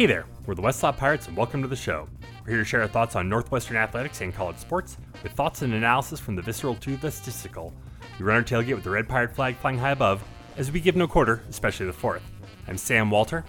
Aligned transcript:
Hey 0.00 0.06
there, 0.06 0.24
we're 0.46 0.54
the 0.54 0.62
Westlaw 0.62 0.96
Pirates 0.96 1.28
and 1.28 1.36
welcome 1.36 1.60
to 1.60 1.68
the 1.68 1.76
show. 1.76 2.08
We're 2.42 2.52
here 2.52 2.58
to 2.60 2.64
share 2.64 2.80
our 2.80 2.88
thoughts 2.88 3.16
on 3.16 3.28
Northwestern 3.28 3.76
athletics 3.76 4.22
and 4.22 4.34
college 4.34 4.56
sports 4.56 4.96
with 5.22 5.32
thoughts 5.32 5.60
and 5.60 5.74
analysis 5.74 6.18
from 6.18 6.36
the 6.36 6.40
visceral 6.40 6.74
to 6.76 6.96
the 6.96 7.10
statistical. 7.10 7.74
We 8.18 8.24
run 8.24 8.36
our 8.36 8.42
tailgate 8.42 8.76
with 8.76 8.84
the 8.84 8.88
red 8.88 9.10
pirate 9.10 9.34
flag 9.34 9.56
flying 9.56 9.76
high 9.76 9.90
above 9.90 10.24
as 10.56 10.72
we 10.72 10.80
give 10.80 10.96
no 10.96 11.06
quarter, 11.06 11.42
especially 11.50 11.84
the 11.84 11.92
fourth. 11.92 12.22
I'm 12.66 12.78
Sam 12.78 13.10
Walter. 13.10 13.44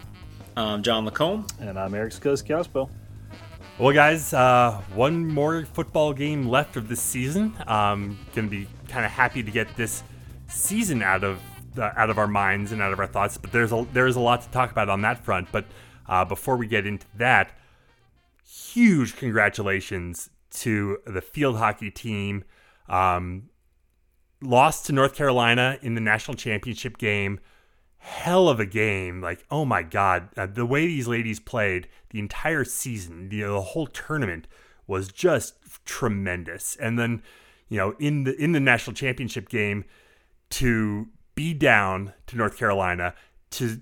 I'm 0.57 0.83
John 0.83 1.05
Lacombe. 1.05 1.47
And 1.61 1.79
I'm 1.79 1.93
Eric 1.93 2.11
Skoskiaspo. 2.11 2.89
Well, 3.79 3.93
guys, 3.93 4.33
uh, 4.33 4.81
one 4.93 5.25
more 5.25 5.63
football 5.63 6.11
game 6.11 6.49
left 6.49 6.75
of 6.75 6.89
this 6.89 6.99
season. 6.99 7.55
Um, 7.65 8.19
gonna 8.35 8.49
be 8.49 8.67
kind 8.89 9.05
of 9.05 9.11
happy 9.11 9.41
to 9.41 9.51
get 9.51 9.73
this 9.77 10.03
season 10.49 11.01
out 11.01 11.23
of 11.23 11.39
uh, 11.77 11.91
out 11.95 12.09
of 12.09 12.17
our 12.17 12.27
minds 12.27 12.73
and 12.73 12.81
out 12.81 12.91
of 12.91 12.99
our 12.99 13.07
thoughts. 13.07 13.37
But 13.37 13.53
there's 13.53 13.71
a 13.71 13.87
there's 13.93 14.17
a 14.17 14.19
lot 14.19 14.41
to 14.41 14.49
talk 14.49 14.69
about 14.69 14.89
on 14.89 14.99
that 15.03 15.23
front. 15.23 15.49
But 15.53 15.63
uh, 16.11 16.25
before 16.25 16.57
we 16.57 16.67
get 16.67 16.85
into 16.85 17.07
that, 17.15 17.57
huge 18.45 19.15
congratulations 19.15 20.29
to 20.51 20.97
the 21.07 21.21
field 21.21 21.57
hockey 21.57 21.89
team. 21.89 22.43
Um, 22.89 23.49
lost 24.41 24.85
to 24.87 24.91
North 24.91 25.15
Carolina 25.15 25.79
in 25.81 25.95
the 25.95 26.01
national 26.01 26.35
championship 26.35 26.97
game. 26.97 27.39
Hell 27.97 28.49
of 28.49 28.59
a 28.59 28.65
game. 28.65 29.21
Like, 29.21 29.45
oh 29.49 29.63
my 29.63 29.83
God. 29.83 30.27
Uh, 30.35 30.47
the 30.47 30.65
way 30.65 30.85
these 30.85 31.07
ladies 31.07 31.39
played 31.39 31.87
the 32.09 32.19
entire 32.19 32.65
season, 32.65 33.29
know, 33.47 33.53
the 33.53 33.61
whole 33.61 33.87
tournament 33.87 34.47
was 34.87 35.13
just 35.13 35.53
tremendous. 35.85 36.75
And 36.75 36.99
then, 36.99 37.23
you 37.69 37.77
know, 37.77 37.95
in 37.99 38.25
the 38.25 38.35
in 38.35 38.51
the 38.51 38.59
national 38.59 38.95
championship 38.95 39.47
game, 39.47 39.85
to 40.49 41.07
be 41.35 41.53
down 41.53 42.11
to 42.27 42.35
North 42.35 42.57
Carolina, 42.57 43.13
to 43.51 43.79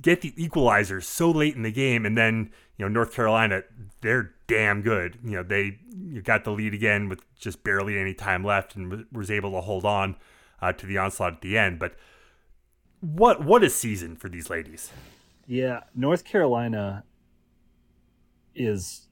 get 0.00 0.20
the 0.20 0.32
equalizer 0.42 1.00
so 1.00 1.30
late 1.30 1.54
in 1.54 1.62
the 1.62 1.72
game, 1.72 2.06
and 2.06 2.16
then 2.16 2.50
you 2.76 2.84
know 2.84 2.88
North 2.88 3.12
Carolina, 3.12 3.62
they're 4.00 4.34
damn 4.46 4.82
good. 4.82 5.18
You 5.24 5.36
know 5.36 5.42
they 5.42 5.78
got 6.22 6.44
the 6.44 6.50
lead 6.50 6.74
again 6.74 7.08
with 7.08 7.20
just 7.38 7.64
barely 7.64 7.98
any 7.98 8.14
time 8.14 8.44
left, 8.44 8.76
and 8.76 9.06
was 9.12 9.30
able 9.30 9.52
to 9.52 9.60
hold 9.60 9.84
on 9.84 10.16
uh, 10.60 10.72
to 10.72 10.86
the 10.86 10.98
onslaught 10.98 11.34
at 11.34 11.40
the 11.40 11.58
end. 11.58 11.78
But 11.78 11.94
what 13.00 13.44
what 13.44 13.62
a 13.62 13.70
season 13.70 14.16
for 14.16 14.28
these 14.28 14.50
ladies! 14.50 14.90
Yeah, 15.46 15.80
North 15.94 16.24
Carolina 16.24 17.04
is 18.54 19.08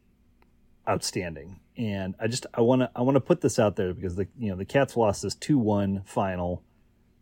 outstanding, 0.88 1.60
and 1.76 2.14
I 2.20 2.28
just 2.28 2.46
I 2.54 2.60
want 2.60 2.82
to 2.82 2.90
I 2.94 3.02
want 3.02 3.16
to 3.16 3.20
put 3.20 3.40
this 3.40 3.58
out 3.58 3.76
there 3.76 3.92
because 3.92 4.16
the 4.16 4.28
you 4.38 4.50
know 4.50 4.56
the 4.56 4.64
Cats 4.64 4.96
lost 4.96 5.22
this 5.22 5.34
two 5.34 5.58
one 5.58 6.02
final, 6.04 6.62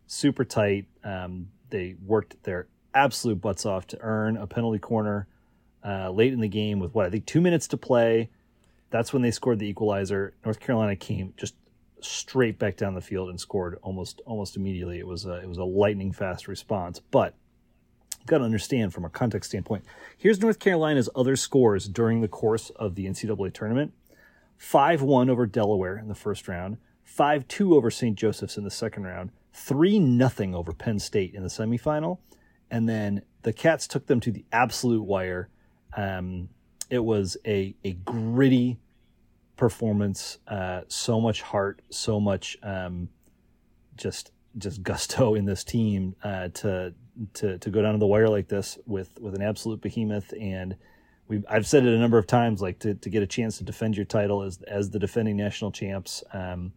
super 0.07 0.45
tight. 0.45 0.85
Um, 1.03 1.49
they 1.69 1.95
worked 2.05 2.41
their 2.43 2.67
absolute 2.95 3.41
butts 3.41 3.65
off 3.65 3.85
to 3.87 3.97
earn 4.01 4.37
a 4.37 4.47
penalty 4.47 4.79
corner 4.79 5.27
uh, 5.85 6.09
late 6.09 6.33
in 6.33 6.39
the 6.39 6.47
game 6.47 6.79
with 6.79 6.95
what 6.95 7.05
I 7.05 7.09
think 7.09 7.25
two 7.25 7.41
minutes 7.41 7.67
to 7.67 7.77
play. 7.77 8.29
That's 8.89 9.13
when 9.13 9.21
they 9.21 9.31
scored 9.31 9.59
the 9.59 9.67
equalizer. 9.67 10.33
North 10.43 10.59
Carolina 10.59 10.95
came 10.95 11.33
just 11.37 11.55
straight 12.01 12.57
back 12.57 12.77
down 12.77 12.93
the 12.93 13.01
field 13.01 13.29
and 13.29 13.39
scored 13.39 13.77
almost 13.81 14.21
almost 14.25 14.55
immediately. 14.55 14.99
It 14.99 15.07
was 15.07 15.25
a, 15.25 15.41
it 15.41 15.47
was 15.47 15.57
a 15.57 15.63
lightning 15.63 16.11
fast 16.11 16.47
response, 16.47 16.99
but 17.11 17.35
you've 18.19 18.27
got 18.27 18.39
to 18.39 18.43
understand 18.43 18.93
from 18.93 19.05
a 19.05 19.09
context 19.09 19.51
standpoint. 19.51 19.83
Here's 20.17 20.41
North 20.41 20.59
Carolina's 20.59 21.09
other 21.15 21.35
scores 21.35 21.87
during 21.87 22.21
the 22.21 22.27
course 22.27 22.69
of 22.71 22.95
the 22.95 23.05
NCAA 23.05 23.53
tournament: 23.53 23.93
five 24.57 25.01
one 25.01 25.29
over 25.29 25.45
Delaware 25.45 25.97
in 25.97 26.07
the 26.07 26.15
first 26.15 26.47
round, 26.47 26.77
five 27.03 27.47
two 27.47 27.75
over 27.75 27.91
St. 27.91 28.17
Joseph's 28.17 28.57
in 28.57 28.63
the 28.63 28.71
second 28.71 29.03
round, 29.03 29.31
three 29.53 29.99
nothing 29.99 30.55
over 30.55 30.73
Penn 30.73 30.99
State 30.99 31.33
in 31.33 31.43
the 31.43 31.49
semifinal, 31.49 32.19
and 32.71 32.87
then 32.89 33.23
the 33.43 33.53
Cats 33.53 33.87
took 33.87 34.07
them 34.07 34.19
to 34.21 34.31
the 34.31 34.45
absolute 34.51 35.03
wire. 35.03 35.49
Um, 35.95 36.49
it 36.89 37.03
was 37.03 37.37
a 37.45 37.75
a 37.83 37.93
gritty 37.93 38.79
performance, 39.57 40.39
uh, 40.47 40.81
so 40.87 41.21
much 41.21 41.41
heart, 41.41 41.81
so 41.89 42.19
much 42.19 42.57
um, 42.63 43.09
just 43.97 44.31
just 44.57 44.83
gusto 44.83 45.35
in 45.35 45.45
this 45.45 45.63
team 45.63 46.15
uh, 46.23 46.49
to 46.55 46.93
to 47.33 47.57
to 47.59 47.69
go 47.69 47.81
down 47.81 47.93
to 47.93 47.99
the 47.99 48.07
wire 48.07 48.29
like 48.29 48.47
this 48.47 48.77
with 48.85 49.19
with 49.19 49.35
an 49.35 49.41
absolute 49.41 49.81
behemoth 49.81 50.33
and. 50.39 50.75
we 51.27 51.41
I've 51.49 51.65
said 51.65 51.85
it 51.85 51.93
a 51.93 51.97
number 51.97 52.17
of 52.19 52.27
times, 52.27 52.61
like 52.61 52.79
to, 52.79 52.93
to 52.95 53.09
get 53.09 53.23
a 53.23 53.27
chance 53.27 53.57
to 53.57 53.63
defend 53.63 53.95
your 53.97 54.05
title 54.05 54.43
as 54.43 54.61
as 54.67 54.91
the 54.91 54.99
defending 54.99 55.37
national 55.37 55.71
champs, 55.71 56.23
um, 56.33 56.71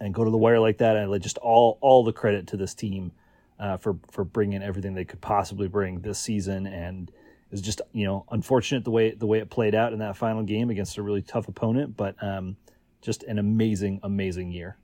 and 0.00 0.14
go 0.14 0.24
to 0.24 0.30
the 0.30 0.36
wire 0.36 0.60
like 0.60 0.78
that, 0.78 0.96
and 0.96 1.22
just 1.22 1.38
all 1.38 1.78
all 1.80 2.04
the 2.04 2.12
credit 2.12 2.46
to 2.48 2.56
this 2.56 2.74
team 2.74 3.12
uh, 3.58 3.76
for 3.76 3.96
for 4.10 4.24
bringing 4.24 4.62
everything 4.62 4.94
they 4.94 5.04
could 5.04 5.20
possibly 5.20 5.68
bring 5.68 6.00
this 6.00 6.18
season, 6.18 6.66
and 6.66 7.08
it 7.08 7.50
was 7.50 7.60
just 7.60 7.80
you 7.92 8.04
know 8.04 8.24
unfortunate 8.30 8.84
the 8.84 8.90
way 8.90 9.12
the 9.12 9.26
way 9.26 9.38
it 9.38 9.50
played 9.50 9.74
out 9.74 9.92
in 9.92 9.98
that 10.00 10.16
final 10.16 10.42
game 10.42 10.70
against 10.70 10.98
a 10.98 11.02
really 11.02 11.22
tough 11.22 11.48
opponent, 11.48 11.96
but 11.96 12.20
um, 12.22 12.56
just 13.00 13.22
an 13.24 13.38
amazing 13.38 14.00
amazing 14.02 14.50
year. 14.50 14.76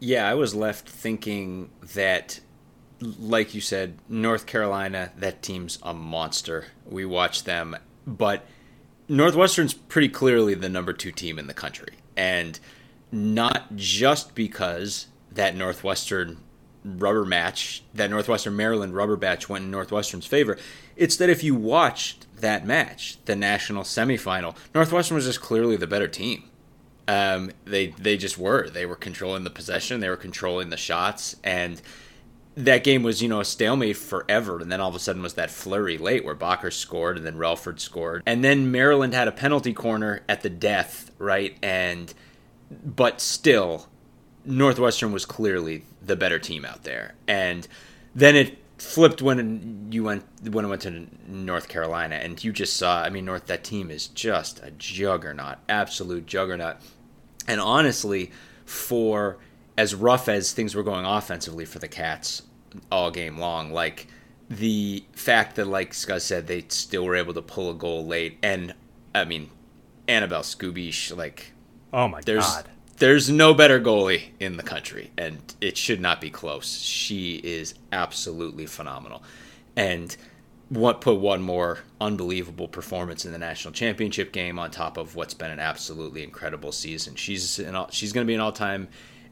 Yeah, 0.00 0.28
I 0.28 0.34
was 0.34 0.54
left 0.54 0.88
thinking 0.88 1.70
that, 1.94 2.38
like 3.00 3.54
you 3.54 3.60
said, 3.60 3.98
North 4.08 4.46
Carolina, 4.46 5.10
that 5.16 5.42
team's 5.42 5.78
a 5.82 5.92
monster. 5.92 6.66
We 6.86 7.04
watched 7.04 7.46
them, 7.46 7.76
but 8.06 8.46
Northwestern's 9.08 9.74
pretty 9.74 10.08
clearly 10.08 10.54
the 10.54 10.68
number 10.68 10.92
two 10.92 11.10
team 11.10 11.38
in 11.38 11.48
the 11.48 11.54
country, 11.54 11.94
and 12.16 12.60
not 13.10 13.74
just 13.74 14.34
because 14.34 15.06
that 15.32 15.56
Northwestern 15.56 16.38
rubber 16.96 17.24
match, 17.24 17.82
that 17.94 18.10
Northwestern 18.10 18.56
Maryland 18.56 18.94
rubber 18.94 19.16
match 19.16 19.48
went 19.48 19.64
in 19.64 19.70
Northwestern's 19.70 20.26
favor. 20.26 20.56
It's 20.96 21.16
that 21.16 21.30
if 21.30 21.44
you 21.44 21.54
watched 21.54 22.26
that 22.40 22.66
match, 22.66 23.18
the 23.24 23.36
national 23.36 23.84
semifinal, 23.84 24.56
Northwestern 24.74 25.14
was 25.14 25.26
just 25.26 25.40
clearly 25.40 25.76
the 25.76 25.86
better 25.86 26.08
team. 26.08 26.44
Um, 27.06 27.52
they 27.64 27.88
they 27.88 28.16
just 28.16 28.36
were. 28.36 28.68
They 28.68 28.84
were 28.84 28.96
controlling 28.96 29.44
the 29.44 29.50
possession. 29.50 30.00
They 30.00 30.10
were 30.10 30.16
controlling 30.16 30.68
the 30.68 30.76
shots, 30.76 31.36
and 31.42 31.80
that 32.54 32.84
game 32.84 33.02
was 33.02 33.22
you 33.22 33.28
know 33.28 33.40
a 33.40 33.44
stalemate 33.44 33.96
forever. 33.96 34.58
And 34.60 34.70
then 34.70 34.80
all 34.80 34.90
of 34.90 34.94
a 34.94 34.98
sudden 34.98 35.22
was 35.22 35.34
that 35.34 35.50
flurry 35.50 35.96
late 35.96 36.24
where 36.24 36.34
Bacher 36.34 36.72
scored 36.72 37.16
and 37.16 37.24
then 37.24 37.36
Relford 37.36 37.80
scored, 37.80 38.22
and 38.26 38.44
then 38.44 38.70
Maryland 38.70 39.14
had 39.14 39.26
a 39.26 39.32
penalty 39.32 39.72
corner 39.72 40.20
at 40.28 40.42
the 40.42 40.50
death, 40.50 41.10
right? 41.18 41.56
And 41.62 42.12
but 42.84 43.22
still, 43.22 43.88
Northwestern 44.48 45.12
was 45.12 45.26
clearly 45.26 45.84
the 46.02 46.16
better 46.16 46.38
team 46.38 46.64
out 46.64 46.84
there, 46.84 47.14
and 47.26 47.68
then 48.14 48.34
it 48.34 48.58
flipped 48.78 49.20
when 49.20 49.88
you 49.90 50.04
went 50.04 50.24
when 50.42 50.64
it 50.64 50.68
went 50.68 50.82
to 50.82 51.06
North 51.26 51.68
Carolina, 51.68 52.16
and 52.16 52.42
you 52.42 52.52
just 52.52 52.76
saw. 52.76 53.02
I 53.02 53.10
mean, 53.10 53.26
North 53.26 53.46
that 53.46 53.62
team 53.62 53.90
is 53.90 54.06
just 54.08 54.62
a 54.62 54.70
juggernaut, 54.70 55.58
absolute 55.68 56.26
juggernaut, 56.26 56.76
and 57.46 57.60
honestly, 57.60 58.30
for 58.64 59.36
as 59.76 59.94
rough 59.94 60.28
as 60.28 60.52
things 60.52 60.74
were 60.74 60.82
going 60.82 61.04
offensively 61.04 61.66
for 61.66 61.78
the 61.78 61.88
Cats 61.88 62.42
all 62.90 63.10
game 63.10 63.38
long, 63.38 63.70
like 63.70 64.06
the 64.48 65.04
fact 65.12 65.56
that, 65.56 65.66
like 65.66 65.92
Scott 65.92 66.22
said, 66.22 66.46
they 66.46 66.64
still 66.68 67.04
were 67.04 67.16
able 67.16 67.34
to 67.34 67.42
pull 67.42 67.70
a 67.70 67.74
goal 67.74 68.06
late, 68.06 68.38
and 68.42 68.74
I 69.14 69.24
mean, 69.24 69.50
Annabelle 70.08 70.42
Skubisz, 70.42 71.14
like, 71.14 71.52
oh 71.92 72.08
my 72.08 72.22
there's, 72.22 72.46
god, 72.46 72.68
there's 72.98 73.30
no 73.30 73.54
better 73.54 73.80
goalie 73.80 74.30
in 74.40 74.56
the 74.56 74.62
country, 74.62 75.10
and 75.16 75.38
it 75.60 75.76
should 75.76 76.00
not 76.00 76.20
be 76.20 76.30
close. 76.30 76.80
She 76.80 77.36
is 77.36 77.74
absolutely 77.92 78.66
phenomenal, 78.66 79.22
and 79.76 80.16
what 80.68 81.00
put 81.00 81.14
one 81.14 81.40
more 81.40 81.78
unbelievable 82.00 82.68
performance 82.68 83.24
in 83.24 83.32
the 83.32 83.38
national 83.38 83.72
championship 83.72 84.32
game 84.32 84.58
on 84.58 84.70
top 84.70 84.98
of 84.98 85.16
what's 85.16 85.32
been 85.32 85.50
an 85.50 85.58
absolutely 85.58 86.22
incredible 86.22 86.72
season. 86.72 87.14
She's 87.14 87.58
an, 87.58 87.86
she's 87.90 88.12
going 88.12 88.26
to 88.26 88.28
be 88.28 88.34
an 88.34 88.40
all 88.40 88.52
time 88.52 88.88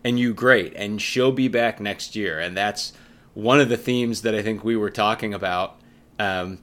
and 0.06 0.18
you 0.20 0.32
great, 0.32 0.72
and 0.76 1.02
she'll 1.02 1.32
be 1.32 1.48
back 1.48 1.80
next 1.80 2.14
year, 2.14 2.38
and 2.38 2.56
that's 2.56 2.92
one 3.34 3.60
of 3.60 3.68
the 3.68 3.76
themes 3.76 4.22
that 4.22 4.34
I 4.36 4.42
think 4.42 4.62
we 4.62 4.76
were 4.76 4.90
talking 4.90 5.34
about. 5.34 5.80
Um, 6.18 6.58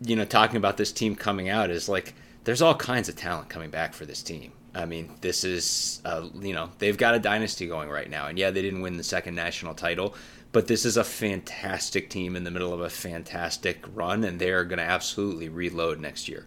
you 0.00 0.16
know, 0.16 0.24
talking 0.24 0.56
about 0.56 0.76
this 0.76 0.92
team 0.92 1.14
coming 1.14 1.48
out 1.48 1.70
is 1.70 1.88
like 1.88 2.14
there's 2.44 2.62
all 2.62 2.74
kinds 2.74 3.08
of 3.08 3.16
talent 3.16 3.48
coming 3.48 3.70
back 3.70 3.92
for 3.92 4.06
this 4.06 4.22
team. 4.22 4.52
I 4.76 4.84
mean, 4.84 5.10
this 5.22 5.42
is, 5.42 6.02
uh, 6.04 6.28
you 6.38 6.52
know, 6.52 6.70
they've 6.78 6.96
got 6.96 7.14
a 7.14 7.18
dynasty 7.18 7.66
going 7.66 7.88
right 7.88 8.10
now. 8.10 8.26
And 8.26 8.38
yeah, 8.38 8.50
they 8.50 8.62
didn't 8.62 8.82
win 8.82 8.96
the 8.96 9.04
second 9.04 9.34
national 9.34 9.74
title, 9.74 10.14
but 10.52 10.66
this 10.66 10.84
is 10.84 10.96
a 10.96 11.04
fantastic 11.04 12.10
team 12.10 12.36
in 12.36 12.44
the 12.44 12.50
middle 12.50 12.72
of 12.72 12.80
a 12.80 12.90
fantastic 12.90 13.84
run, 13.94 14.22
and 14.22 14.38
they're 14.38 14.64
going 14.64 14.78
to 14.78 14.84
absolutely 14.84 15.48
reload 15.48 15.98
next 15.98 16.28
year. 16.28 16.46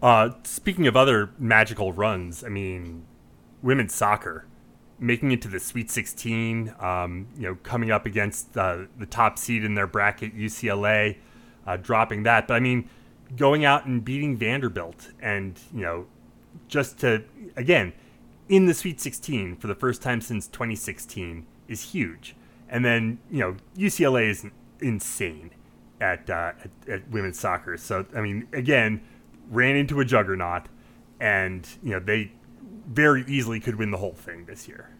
Uh, 0.00 0.30
speaking 0.44 0.86
of 0.86 0.96
other 0.96 1.30
magical 1.38 1.92
runs, 1.92 2.44
I 2.44 2.48
mean, 2.48 3.04
women's 3.62 3.94
soccer 3.94 4.46
making 4.98 5.32
it 5.32 5.42
to 5.42 5.48
the 5.48 5.58
Sweet 5.58 5.90
16, 5.90 6.74
um, 6.78 7.26
you 7.36 7.42
know, 7.42 7.56
coming 7.62 7.90
up 7.90 8.06
against 8.06 8.56
uh, 8.56 8.84
the 8.98 9.06
top 9.06 9.38
seed 9.38 9.64
in 9.64 9.74
their 9.74 9.86
bracket, 9.86 10.36
UCLA, 10.36 11.16
uh, 11.66 11.76
dropping 11.76 12.22
that. 12.22 12.46
But 12.46 12.54
I 12.54 12.60
mean, 12.60 12.88
going 13.36 13.64
out 13.64 13.86
and 13.86 14.04
beating 14.04 14.36
Vanderbilt 14.36 15.12
and, 15.20 15.58
you 15.74 15.82
know, 15.82 16.06
just 16.68 16.98
to, 17.00 17.24
again, 17.56 17.92
in 18.48 18.66
the 18.66 18.74
Sweet 18.74 19.00
16 19.00 19.56
for 19.56 19.66
the 19.66 19.74
first 19.74 20.02
time 20.02 20.20
since 20.20 20.46
2016 20.48 21.46
is 21.68 21.92
huge. 21.92 22.36
And 22.68 22.84
then, 22.84 23.18
you 23.30 23.40
know, 23.40 23.56
UCLA 23.76 24.28
is 24.28 24.46
insane. 24.80 25.50
at, 26.00 26.28
uh, 26.28 26.52
at, 26.62 26.70
at 26.88 27.10
women's 27.10 27.38
soccer. 27.38 27.76
So 27.76 28.04
I 28.14 28.20
mean, 28.20 28.46
again, 28.52 29.02
ran 29.50 29.76
into 29.76 30.00
a 30.00 30.04
juggernaut, 30.04 30.64
and 31.20 31.66
you 31.82 31.92
know 31.92 32.00
they 32.00 32.32
very 32.86 33.24
easily 33.26 33.60
could 33.60 33.76
win 33.76 33.90
the 33.90 33.98
whole 33.98 34.12
thing 34.14 34.44
this 34.44 34.68
year. 34.68 34.90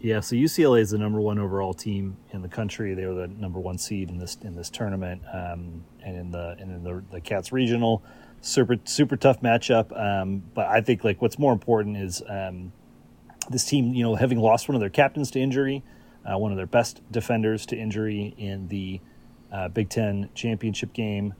Yeah, 0.00 0.20
so 0.20 0.34
UCLA 0.34 0.80
is 0.80 0.90
the 0.90 0.98
number 0.98 1.20
one 1.20 1.38
overall 1.38 1.74
team 1.74 2.16
in 2.32 2.40
the 2.40 2.48
country. 2.48 2.94
They 2.94 3.04
were 3.04 3.14
the 3.14 3.28
number 3.28 3.60
one 3.60 3.76
seed 3.76 4.08
in 4.08 4.18
this 4.18 4.36
in 4.42 4.56
this 4.56 4.70
tournament, 4.70 5.22
um, 5.32 5.84
and 6.04 6.16
in 6.16 6.30
the 6.30 6.56
and 6.58 6.70
in 6.70 6.82
the, 6.84 7.02
the 7.10 7.20
Cats 7.20 7.52
regional, 7.52 8.02
super 8.40 8.76
super 8.84 9.16
tough 9.16 9.40
matchup. 9.40 9.98
Um, 9.98 10.42
but 10.54 10.66
I 10.66 10.80
think 10.80 11.04
like 11.04 11.20
what's 11.20 11.38
more 11.38 11.52
important 11.52 11.96
is 11.96 12.22
um, 12.28 12.72
this 13.50 13.64
team, 13.64 13.94
you 13.94 14.02
know, 14.02 14.14
having 14.14 14.38
lost 14.38 14.68
one 14.68 14.74
of 14.74 14.80
their 14.80 14.90
captains 14.90 15.30
to 15.32 15.40
injury, 15.40 15.82
uh, 16.24 16.38
one 16.38 16.50
of 16.50 16.56
their 16.56 16.66
best 16.66 17.00
defenders 17.10 17.66
to 17.66 17.76
injury 17.76 18.34
in 18.36 18.68
the 18.68 19.00
uh, 19.52 19.68
Big 19.68 19.88
Ten 19.88 20.30
championship 20.34 20.92
game, 20.92 21.34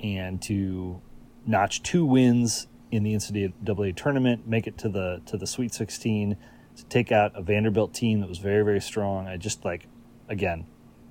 and 0.00 0.40
to 0.42 1.00
notch 1.46 1.82
two 1.82 2.04
wins 2.04 2.66
in 2.90 3.02
the 3.02 3.14
NCAA 3.14 3.94
tournament, 3.96 4.46
make 4.46 4.66
it 4.66 4.78
to 4.78 4.88
the 4.88 5.22
to 5.26 5.36
the 5.36 5.46
Sweet 5.46 5.74
16 5.74 6.36
to 6.76 6.84
take 6.84 7.10
out 7.10 7.32
a 7.34 7.42
Vanderbilt 7.42 7.92
team 7.92 8.20
that 8.20 8.28
was 8.28 8.38
very, 8.38 8.64
very 8.64 8.80
strong. 8.80 9.26
I 9.26 9.36
just 9.36 9.64
like, 9.64 9.86
again, 10.28 10.66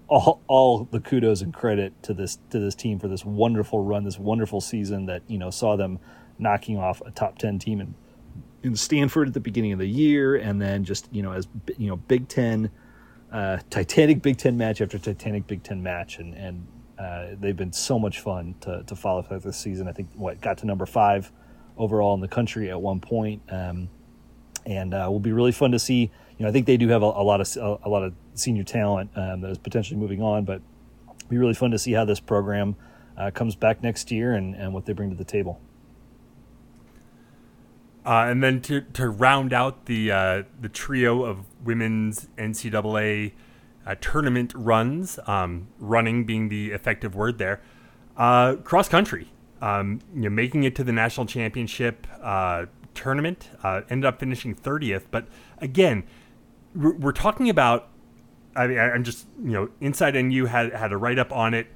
all 0.07 0.41
all 0.47 0.85
the 0.91 0.99
kudos 0.99 1.41
and 1.41 1.53
credit 1.53 2.01
to 2.03 2.13
this 2.13 2.37
to 2.49 2.59
this 2.59 2.75
team 2.75 2.99
for 2.99 3.07
this 3.07 3.25
wonderful 3.25 3.83
run, 3.83 4.03
this 4.03 4.19
wonderful 4.19 4.61
season 4.61 5.05
that 5.07 5.23
you 5.27 5.37
know 5.37 5.49
saw 5.49 5.75
them 5.75 5.99
knocking 6.39 6.77
off 6.77 7.01
a 7.05 7.11
top 7.11 7.37
ten 7.37 7.59
team 7.59 7.81
in 7.81 7.95
in 8.63 8.75
Stanford 8.75 9.27
at 9.27 9.33
the 9.33 9.39
beginning 9.39 9.73
of 9.73 9.79
the 9.79 9.87
year, 9.87 10.35
and 10.35 10.61
then 10.61 10.83
just 10.83 11.07
you 11.11 11.21
know 11.21 11.31
as 11.31 11.47
you 11.77 11.87
know 11.87 11.97
Big 11.97 12.27
Ten, 12.27 12.71
uh, 13.31 13.57
Titanic 13.69 14.21
Big 14.21 14.37
Ten 14.37 14.57
match 14.57 14.81
after 14.81 14.97
Titanic 14.97 15.47
Big 15.47 15.63
Ten 15.63 15.83
match, 15.83 16.19
and 16.19 16.33
and 16.33 16.67
uh, 16.97 17.27
they've 17.39 17.57
been 17.57 17.73
so 17.73 17.99
much 17.99 18.19
fun 18.19 18.55
to 18.61 18.83
to 18.83 18.95
follow 18.95 19.21
throughout 19.21 19.43
this 19.43 19.57
season. 19.57 19.87
I 19.87 19.91
think 19.91 20.09
what 20.15 20.39
got 20.41 20.59
to 20.59 20.65
number 20.65 20.85
five 20.85 21.31
overall 21.77 22.15
in 22.15 22.21
the 22.21 22.27
country 22.27 22.69
at 22.69 22.81
one 22.81 22.99
point. 22.99 23.41
Um, 23.49 23.89
and 24.67 24.93
uh, 24.93 25.07
will 25.09 25.19
be 25.19 25.31
really 25.31 25.53
fun 25.53 25.71
to 25.71 25.79
see. 25.79 26.11
You 26.37 26.43
know, 26.43 26.49
I 26.49 26.51
think 26.51 26.65
they 26.67 26.77
do 26.77 26.87
have 26.89 27.01
a, 27.01 27.05
a 27.05 27.23
lot 27.23 27.41
of 27.41 27.55
a, 27.57 27.87
a, 27.87 27.89
lot 27.89 28.03
of 28.03 28.13
senior 28.35 28.63
talent 28.63 29.09
um, 29.15 29.41
that 29.41 29.49
is 29.49 29.57
potentially 29.57 29.99
moving 29.99 30.21
on, 30.21 30.45
but 30.45 30.61
it'll 31.07 31.29
be 31.29 31.37
really 31.37 31.55
fun 31.55 31.71
to 31.71 31.79
see 31.79 31.93
how 31.93 32.05
this 32.05 32.19
program 32.19 32.75
uh, 33.17 33.31
comes 33.31 33.55
back 33.55 33.81
next 33.81 34.11
year 34.11 34.33
and, 34.33 34.55
and 34.55 34.73
what 34.73 34.85
they 34.85 34.93
bring 34.93 35.09
to 35.09 35.15
the 35.15 35.23
table. 35.23 35.59
Uh, 38.05 38.27
and 38.29 38.41
then 38.41 38.61
to, 38.61 38.81
to 38.81 39.09
round 39.09 39.51
out 39.51 39.85
the 39.85 40.11
uh, 40.11 40.43
the 40.61 40.69
trio 40.69 41.23
of 41.23 41.39
women's 41.63 42.27
NCAA 42.37 43.33
uh, 43.85 43.95
tournament 43.99 44.53
runs, 44.55 45.19
um, 45.27 45.67
running 45.79 46.23
being 46.23 46.49
the 46.49 46.71
effective 46.71 47.15
word 47.15 47.37
there, 47.37 47.61
uh, 48.15 48.55
cross 48.57 48.87
country, 48.87 49.33
um, 49.61 49.99
you 50.13 50.21
know, 50.21 50.29
making 50.29 50.63
it 50.63 50.75
to 50.75 50.83
the 50.83 50.93
national 50.93 51.25
championship 51.25 52.07
uh, 52.21 52.65
tournament. 52.93 53.49
Uh, 53.61 53.81
ended 53.89 54.05
up 54.05 54.19
finishing 54.19 54.55
30th. 54.55 55.03
But 55.11 55.27
again, 55.59 56.03
we're, 56.75 57.11
talking 57.11 57.49
about. 57.49 57.89
I 58.55 58.67
mean, 58.67 58.79
I'm 58.79 59.03
just 59.03 59.27
you 59.39 59.51
know, 59.51 59.69
Inside 59.81 60.15
NU 60.15 60.45
had 60.45 60.73
had 60.73 60.91
a 60.91 60.97
write 60.97 61.19
up 61.19 61.31
on 61.31 61.53
it. 61.53 61.67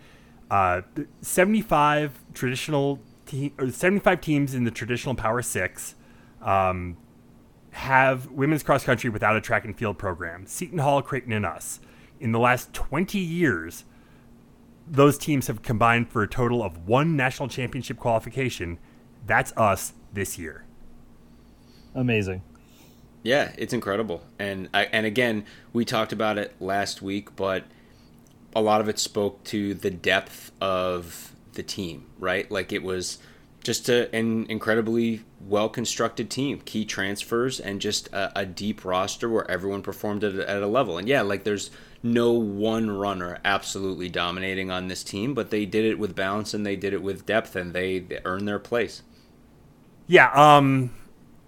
Uh, 0.50 0.82
75 1.22 2.20
traditional 2.34 3.00
te- 3.26 3.54
or 3.58 3.70
75 3.70 4.20
teams 4.20 4.54
in 4.54 4.64
the 4.64 4.72
traditional 4.72 5.16
Power 5.16 5.42
Six 5.42 5.96
um, 6.42 6.98
have 7.72 8.30
women's 8.32 8.64
cross 8.64 8.84
country 8.84 9.10
without 9.10 9.36
a 9.36 9.42
track 9.42 9.64
and 9.66 9.78
field 9.78 9.98
program. 9.98 10.46
Seton 10.46 10.80
Hall, 10.80 11.02
Creighton, 11.02 11.32
and 11.32 11.46
us. 11.46 11.80
In 12.20 12.32
the 12.32 12.40
last 12.40 12.74
20 12.74 13.18
years, 13.18 13.86
those 14.88 15.18
teams 15.18 15.48
have 15.48 15.62
combined 15.62 16.10
for 16.10 16.22
a 16.22 16.28
total 16.28 16.62
of 16.62 16.88
one 16.88 17.16
national 17.16 17.48
championship 17.48 17.98
qualification. 17.98 18.78
That's 19.26 19.54
us 19.56 19.94
this 20.14 20.38
year 20.38 20.66
amazing. 21.96 22.42
Yeah, 23.24 23.52
it's 23.58 23.74
incredible, 23.74 24.24
and 24.40 24.68
I, 24.74 24.86
and 24.86 25.06
again, 25.06 25.46
we 25.74 25.86
talked 25.86 26.12
about 26.12 26.40
it 26.40 26.56
last 26.60 27.02
week, 27.04 27.36
but 27.36 27.66
a 28.56 28.62
lot 28.62 28.82
of 28.82 28.90
it 28.90 29.00
spoke 29.00 29.44
to 29.46 29.74
the 29.74 29.92
depth 29.92 30.52
of 30.60 31.36
the 31.54 31.64
team, 31.64 32.06
right? 32.20 32.50
Like 32.50 32.72
it 32.72 32.84
was 32.84 33.20
just 33.64 33.90
a, 33.90 34.14
an 34.16 34.46
incredibly 34.50 35.22
well 35.40 35.70
constructed 35.70 36.30
team, 36.30 36.62
key 36.62 36.86
transfers, 36.86 37.60
and 37.60 37.80
just 37.80 38.08
a, 38.08 38.40
a 38.40 38.46
deep 38.46 38.84
roster 38.84 39.30
where 39.30 39.50
everyone 39.50 39.82
performed 39.82 40.24
at, 40.24 40.36
at 40.36 40.64
a 40.64 40.68
level. 40.68 40.98
And 40.98 41.08
yeah, 41.08 41.22
like 41.22 41.44
there's 41.44 41.70
no 42.04 42.32
one 42.32 42.90
runner 42.90 43.40
absolutely 43.46 44.10
dominating 44.10 44.72
on 44.72 44.88
this 44.88 45.04
team, 45.04 45.34
but 45.34 45.52
they 45.52 45.66
did 45.66 45.86
it 45.86 46.00
with 46.00 46.16
balance 46.16 46.54
and 46.54 46.66
they 46.66 46.76
did 46.76 46.94
it 46.94 47.02
with 47.02 47.26
depth, 47.26 47.56
and 47.56 47.74
they, 47.74 48.00
they 48.00 48.20
earned 48.26 48.48
their 48.48 48.60
place. 48.60 49.04
Yeah, 50.08 50.32
um, 50.34 50.92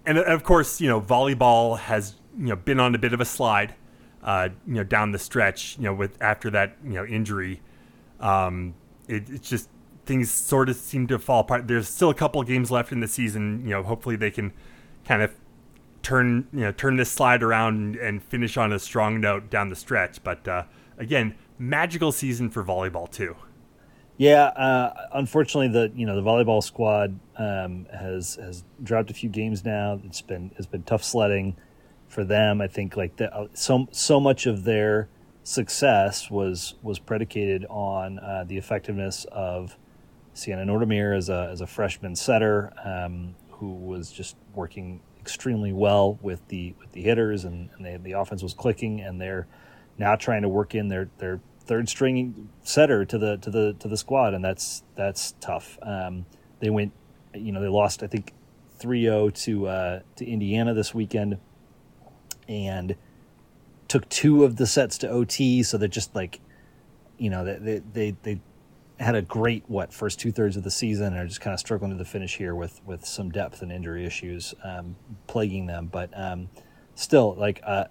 and 0.06 0.18
of 0.18 0.42
course, 0.44 0.80
you 0.80 0.88
know, 0.88 1.00
volleyball 1.00 1.78
has 1.78 2.16
you 2.38 2.46
know 2.46 2.56
been 2.56 2.80
on 2.80 2.94
a 2.94 2.98
bit 2.98 3.12
of 3.12 3.20
a 3.20 3.24
slide, 3.24 3.74
uh, 4.22 4.50
you 4.66 4.74
know, 4.74 4.84
down 4.84 5.12
the 5.12 5.18
stretch. 5.18 5.76
You 5.78 5.84
know, 5.84 5.94
with 5.94 6.20
after 6.20 6.50
that 6.50 6.76
you 6.84 6.94
know 6.94 7.04
injury, 7.04 7.60
um, 8.20 8.74
it, 9.08 9.28
it's 9.30 9.48
just 9.48 9.68
things 10.06 10.30
sort 10.30 10.68
of 10.68 10.76
seem 10.76 11.06
to 11.06 11.18
fall 11.18 11.40
apart. 11.40 11.66
There's 11.66 11.88
still 11.88 12.10
a 12.10 12.14
couple 12.14 12.42
games 12.42 12.70
left 12.70 12.92
in 12.92 13.00
the 13.00 13.08
season. 13.08 13.62
You 13.64 13.70
know, 13.70 13.82
hopefully 13.82 14.16
they 14.16 14.30
can 14.30 14.52
kind 15.04 15.22
of 15.22 15.34
turn 16.02 16.46
you 16.52 16.60
know 16.60 16.72
turn 16.72 16.96
this 16.96 17.10
slide 17.10 17.42
around 17.42 17.96
and 17.96 18.22
finish 18.22 18.56
on 18.56 18.72
a 18.72 18.78
strong 18.78 19.20
note 19.20 19.50
down 19.50 19.68
the 19.68 19.76
stretch. 19.76 20.22
But 20.22 20.46
uh, 20.46 20.64
again, 20.98 21.34
magical 21.58 22.12
season 22.12 22.50
for 22.50 22.62
volleyball 22.62 23.10
too. 23.10 23.36
Yeah, 24.16 24.44
uh, 24.44 25.08
unfortunately, 25.14 25.68
the 25.68 25.92
you 25.96 26.06
know 26.06 26.14
the 26.14 26.22
volleyball 26.22 26.62
squad 26.62 27.18
um, 27.36 27.86
has 27.92 28.36
has 28.36 28.64
dropped 28.82 29.10
a 29.10 29.14
few 29.14 29.28
games 29.28 29.64
now. 29.64 30.00
It's 30.04 30.22
been 30.22 30.52
it's 30.56 30.66
been 30.66 30.84
tough 30.84 31.02
sledding 31.02 31.56
for 32.08 32.24
them. 32.24 32.60
I 32.60 32.68
think 32.68 32.96
like 32.96 33.16
the, 33.16 33.34
uh, 33.34 33.48
so 33.54 33.88
so 33.90 34.20
much 34.20 34.46
of 34.46 34.62
their 34.64 35.08
success 35.42 36.30
was 36.30 36.76
was 36.82 37.00
predicated 37.00 37.66
on 37.68 38.20
uh, 38.20 38.44
the 38.46 38.56
effectiveness 38.56 39.26
of 39.32 39.76
Sienna 40.32 40.64
Nordemir 40.64 41.16
as 41.16 41.28
a 41.28 41.48
as 41.50 41.60
a 41.60 41.66
freshman 41.66 42.14
setter 42.14 42.72
um, 42.84 43.34
who 43.50 43.72
was 43.72 44.12
just 44.12 44.36
working 44.54 45.00
extremely 45.20 45.72
well 45.72 46.18
with 46.22 46.46
the 46.48 46.74
with 46.78 46.92
the 46.92 47.02
hitters 47.02 47.44
and, 47.44 47.68
and 47.76 47.84
they, 47.84 47.96
the 47.96 48.12
offense 48.12 48.44
was 48.44 48.54
clicking 48.54 49.00
and 49.00 49.20
they're 49.20 49.48
now 49.98 50.14
trying 50.14 50.42
to 50.42 50.48
work 50.48 50.74
in 50.74 50.86
their 50.86 51.08
their 51.18 51.40
third 51.66 51.88
string 51.88 52.48
setter 52.62 53.04
to 53.04 53.18
the 53.18 53.36
to 53.38 53.50
the 53.50 53.74
to 53.78 53.88
the 53.88 53.96
squad, 53.96 54.34
and 54.34 54.44
that's 54.44 54.82
that's 54.94 55.32
tough. 55.40 55.78
Um, 55.82 56.26
they 56.60 56.70
went, 56.70 56.92
you 57.34 57.52
know, 57.52 57.60
they 57.60 57.68
lost 57.68 58.02
I 58.02 58.06
think 58.06 58.32
3-0 58.80 59.34
to 59.44 59.66
uh, 59.66 60.00
to 60.16 60.26
Indiana 60.26 60.74
this 60.74 60.94
weekend, 60.94 61.38
and 62.48 62.96
took 63.88 64.08
two 64.08 64.44
of 64.44 64.56
the 64.56 64.66
sets 64.66 64.98
to 64.98 65.08
OT. 65.08 65.62
So 65.62 65.78
they're 65.78 65.88
just 65.88 66.14
like, 66.14 66.40
you 67.18 67.30
know, 67.30 67.44
they 67.44 67.80
they 67.92 68.16
they 68.22 68.40
had 69.00 69.14
a 69.14 69.22
great 69.22 69.64
what 69.66 69.92
first 69.92 70.20
two 70.20 70.30
thirds 70.30 70.56
of 70.56 70.62
the 70.62 70.70
season 70.70 71.06
and 71.06 71.16
are 71.16 71.26
just 71.26 71.40
kind 71.40 71.52
of 71.52 71.58
struggling 71.58 71.90
to 71.90 71.96
the 71.96 72.04
finish 72.04 72.36
here 72.36 72.54
with 72.54 72.80
with 72.84 73.04
some 73.04 73.30
depth 73.30 73.62
and 73.62 73.72
injury 73.72 74.04
issues 74.04 74.54
um, 74.62 74.96
plaguing 75.26 75.66
them, 75.66 75.88
but. 75.90 76.10
Um, 76.14 76.48
still 76.94 77.34
like 77.34 77.60
uh, 77.64 77.84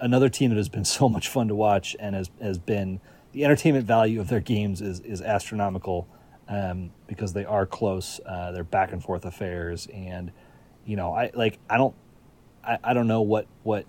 another 0.00 0.28
team 0.28 0.50
that 0.50 0.56
has 0.56 0.68
been 0.68 0.84
so 0.84 1.08
much 1.08 1.28
fun 1.28 1.48
to 1.48 1.54
watch 1.54 1.96
and 2.00 2.14
has 2.14 2.30
has 2.40 2.58
been 2.58 3.00
the 3.32 3.44
entertainment 3.44 3.86
value 3.86 4.20
of 4.20 4.28
their 4.28 4.40
games 4.40 4.80
is 4.80 5.00
is 5.00 5.20
astronomical 5.20 6.08
um, 6.48 6.90
because 7.06 7.32
they 7.32 7.44
are 7.44 7.66
close. 7.66 8.20
Uh, 8.26 8.52
they're 8.52 8.64
back 8.64 8.92
and 8.92 9.02
forth 9.02 9.24
affairs, 9.24 9.88
and 9.92 10.32
you 10.84 10.96
know, 10.96 11.12
I 11.12 11.30
like 11.34 11.58
I 11.68 11.78
don't 11.78 11.94
I, 12.64 12.78
I 12.82 12.94
don't 12.94 13.06
know 13.06 13.22
what 13.22 13.46
what 13.62 13.86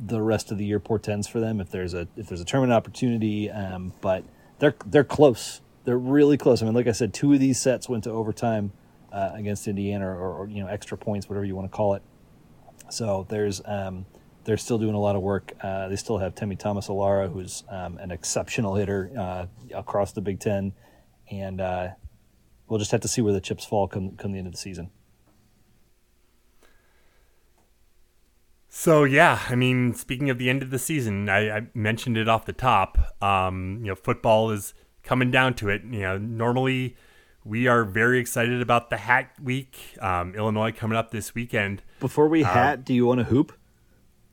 the 0.00 0.20
rest 0.20 0.52
of 0.52 0.58
the 0.58 0.64
year 0.64 0.78
portends 0.78 1.26
for 1.26 1.40
them 1.40 1.60
if 1.60 1.70
there's 1.70 1.94
a 1.94 2.06
if 2.16 2.28
there's 2.28 2.40
a 2.40 2.44
tournament 2.44 2.72
opportunity, 2.72 3.50
um, 3.50 3.92
but 4.00 4.24
they're 4.58 4.74
they're 4.86 5.04
close. 5.04 5.60
They're 5.84 5.98
really 5.98 6.36
close. 6.36 6.62
I 6.62 6.66
mean, 6.66 6.74
like 6.74 6.86
I 6.86 6.92
said, 6.92 7.14
two 7.14 7.32
of 7.32 7.40
these 7.40 7.58
sets 7.58 7.88
went 7.88 8.04
to 8.04 8.10
overtime 8.10 8.72
uh, 9.10 9.30
against 9.32 9.66
Indiana, 9.66 10.06
or, 10.06 10.42
or 10.42 10.48
you 10.48 10.62
know, 10.62 10.68
extra 10.68 10.98
points, 10.98 11.28
whatever 11.28 11.46
you 11.46 11.56
want 11.56 11.70
to 11.70 11.74
call 11.74 11.94
it. 11.94 12.02
So 12.90 13.26
there's 13.28 13.60
um, 13.64 14.06
they're 14.44 14.56
still 14.56 14.78
doing 14.78 14.94
a 14.94 15.00
lot 15.00 15.16
of 15.16 15.22
work. 15.22 15.52
Uh, 15.62 15.88
they 15.88 15.96
still 15.96 16.18
have 16.18 16.34
Temi 16.34 16.56
Thomas 16.56 16.88
Ailara, 16.88 17.30
who's 17.30 17.64
um, 17.68 17.98
an 17.98 18.10
exceptional 18.10 18.74
hitter 18.74 19.10
uh, 19.18 19.46
across 19.74 20.12
the 20.12 20.20
Big 20.20 20.40
Ten, 20.40 20.72
and 21.30 21.60
uh, 21.60 21.88
we'll 22.68 22.78
just 22.78 22.90
have 22.90 23.02
to 23.02 23.08
see 23.08 23.20
where 23.20 23.32
the 23.32 23.40
chips 23.40 23.64
fall 23.64 23.88
come 23.88 24.16
come 24.16 24.32
the 24.32 24.38
end 24.38 24.46
of 24.46 24.52
the 24.52 24.58
season. 24.58 24.90
So 28.70 29.04
yeah, 29.04 29.40
I 29.48 29.54
mean, 29.54 29.94
speaking 29.94 30.30
of 30.30 30.38
the 30.38 30.48
end 30.48 30.62
of 30.62 30.70
the 30.70 30.78
season, 30.78 31.28
I, 31.28 31.50
I 31.56 31.66
mentioned 31.74 32.16
it 32.16 32.28
off 32.28 32.44
the 32.44 32.52
top. 32.52 32.98
Um, 33.22 33.78
you 33.80 33.88
know, 33.88 33.94
football 33.94 34.50
is 34.50 34.72
coming 35.02 35.30
down 35.30 35.54
to 35.54 35.68
it. 35.68 35.82
You 35.82 36.00
know, 36.00 36.18
normally 36.18 36.96
we 37.44 37.66
are 37.66 37.84
very 37.84 38.20
excited 38.20 38.60
about 38.60 38.90
the 38.90 38.98
Hat 38.98 39.30
Week. 39.42 39.96
Um, 40.00 40.34
Illinois 40.34 40.70
coming 40.70 40.96
up 40.96 41.10
this 41.10 41.34
weekend. 41.34 41.82
Before 42.00 42.28
we 42.28 42.44
um, 42.44 42.50
hat, 42.50 42.84
do 42.84 42.94
you 42.94 43.06
want 43.06 43.18
to 43.18 43.24
hoop? 43.24 43.52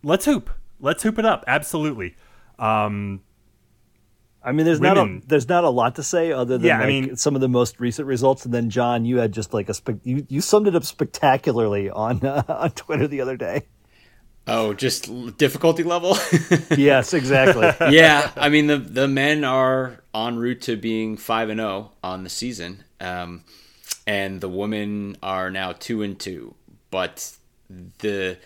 Let's 0.04 0.26
hoop. 0.26 0.50
Let's 0.80 1.04
hoop 1.04 1.18
it 1.20 1.26
up. 1.26 1.44
Absolutely. 1.48 2.16
Um, 2.60 3.22
I 4.44 4.52
mean, 4.52 4.66
there's 4.66 4.80
not 4.80 4.98
a 4.98 5.22
there's 5.26 5.50
not 5.50 5.64
a 5.64 5.70
lot 5.70 5.96
to 5.96 6.04
say 6.04 6.32
other 6.32 6.58
than 6.58 6.68
Yeah, 6.68 6.80
I 6.80 6.86
mean- 6.86 7.16
some 7.16 7.34
of 7.36 7.42
the 7.42 7.48
most 7.50 7.80
recent 7.80 8.08
results. 8.08 8.46
And 8.46 8.54
then 8.54 8.70
John, 8.70 9.04
you 9.06 9.18
had 9.18 9.32
just 9.32 9.54
like 9.54 9.70
a 9.70 9.74
spec- 9.74 10.04
you 10.04 10.26
you 10.30 10.42
summed 10.42 10.68
it 10.68 10.76
up 10.76 10.84
spectacularly 10.84 11.90
on 11.90 12.24
uh, 12.24 12.44
on 12.48 12.72
Twitter 12.72 13.08
the 13.08 13.22
other 13.22 13.38
day. 13.38 13.64
Oh, 14.48 14.74
just 14.76 15.38
difficulty 15.38 15.82
level. 15.82 16.16
Yes, 16.78 17.16
exactly. 17.16 17.72
yeah, 17.96 18.30
I 18.36 18.50
mean 18.50 18.68
the 18.68 18.78
the 18.78 19.08
men 19.08 19.44
are 19.44 20.04
en 20.14 20.38
route 20.38 20.62
to 20.64 20.76
being 20.78 21.18
five 21.18 21.50
and 21.50 21.60
zero 21.60 21.94
on 22.04 22.24
the 22.24 22.30
season, 22.30 22.84
um, 23.02 23.44
and 24.06 24.42
the 24.42 24.50
women 24.50 25.18
are 25.24 25.50
now 25.50 25.72
two 25.72 26.04
and 26.04 26.20
two. 26.20 26.54
But 26.92 27.36
the 27.70 28.38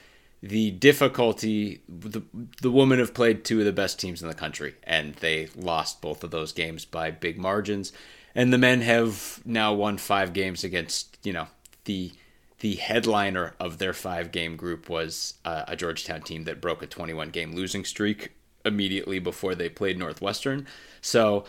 the 0.41 0.71
difficulty 0.71 1.81
the 1.89 2.21
the 2.61 2.71
women 2.71 2.99
have 2.99 3.13
played 3.13 3.43
two 3.43 3.59
of 3.59 3.65
the 3.65 3.73
best 3.73 3.99
teams 3.99 4.21
in 4.21 4.27
the 4.27 4.33
country, 4.33 4.75
and 4.83 5.15
they 5.15 5.49
lost 5.55 6.01
both 6.01 6.23
of 6.23 6.31
those 6.31 6.51
games 6.51 6.85
by 6.85 7.11
big 7.11 7.37
margins. 7.37 7.91
And 8.35 8.53
the 8.53 8.57
men 8.57 8.81
have 8.81 9.41
now 9.43 9.73
won 9.73 9.97
five 9.97 10.33
games 10.33 10.63
against 10.63 11.17
you 11.23 11.33
know 11.33 11.47
the 11.85 12.11
the 12.59 12.75
headliner 12.75 13.55
of 13.59 13.77
their 13.77 13.93
five 13.93 14.31
game 14.31 14.55
group 14.55 14.89
was 14.89 15.35
uh, 15.45 15.63
a 15.67 15.75
Georgetown 15.75 16.21
team 16.21 16.43
that 16.43 16.61
broke 16.61 16.81
a 16.81 16.87
21 16.87 17.29
game 17.29 17.53
losing 17.53 17.85
streak 17.85 18.33
immediately 18.65 19.19
before 19.19 19.55
they 19.55 19.69
played 19.69 19.97
Northwestern. 19.97 20.67
So 21.01 21.45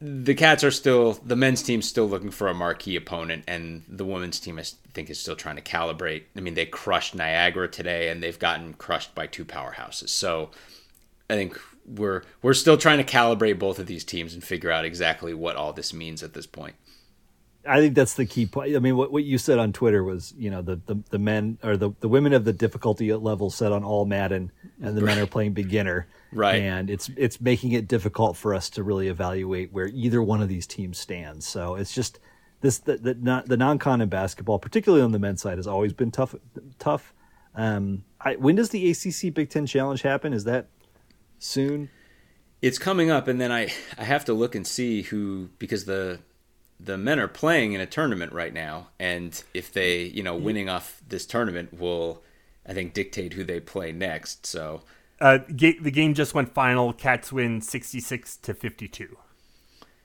the 0.00 0.34
Cats 0.34 0.62
are 0.62 0.70
still, 0.70 1.14
the 1.24 1.36
men's 1.36 1.62
team's 1.62 1.88
still 1.88 2.06
looking 2.06 2.30
for 2.30 2.48
a 2.48 2.54
marquee 2.54 2.96
opponent, 2.96 3.44
and 3.48 3.82
the 3.88 4.04
women's 4.04 4.38
team, 4.38 4.58
I 4.58 4.64
think, 4.92 5.08
is 5.08 5.18
still 5.18 5.36
trying 5.36 5.56
to 5.56 5.62
calibrate. 5.62 6.24
I 6.36 6.40
mean, 6.40 6.54
they 6.54 6.66
crushed 6.66 7.14
Niagara 7.14 7.68
today, 7.68 8.08
and 8.08 8.22
they've 8.22 8.38
gotten 8.38 8.74
crushed 8.74 9.14
by 9.14 9.26
two 9.26 9.44
powerhouses. 9.44 10.10
So 10.10 10.50
I 11.30 11.34
think 11.34 11.58
we're 11.86 12.22
we're 12.42 12.54
still 12.54 12.76
trying 12.76 12.98
to 12.98 13.04
calibrate 13.04 13.58
both 13.58 13.78
of 13.78 13.86
these 13.86 14.04
teams 14.04 14.34
and 14.34 14.42
figure 14.42 14.70
out 14.70 14.84
exactly 14.84 15.32
what 15.32 15.56
all 15.56 15.72
this 15.72 15.94
means 15.94 16.22
at 16.22 16.34
this 16.34 16.46
point. 16.46 16.74
I 17.68 17.80
think 17.80 17.94
that's 17.94 18.14
the 18.14 18.26
key 18.26 18.46
point. 18.46 18.74
I 18.76 18.78
mean, 18.78 18.96
what, 18.96 19.12
what 19.12 19.24
you 19.24 19.38
said 19.38 19.58
on 19.58 19.72
Twitter 19.72 20.02
was, 20.02 20.34
you 20.36 20.50
know, 20.50 20.62
the, 20.62 20.76
the, 20.86 20.96
the 21.10 21.18
men 21.18 21.58
or 21.62 21.76
the, 21.76 21.90
the 22.00 22.08
women 22.08 22.32
of 22.32 22.44
the 22.44 22.52
difficulty 22.52 23.12
level 23.12 23.50
set 23.50 23.72
on 23.72 23.84
all 23.84 24.04
Madden, 24.04 24.52
and 24.80 24.96
the 24.96 25.02
men 25.02 25.18
are 25.18 25.26
playing 25.26 25.52
beginner. 25.52 26.06
Right. 26.32 26.56
And 26.56 26.90
it's 26.90 27.10
it's 27.16 27.40
making 27.40 27.72
it 27.72 27.88
difficult 27.88 28.36
for 28.36 28.54
us 28.54 28.68
to 28.70 28.82
really 28.82 29.08
evaluate 29.08 29.72
where 29.72 29.86
either 29.86 30.22
one 30.22 30.42
of 30.42 30.48
these 30.48 30.66
teams 30.66 30.98
stands. 30.98 31.46
So 31.46 31.76
it's 31.76 31.94
just 31.94 32.18
this 32.60 32.78
the 32.78 32.96
the, 32.96 33.14
non- 33.14 33.44
the 33.46 33.56
non-con 33.56 34.00
in 34.00 34.08
basketball, 34.08 34.58
particularly 34.58 35.02
on 35.02 35.12
the 35.12 35.18
men's 35.18 35.42
side, 35.42 35.58
has 35.58 35.66
always 35.66 35.92
been 35.92 36.10
tough. 36.10 36.34
Tough. 36.78 37.14
Um, 37.54 38.04
I, 38.20 38.36
when 38.36 38.56
does 38.56 38.70
the 38.70 38.90
ACC 38.90 39.32
Big 39.32 39.50
Ten 39.50 39.66
Challenge 39.66 40.02
happen? 40.02 40.32
Is 40.32 40.44
that 40.44 40.66
soon? 41.38 41.90
it's 42.62 42.78
coming 42.78 43.10
up 43.10 43.28
and 43.28 43.40
then 43.40 43.52
i 43.52 43.70
i 43.98 44.04
have 44.04 44.24
to 44.24 44.32
look 44.32 44.54
and 44.54 44.66
see 44.66 45.02
who 45.02 45.50
because 45.58 45.84
the 45.84 46.18
the 46.78 46.98
men 46.98 47.18
are 47.18 47.28
playing 47.28 47.72
in 47.72 47.80
a 47.80 47.86
tournament 47.86 48.32
right 48.32 48.52
now 48.52 48.88
and 49.00 49.42
if 49.54 49.72
they 49.72 50.02
you 50.02 50.22
know 50.22 50.36
winning 50.36 50.68
off 50.68 51.00
this 51.08 51.26
tournament 51.26 51.78
will 51.78 52.22
i 52.66 52.72
think 52.74 52.92
dictate 52.94 53.32
who 53.34 53.44
they 53.44 53.60
play 53.60 53.92
next 53.92 54.46
so 54.46 54.82
Uh, 55.20 55.38
ga- 55.56 55.78
the 55.80 55.90
game 55.90 56.12
just 56.12 56.34
went 56.34 56.52
final. 56.52 56.92
Cats 56.92 57.32
win 57.32 57.62
66 57.62 58.36
to 58.36 58.52
52. 58.52 59.16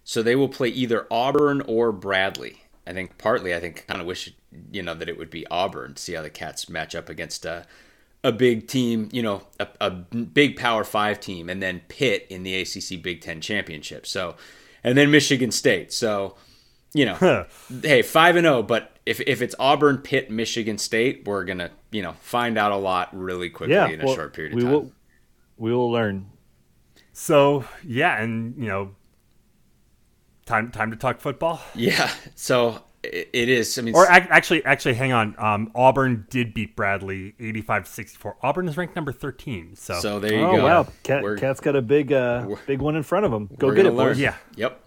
so 0.03 0.23
they 0.23 0.35
will 0.35 0.49
play 0.49 0.69
either 0.69 1.05
auburn 1.11 1.61
or 1.67 1.91
bradley 1.91 2.63
i 2.87 2.93
think 2.93 3.17
partly 3.17 3.53
i 3.53 3.59
think 3.59 3.85
kind 3.87 3.99
of 4.01 4.07
wish 4.07 4.33
you 4.71 4.81
know 4.81 4.93
that 4.93 5.09
it 5.09 5.17
would 5.17 5.29
be 5.29 5.45
auburn 5.47 5.93
to 5.93 6.01
see 6.01 6.13
how 6.13 6.21
the 6.21 6.29
cats 6.29 6.69
match 6.69 6.95
up 6.95 7.09
against 7.09 7.45
a 7.45 7.65
a 8.23 8.31
big 8.31 8.67
team, 8.67 9.09
you 9.11 9.23
know, 9.23 9.41
a, 9.59 9.67
a 9.81 9.89
big 9.89 10.55
Power 10.55 10.83
Five 10.83 11.19
team, 11.19 11.49
and 11.49 11.59
then 11.59 11.81
Pitt 11.87 12.27
in 12.29 12.43
the 12.43 12.53
ACC 12.61 13.01
Big 13.01 13.19
Ten 13.19 13.41
championship. 13.41 14.05
So, 14.05 14.35
and 14.83 14.95
then 14.95 15.09
Michigan 15.09 15.49
State. 15.49 15.91
So, 15.91 16.35
you 16.93 17.05
know, 17.05 17.45
hey, 17.81 18.01
five 18.01 18.35
and 18.35 18.45
zero. 18.45 18.63
But 18.63 18.97
if 19.05 19.19
if 19.21 19.41
it's 19.41 19.55
Auburn, 19.59 19.97
Pitt, 19.99 20.29
Michigan 20.31 20.77
State, 20.77 21.23
we're 21.25 21.43
gonna 21.45 21.71
you 21.91 22.01
know 22.01 22.13
find 22.21 22.57
out 22.57 22.71
a 22.71 22.77
lot 22.77 23.09
really 23.17 23.49
quickly 23.49 23.75
Yeah, 23.75 23.87
in 23.87 24.01
a 24.01 24.05
well, 24.05 24.15
short 24.15 24.33
period 24.33 24.53
of 24.53 24.57
we 24.57 24.63
time. 24.63 24.71
will 24.71 24.91
we 25.57 25.73
will 25.73 25.91
learn. 25.91 26.27
So 27.13 27.65
yeah, 27.85 28.21
and 28.21 28.55
you 28.57 28.67
know, 28.67 28.91
time 30.45 30.71
time 30.71 30.91
to 30.91 30.97
talk 30.97 31.19
football. 31.19 31.61
Yeah. 31.75 32.09
So 32.35 32.83
it, 33.03 33.29
it 33.33 33.49
is. 33.49 33.77
I 33.77 33.81
mean, 33.81 33.95
Or 33.95 34.03
ac- 34.05 34.27
actually, 34.29 34.63
actually, 34.65 34.93
hang 34.95 35.11
on. 35.11 35.35
Um, 35.37 35.71
Auburn 35.75 36.25
did 36.29 36.53
beat 36.53 36.75
Bradley 36.75 37.33
85-64. 37.39 38.35
Auburn 38.43 38.67
is 38.67 38.77
ranked 38.77 38.95
number 38.95 39.11
13. 39.11 39.75
So, 39.75 39.95
so 39.99 40.19
there 40.19 40.33
you 40.33 40.45
Oh 40.45 40.55
go. 40.57 40.63
wow, 40.65 40.87
Cat, 41.03 41.23
Cat's 41.37 41.59
got 41.59 41.75
a 41.75 41.81
big 41.81 42.11
uh, 42.13 42.47
big 42.67 42.79
one 42.79 42.95
in 42.95 43.03
front 43.03 43.25
of 43.25 43.33
him. 43.33 43.49
Go 43.57 43.71
get 43.71 43.85
it, 43.85 43.91
learn. 43.93 44.09
boys. 44.09 44.19
Yeah. 44.19 44.35
Yep. 44.55 44.85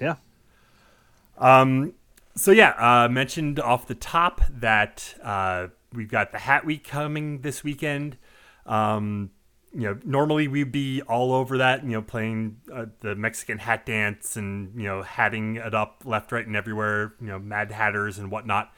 Yeah. 0.00 0.14
So 2.34 2.50
yeah, 2.50 2.70
uh, 2.78 3.08
mentioned 3.08 3.58
off 3.58 3.86
the 3.86 3.94
top 3.94 4.42
that 4.50 5.14
uh, 5.22 5.68
we've 5.92 6.10
got 6.10 6.32
the 6.32 6.38
Hat 6.38 6.64
Week 6.64 6.84
coming 6.84 7.40
this 7.40 7.64
weekend. 7.64 8.16
Um, 8.66 9.30
you 9.72 9.82
know, 9.82 9.98
normally 10.04 10.48
we'd 10.48 10.72
be 10.72 11.02
all 11.02 11.32
over 11.32 11.58
that, 11.58 11.84
you 11.84 11.90
know, 11.90 12.02
playing 12.02 12.56
uh, 12.72 12.86
the 13.00 13.14
Mexican 13.14 13.58
hat 13.58 13.84
dance 13.84 14.36
and 14.36 14.74
you 14.74 14.86
know, 14.86 15.02
hatting 15.02 15.56
it 15.56 15.74
up 15.74 16.02
left, 16.06 16.32
right, 16.32 16.46
and 16.46 16.56
everywhere. 16.56 17.14
You 17.20 17.28
know, 17.28 17.38
Mad 17.38 17.70
Hatters 17.70 18.18
and 18.18 18.30
whatnot. 18.30 18.72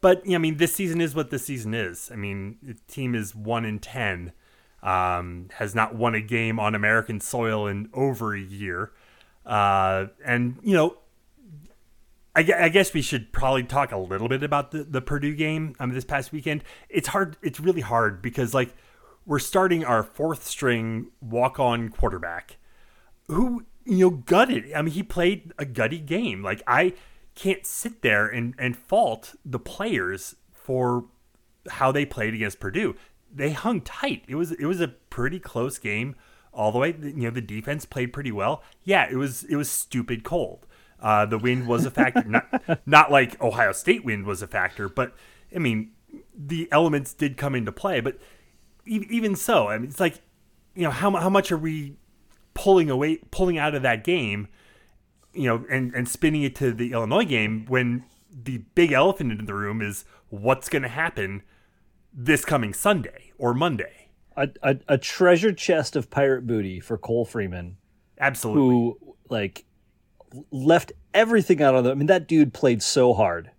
But 0.00 0.22
I 0.30 0.38
mean, 0.38 0.58
this 0.58 0.74
season 0.74 1.00
is 1.00 1.14
what 1.14 1.30
this 1.30 1.44
season 1.44 1.74
is. 1.74 2.10
I 2.12 2.16
mean, 2.16 2.58
the 2.62 2.74
team 2.88 3.14
is 3.14 3.34
one 3.34 3.64
in 3.64 3.78
ten, 3.78 4.32
um, 4.82 5.48
has 5.54 5.74
not 5.74 5.94
won 5.94 6.14
a 6.14 6.20
game 6.20 6.60
on 6.60 6.74
American 6.74 7.20
soil 7.20 7.66
in 7.66 7.88
over 7.94 8.34
a 8.34 8.40
year, 8.40 8.92
uh, 9.46 10.06
and 10.24 10.58
you 10.62 10.74
know, 10.74 10.98
I, 12.38 12.64
I 12.66 12.68
guess 12.68 12.94
we 12.94 13.02
should 13.02 13.32
probably 13.32 13.64
talk 13.64 13.90
a 13.90 13.98
little 13.98 14.28
bit 14.28 14.44
about 14.44 14.70
the, 14.70 14.84
the 14.84 15.00
Purdue 15.00 15.34
game 15.34 15.74
um, 15.80 15.92
this 15.92 16.04
past 16.04 16.30
weekend. 16.30 16.62
It's 16.88 17.08
hard. 17.08 17.36
It's 17.42 17.58
really 17.58 17.80
hard 17.80 18.22
because 18.22 18.54
like 18.54 18.76
we're 19.26 19.40
starting 19.40 19.84
our 19.84 20.04
fourth 20.04 20.46
string 20.46 21.10
walk 21.20 21.58
on 21.58 21.88
quarterback 21.88 22.56
who 23.26 23.66
you 23.84 23.98
know 23.98 24.10
gutted. 24.10 24.72
I 24.72 24.82
mean, 24.82 24.94
he 24.94 25.02
played 25.02 25.52
a 25.58 25.64
gutty 25.64 25.98
game. 25.98 26.44
Like 26.44 26.62
I 26.66 26.94
can't 27.34 27.66
sit 27.66 28.02
there 28.02 28.28
and 28.28 28.54
and 28.56 28.76
fault 28.76 29.34
the 29.44 29.58
players 29.58 30.36
for 30.52 31.06
how 31.70 31.90
they 31.90 32.06
played 32.06 32.34
against 32.34 32.60
Purdue. 32.60 32.94
They 33.34 33.50
hung 33.50 33.80
tight. 33.80 34.22
It 34.28 34.36
was 34.36 34.52
it 34.52 34.66
was 34.66 34.80
a 34.80 34.88
pretty 34.88 35.40
close 35.40 35.78
game 35.78 36.14
all 36.52 36.70
the 36.70 36.78
way. 36.78 36.94
You 37.00 37.14
know, 37.14 37.30
the 37.30 37.40
defense 37.40 37.84
played 37.84 38.12
pretty 38.12 38.32
well. 38.32 38.62
Yeah, 38.84 39.08
it 39.10 39.16
was 39.16 39.42
it 39.42 39.56
was 39.56 39.68
stupid 39.68 40.22
cold. 40.22 40.68
Uh, 41.00 41.26
the 41.26 41.38
wind 41.38 41.66
was 41.66 41.84
a 41.84 41.90
factor. 41.90 42.24
not 42.24 42.86
not 42.86 43.10
like 43.10 43.40
Ohio 43.40 43.72
State 43.72 44.04
wind 44.04 44.26
was 44.26 44.42
a 44.42 44.46
factor, 44.46 44.88
but 44.88 45.14
I 45.54 45.58
mean, 45.58 45.92
the 46.36 46.68
elements 46.72 47.14
did 47.14 47.36
come 47.36 47.54
into 47.54 47.72
play. 47.72 48.00
But 48.00 48.18
e- 48.86 49.06
even 49.10 49.36
so, 49.36 49.68
I 49.68 49.78
mean, 49.78 49.88
it's 49.88 50.00
like 50.00 50.20
you 50.74 50.82
know 50.82 50.90
how 50.90 51.10
how 51.16 51.30
much 51.30 51.52
are 51.52 51.58
we 51.58 51.96
pulling 52.54 52.90
away, 52.90 53.16
pulling 53.30 53.58
out 53.58 53.74
of 53.74 53.82
that 53.82 54.02
game, 54.02 54.48
you 55.32 55.44
know, 55.44 55.64
and 55.70 55.94
and 55.94 56.08
spinning 56.08 56.42
it 56.42 56.54
to 56.56 56.72
the 56.72 56.92
Illinois 56.92 57.24
game 57.24 57.66
when 57.66 58.04
the 58.30 58.58
big 58.74 58.92
elephant 58.92 59.32
in 59.32 59.46
the 59.46 59.54
room 59.54 59.80
is 59.80 60.04
what's 60.28 60.68
going 60.68 60.82
to 60.82 60.88
happen 60.88 61.42
this 62.12 62.44
coming 62.44 62.72
Sunday 62.74 63.32
or 63.38 63.54
Monday. 63.54 64.08
A, 64.36 64.48
a, 64.62 64.76
a 64.88 64.98
treasure 64.98 65.52
chest 65.52 65.96
of 65.96 66.10
pirate 66.10 66.46
booty 66.46 66.78
for 66.78 66.96
Cole 66.96 67.24
Freeman, 67.24 67.76
Absolutely. 68.20 68.62
who 68.62 68.98
like 69.28 69.64
left 70.50 70.92
everything 71.14 71.62
out 71.62 71.74
on 71.74 71.84
the. 71.84 71.90
I 71.90 71.94
mean, 71.94 72.06
that 72.06 72.28
dude 72.28 72.52
played 72.52 72.82
so 72.82 73.14
hard, 73.14 73.50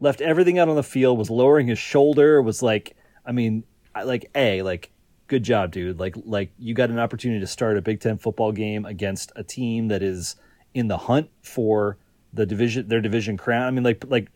left 0.00 0.20
everything 0.20 0.58
out 0.58 0.68
on 0.68 0.76
the 0.76 0.82
field, 0.82 1.18
was 1.18 1.30
lowering 1.30 1.66
his 1.66 1.78
shoulder, 1.78 2.42
was 2.42 2.62
like, 2.62 2.96
I 3.24 3.32
mean, 3.32 3.64
like 4.04 4.30
a 4.34 4.62
like, 4.62 4.90
good 5.26 5.42
job, 5.42 5.70
dude. 5.70 5.98
Like 5.98 6.14
like 6.24 6.50
you 6.58 6.74
got 6.74 6.90
an 6.90 6.98
opportunity 6.98 7.40
to 7.40 7.46
start 7.46 7.76
a 7.76 7.82
Big 7.82 8.00
Ten 8.00 8.18
football 8.18 8.52
game 8.52 8.84
against 8.84 9.32
a 9.36 9.44
team 9.44 9.88
that 9.88 10.02
is 10.02 10.36
in 10.74 10.88
the 10.88 10.98
hunt 10.98 11.30
for 11.42 11.98
the 12.32 12.46
division, 12.46 12.88
their 12.88 13.00
division 13.00 13.36
crown. 13.36 13.66
I 13.66 13.70
mean, 13.70 13.84
like 13.84 14.04
like 14.08 14.28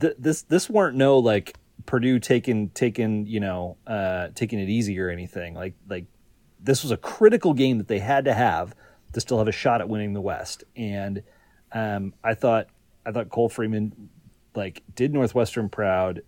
th- 0.00 0.16
this 0.18 0.42
this 0.42 0.68
weren't 0.68 0.96
no 0.96 1.18
like 1.18 1.56
Purdue 1.86 2.18
taking 2.18 2.70
taking 2.70 3.26
you 3.26 3.40
know 3.40 3.76
uh, 3.86 4.28
taking 4.34 4.58
it 4.58 4.68
easy 4.68 4.98
or 5.00 5.08
anything. 5.08 5.54
Like 5.54 5.74
like 5.88 6.06
this 6.62 6.82
was 6.82 6.90
a 6.90 6.96
critical 6.96 7.54
game 7.54 7.78
that 7.78 7.88
they 7.88 7.98
had 7.98 8.26
to 8.26 8.34
have 8.34 8.74
to 9.12 9.20
still 9.20 9.38
have 9.38 9.48
a 9.48 9.52
shot 9.52 9.80
at 9.80 9.88
winning 9.88 10.12
the 10.12 10.20
West. 10.20 10.64
And 10.76 11.22
um, 11.72 12.14
I 12.22 12.34
thought 12.34 12.68
I 13.04 13.12
thought 13.12 13.28
Cole 13.30 13.48
Freeman 13.48 14.10
like 14.54 14.82
did 14.94 15.12
Northwestern 15.12 15.68
proud, 15.68 16.22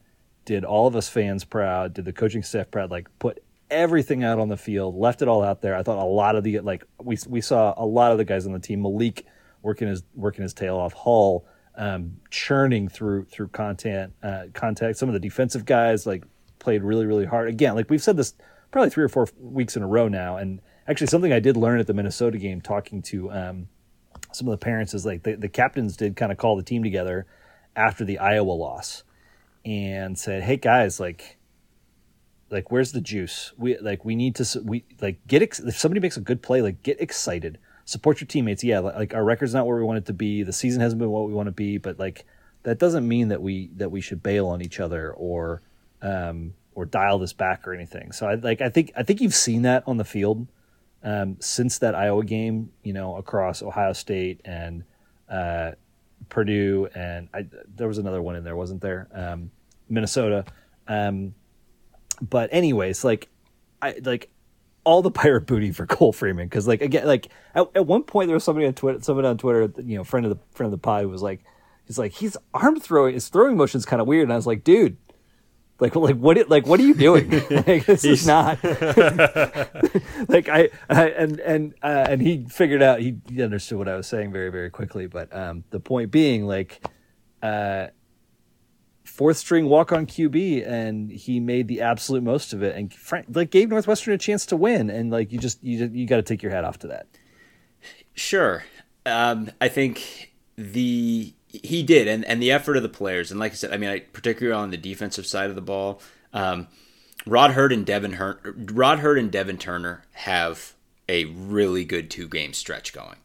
did 0.44 0.64
all 0.64 0.86
of 0.86 0.96
us 0.96 1.08
fans 1.08 1.44
proud, 1.44 1.94
did 1.94 2.04
the 2.04 2.12
coaching 2.12 2.42
staff 2.42 2.70
proud. 2.70 2.90
Like 2.90 3.08
put 3.18 3.42
everything 3.70 4.22
out 4.22 4.38
on 4.38 4.48
the 4.48 4.56
field, 4.56 4.96
left 4.96 5.22
it 5.22 5.28
all 5.28 5.42
out 5.42 5.62
there. 5.62 5.76
I 5.76 5.82
thought 5.82 5.98
a 5.98 6.04
lot 6.04 6.36
of 6.36 6.44
the 6.44 6.60
like 6.60 6.84
we 7.02 7.18
we 7.28 7.40
saw 7.40 7.74
a 7.76 7.86
lot 7.86 8.12
of 8.12 8.18
the 8.18 8.24
guys 8.24 8.46
on 8.46 8.52
the 8.52 8.58
team. 8.58 8.82
Malik 8.82 9.26
working 9.62 9.88
his 9.88 10.02
working 10.14 10.42
his 10.42 10.54
tail 10.54 10.76
off. 10.76 10.92
Hull 10.92 11.44
um, 11.76 12.16
churning 12.30 12.88
through 12.88 13.24
through 13.26 13.48
content 13.48 14.12
uh, 14.22 14.44
contact. 14.52 14.98
Some 14.98 15.08
of 15.08 15.12
the 15.14 15.20
defensive 15.20 15.64
guys 15.64 16.06
like 16.06 16.24
played 16.58 16.82
really 16.82 17.06
really 17.06 17.26
hard. 17.26 17.48
Again, 17.48 17.74
like 17.74 17.90
we've 17.90 18.02
said 18.02 18.16
this 18.16 18.34
probably 18.72 18.90
three 18.90 19.04
or 19.04 19.08
four 19.08 19.28
weeks 19.38 19.76
in 19.76 19.82
a 19.82 19.86
row 19.86 20.08
now. 20.08 20.36
And 20.36 20.60
actually, 20.88 21.06
something 21.06 21.32
I 21.32 21.38
did 21.38 21.56
learn 21.56 21.78
at 21.78 21.86
the 21.86 21.94
Minnesota 21.94 22.38
game, 22.38 22.60
talking 22.60 23.02
to 23.02 23.30
um, 23.30 23.68
some 24.32 24.48
of 24.48 24.52
the 24.52 24.64
parents 24.64 24.94
is 24.94 25.06
like 25.06 25.22
the, 25.22 25.34
the 25.34 25.48
captains 25.48 25.96
did 25.96 26.16
kind 26.16 26.32
of 26.32 26.38
call 26.38 26.56
the 26.56 26.62
team 26.62 26.82
together 26.82 27.26
after 27.76 28.04
the 28.04 28.18
Iowa 28.18 28.52
loss 28.52 29.02
and 29.64 30.18
said, 30.18 30.42
"Hey 30.42 30.56
guys, 30.56 31.00
like." 31.00 31.38
Like 32.50 32.70
where's 32.70 32.92
the 32.92 33.00
juice? 33.00 33.50
We 33.56 33.78
like 33.78 34.04
we 34.04 34.14
need 34.14 34.34
to 34.34 34.60
we 34.62 34.84
like 35.00 35.26
get 35.26 35.40
ex- 35.40 35.58
if 35.58 35.78
somebody 35.78 36.00
makes 36.00 36.18
a 36.18 36.20
good 36.20 36.42
play, 36.42 36.60
like 36.60 36.82
get 36.82 37.00
excited, 37.00 37.56
support 37.86 38.20
your 38.20 38.26
teammates. 38.26 38.62
Yeah, 38.62 38.80
like 38.80 39.14
our 39.14 39.24
record's 39.24 39.54
not 39.54 39.66
where 39.66 39.78
we 39.78 39.82
want 39.84 39.96
it 39.96 40.04
to 40.04 40.12
be. 40.12 40.42
The 40.42 40.52
season 40.52 40.82
hasn't 40.82 40.98
been 40.98 41.08
what 41.08 41.26
we 41.26 41.32
want 41.32 41.46
to 41.46 41.52
be, 41.52 41.78
but 41.78 41.98
like 41.98 42.26
that 42.64 42.78
doesn't 42.78 43.06
mean 43.06 43.28
that 43.28 43.42
we 43.42 43.70
that 43.76 43.90
we 43.90 44.00
should 44.00 44.22
bail 44.22 44.48
on 44.48 44.62
each 44.62 44.80
other 44.80 45.12
or 45.12 45.62
um, 46.00 46.54
or 46.74 46.84
dial 46.84 47.18
this 47.18 47.32
back 47.32 47.66
or 47.66 47.74
anything. 47.74 48.12
So 48.12 48.26
I 48.26 48.34
like 48.34 48.60
I 48.60 48.68
think 48.68 48.92
I 48.96 49.02
think 49.02 49.20
you've 49.20 49.34
seen 49.34 49.62
that 49.62 49.82
on 49.86 49.96
the 49.96 50.04
field 50.04 50.46
um, 51.02 51.36
since 51.40 51.78
that 51.78 51.94
Iowa 51.94 52.24
game. 52.24 52.70
You 52.82 52.92
know, 52.92 53.16
across 53.16 53.62
Ohio 53.62 53.92
State 53.92 54.40
and 54.44 54.84
uh, 55.28 55.72
Purdue, 56.28 56.88
and 56.94 57.28
I, 57.34 57.46
there 57.74 57.88
was 57.88 57.98
another 57.98 58.22
one 58.22 58.36
in 58.36 58.44
there, 58.44 58.56
wasn't 58.56 58.80
there? 58.80 59.08
Um, 59.12 59.50
Minnesota. 59.88 60.44
Um, 60.88 61.34
but 62.20 62.50
anyways, 62.52 63.04
like 63.04 63.28
I 63.80 64.00
like 64.04 64.30
all 64.84 65.02
the 65.02 65.10
pirate 65.10 65.46
booty 65.46 65.72
for 65.72 65.86
Cole 65.88 66.12
Freeman 66.12 66.46
because 66.46 66.66
like 66.66 66.80
again 66.80 67.06
like 67.06 67.28
at, 67.54 67.68
at 67.74 67.86
one 67.86 68.02
point 68.02 68.28
there 68.28 68.34
was 68.34 68.44
somebody 68.44 68.66
on 68.66 68.74
Twitter 68.74 69.00
someone 69.00 69.24
on 69.24 69.38
Twitter 69.38 69.72
you 69.82 69.96
know 69.96 70.04
friend 70.04 70.26
of 70.26 70.30
the 70.30 70.38
friend 70.52 70.72
of 70.72 70.78
the 70.78 70.82
pod 70.82 71.06
was 71.06 71.22
like 71.22 71.44
he's 71.86 71.98
like 71.98 72.12
he's 72.12 72.36
arm 72.54 72.80
throwing 72.80 73.14
his 73.14 73.28
throwing 73.28 73.56
motion's 73.56 73.84
kind 73.84 74.00
of 74.00 74.08
weird 74.08 74.24
and 74.24 74.32
I 74.32 74.36
was 74.36 74.46
like 74.46 74.64
dude 74.64 74.96
like 75.82 75.96
like 75.96 76.16
what 76.16 76.38
it, 76.38 76.48
like 76.48 76.66
what 76.66 76.78
are 76.78 76.84
you 76.84 76.94
doing 76.94 77.28
like 77.66 77.84
this 77.86 78.04
is 78.04 78.24
not 78.26 78.62
like 80.28 80.48
I, 80.48 80.70
I, 80.88 81.08
and 81.08 81.40
and 81.40 81.74
uh, 81.82 82.06
and 82.08 82.22
he 82.22 82.46
figured 82.48 82.82
out 82.82 83.00
he, 83.00 83.16
he 83.28 83.42
understood 83.42 83.78
what 83.78 83.88
I 83.88 83.96
was 83.96 84.06
saying 84.06 84.32
very 84.32 84.50
very 84.50 84.70
quickly 84.70 85.08
but 85.08 85.34
um 85.34 85.64
the 85.70 85.80
point 85.80 86.12
being 86.12 86.46
like 86.46 86.82
uh 87.42 87.88
fourth 89.04 89.36
string 89.36 89.66
walk 89.66 89.90
on 89.92 90.06
QB 90.06 90.66
and 90.66 91.10
he 91.10 91.40
made 91.40 91.66
the 91.66 91.80
absolute 91.80 92.22
most 92.22 92.52
of 92.52 92.62
it 92.62 92.76
and 92.76 92.94
like 93.34 93.50
gave 93.50 93.68
Northwestern 93.68 94.14
a 94.14 94.18
chance 94.18 94.46
to 94.46 94.56
win 94.56 94.88
and 94.88 95.10
like 95.10 95.32
you 95.32 95.38
just 95.38 95.62
you 95.64 95.90
you 95.92 96.06
got 96.06 96.16
to 96.16 96.22
take 96.22 96.42
your 96.42 96.52
hat 96.52 96.64
off 96.64 96.78
to 96.78 96.86
that. 96.86 97.08
Sure. 98.14 98.62
Um, 99.04 99.50
I 99.60 99.68
think 99.68 100.32
the 100.56 101.34
he 101.52 101.82
did 101.82 102.08
and 102.08 102.24
and 102.24 102.42
the 102.42 102.50
effort 102.50 102.76
of 102.76 102.82
the 102.82 102.88
players 102.88 103.30
and 103.30 103.38
like 103.38 103.52
I 103.52 103.54
said 103.54 103.72
I 103.72 103.76
mean 103.76 103.90
I, 103.90 103.98
particularly 104.00 104.60
on 104.60 104.70
the 104.70 104.76
defensive 104.76 105.26
side 105.26 105.50
of 105.50 105.56
the 105.56 105.62
ball 105.62 106.00
um, 106.32 106.68
Rod 107.26 107.52
Heard 107.52 107.72
and 107.72 107.86
Devin 107.86 108.14
Her- 108.14 108.40
Rod 108.72 109.00
Heard 109.00 109.18
and 109.18 109.30
Devin 109.30 109.58
Turner 109.58 110.04
have 110.12 110.74
a 111.08 111.26
really 111.26 111.84
good 111.84 112.10
two 112.10 112.28
game 112.28 112.52
stretch 112.52 112.92
going. 112.92 113.16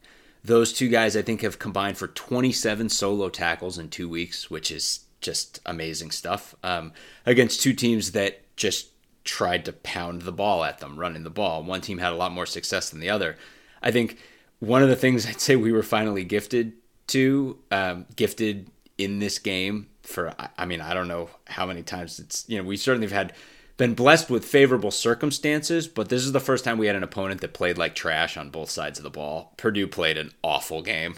Those 0.44 0.72
two 0.72 0.88
guys 0.88 1.16
I 1.16 1.22
think 1.22 1.42
have 1.42 1.58
combined 1.58 1.98
for 1.98 2.08
27 2.08 2.88
solo 2.90 3.28
tackles 3.28 3.78
in 3.78 3.88
2 3.88 4.08
weeks, 4.08 4.50
which 4.50 4.70
is 4.70 5.00
just 5.20 5.60
amazing 5.66 6.10
stuff 6.10 6.54
um, 6.62 6.92
against 7.26 7.60
two 7.60 7.72
teams 7.72 8.12
that 8.12 8.40
just 8.56 8.88
tried 9.24 9.64
to 9.64 9.72
pound 9.72 10.22
the 10.22 10.32
ball 10.32 10.64
at 10.64 10.78
them, 10.78 10.98
running 10.98 11.24
the 11.24 11.30
ball. 11.30 11.62
One 11.62 11.80
team 11.80 11.98
had 11.98 12.12
a 12.12 12.16
lot 12.16 12.32
more 12.32 12.46
success 12.46 12.90
than 12.90 13.00
the 13.00 13.10
other. 13.10 13.36
I 13.82 13.90
think 13.90 14.18
one 14.60 14.82
of 14.82 14.88
the 14.88 14.96
things 14.96 15.26
I'd 15.26 15.40
say 15.40 15.56
we 15.56 15.72
were 15.72 15.82
finally 15.82 16.24
gifted 16.24 16.72
to, 17.08 17.58
um, 17.70 18.06
gifted 18.16 18.70
in 18.96 19.18
this 19.18 19.38
game 19.38 19.88
for, 20.02 20.34
I 20.56 20.64
mean, 20.64 20.80
I 20.80 20.94
don't 20.94 21.08
know 21.08 21.30
how 21.46 21.66
many 21.66 21.82
times 21.82 22.18
it's, 22.18 22.44
you 22.48 22.58
know, 22.58 22.64
we 22.64 22.76
certainly 22.76 23.06
have 23.06 23.12
had 23.12 23.32
been 23.78 23.94
blessed 23.94 24.28
with 24.28 24.44
favorable 24.44 24.90
circumstances, 24.90 25.86
but 25.86 26.08
this 26.08 26.24
is 26.24 26.32
the 26.32 26.40
first 26.40 26.64
time 26.64 26.78
we 26.78 26.88
had 26.88 26.96
an 26.96 27.04
opponent 27.04 27.40
that 27.40 27.54
played 27.54 27.78
like 27.78 27.94
trash 27.94 28.36
on 28.36 28.50
both 28.50 28.70
sides 28.70 28.98
of 28.98 29.04
the 29.04 29.10
ball. 29.10 29.54
Purdue 29.56 29.86
played 29.86 30.18
an 30.18 30.32
awful 30.42 30.82
game 30.82 31.14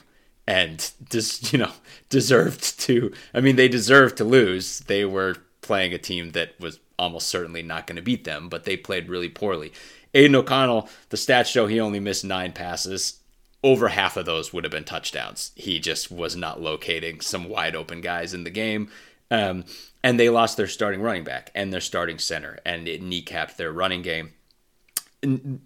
and 0.46 0.90
just 1.08 1.52
you 1.52 1.58
know 1.58 1.70
deserved 2.08 2.80
to 2.80 3.12
i 3.34 3.40
mean 3.40 3.56
they 3.56 3.68
deserved 3.68 4.16
to 4.18 4.24
lose. 4.24 4.80
They 4.80 5.04
were 5.04 5.36
playing 5.62 5.94
a 5.94 5.98
team 5.98 6.32
that 6.32 6.58
was 6.60 6.80
almost 6.98 7.28
certainly 7.28 7.62
not 7.62 7.86
going 7.86 7.96
to 7.96 8.02
beat 8.02 8.24
them 8.24 8.48
but 8.48 8.64
they 8.64 8.76
played 8.76 9.08
really 9.08 9.28
poorly. 9.28 9.72
Aidan 10.12 10.36
o'connell 10.36 10.88
the 11.08 11.16
stats 11.16 11.46
show 11.46 11.66
he 11.66 11.80
only 11.80 12.00
missed 12.00 12.24
nine 12.24 12.52
passes 12.52 13.19
over 13.62 13.88
half 13.88 14.16
of 14.16 14.26
those 14.26 14.52
would 14.52 14.64
have 14.64 14.70
been 14.70 14.84
touchdowns 14.84 15.52
he 15.54 15.78
just 15.78 16.10
was 16.10 16.36
not 16.36 16.60
locating 16.60 17.20
some 17.20 17.48
wide 17.48 17.76
open 17.76 18.00
guys 18.00 18.34
in 18.34 18.44
the 18.44 18.50
game 18.50 18.90
um, 19.30 19.64
and 20.02 20.18
they 20.18 20.28
lost 20.28 20.56
their 20.56 20.66
starting 20.66 21.00
running 21.00 21.24
back 21.24 21.50
and 21.54 21.72
their 21.72 21.80
starting 21.80 22.18
center 22.18 22.58
and 22.64 22.88
it 22.88 23.02
kneecapped 23.02 23.56
their 23.56 23.72
running 23.72 24.02
game 24.02 24.32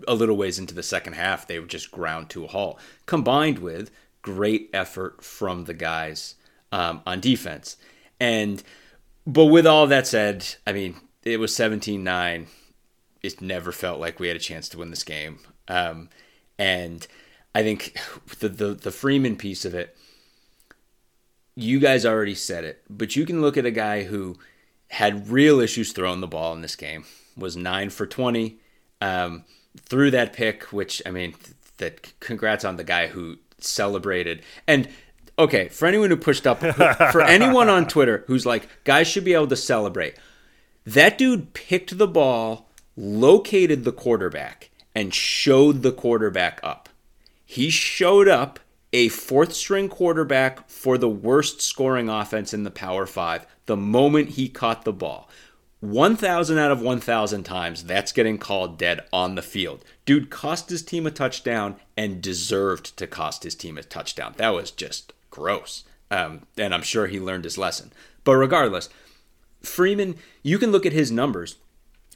a 0.08 0.14
little 0.14 0.36
ways 0.36 0.58
into 0.58 0.74
the 0.74 0.82
second 0.82 1.12
half 1.12 1.46
they 1.46 1.60
were 1.60 1.66
just 1.66 1.90
ground 1.90 2.28
to 2.28 2.44
a 2.44 2.48
halt 2.48 2.78
combined 3.06 3.58
with 3.58 3.90
great 4.24 4.70
effort 4.72 5.22
from 5.22 5.64
the 5.64 5.74
guys 5.74 6.34
um, 6.72 7.02
on 7.06 7.20
defense. 7.20 7.76
And 8.18 8.62
but 9.26 9.46
with 9.46 9.66
all 9.66 9.86
that 9.86 10.06
said, 10.06 10.46
I 10.66 10.72
mean, 10.72 10.96
it 11.22 11.38
was 11.38 11.52
17-9. 11.52 12.46
It 13.22 13.40
never 13.40 13.72
felt 13.72 14.00
like 14.00 14.18
we 14.18 14.28
had 14.28 14.36
a 14.36 14.40
chance 14.40 14.68
to 14.70 14.78
win 14.78 14.90
this 14.90 15.04
game. 15.04 15.38
Um, 15.68 16.10
and 16.58 17.06
I 17.54 17.62
think 17.62 17.96
the, 18.40 18.48
the 18.48 18.74
the 18.74 18.90
Freeman 18.90 19.36
piece 19.36 19.64
of 19.64 19.74
it, 19.74 19.96
you 21.54 21.78
guys 21.78 22.04
already 22.04 22.34
said 22.34 22.64
it, 22.64 22.82
but 22.90 23.16
you 23.16 23.24
can 23.24 23.40
look 23.40 23.56
at 23.56 23.66
a 23.66 23.70
guy 23.70 24.04
who 24.04 24.36
had 24.88 25.28
real 25.28 25.60
issues 25.60 25.92
throwing 25.92 26.20
the 26.20 26.26
ball 26.26 26.52
in 26.54 26.62
this 26.62 26.76
game. 26.76 27.04
Was 27.36 27.56
nine 27.56 27.90
for 27.90 28.06
twenty, 28.06 28.58
um, 29.00 29.44
threw 29.80 30.10
that 30.10 30.32
pick, 30.32 30.64
which 30.64 31.02
I 31.06 31.10
mean, 31.10 31.34
that 31.78 32.12
congrats 32.20 32.64
on 32.64 32.76
the 32.76 32.84
guy 32.84 33.08
who 33.08 33.38
celebrated. 33.58 34.42
And 34.66 34.88
okay, 35.38 35.68
for 35.68 35.86
anyone 35.86 36.10
who 36.10 36.16
pushed 36.16 36.46
up, 36.46 36.60
for 36.60 37.22
anyone 37.22 37.68
on 37.68 37.88
Twitter 37.88 38.24
who's 38.26 38.46
like, 38.46 38.68
guys 38.84 39.06
should 39.06 39.24
be 39.24 39.34
able 39.34 39.48
to 39.48 39.56
celebrate, 39.56 40.16
that 40.86 41.18
dude 41.18 41.54
picked 41.54 41.98
the 41.98 42.08
ball, 42.08 42.68
located 42.96 43.84
the 43.84 43.92
quarterback, 43.92 44.70
and 44.94 45.14
showed 45.14 45.82
the 45.82 45.92
quarterback 45.92 46.60
up. 46.62 46.88
He 47.44 47.70
showed 47.70 48.28
up 48.28 48.60
a 48.92 49.08
fourth 49.08 49.52
string 49.54 49.88
quarterback 49.88 50.68
for 50.70 50.96
the 50.96 51.08
worst 51.08 51.60
scoring 51.60 52.08
offense 52.08 52.54
in 52.54 52.62
the 52.62 52.70
Power 52.70 53.06
Five 53.06 53.46
the 53.66 53.76
moment 53.76 54.30
he 54.30 54.48
caught 54.48 54.84
the 54.84 54.92
ball. 54.92 55.28
1,000 55.80 56.56
out 56.56 56.70
of 56.70 56.80
1,000 56.80 57.42
times, 57.42 57.84
that's 57.84 58.12
getting 58.12 58.38
called 58.38 58.78
dead 58.78 59.02
on 59.12 59.34
the 59.34 59.42
field. 59.42 59.84
Dude 60.06 60.30
cost 60.30 60.70
his 60.70 60.82
team 60.82 61.06
a 61.06 61.10
touchdown 61.10 61.76
and 61.94 62.22
deserved 62.22 62.96
to 62.96 63.06
cost 63.06 63.42
his 63.42 63.54
team 63.54 63.76
a 63.76 63.82
touchdown. 63.82 64.32
That 64.38 64.54
was 64.54 64.70
just 64.70 65.12
gross. 65.30 65.84
Um, 66.10 66.46
and 66.56 66.72
I'm 66.72 66.82
sure 66.82 67.06
he 67.06 67.20
learned 67.20 67.44
his 67.44 67.58
lesson. 67.58 67.92
But 68.22 68.36
regardless, 68.36 68.88
Freeman, 69.60 70.16
you 70.42 70.58
can 70.58 70.72
look 70.72 70.86
at 70.86 70.92
his 70.92 71.12
numbers 71.12 71.56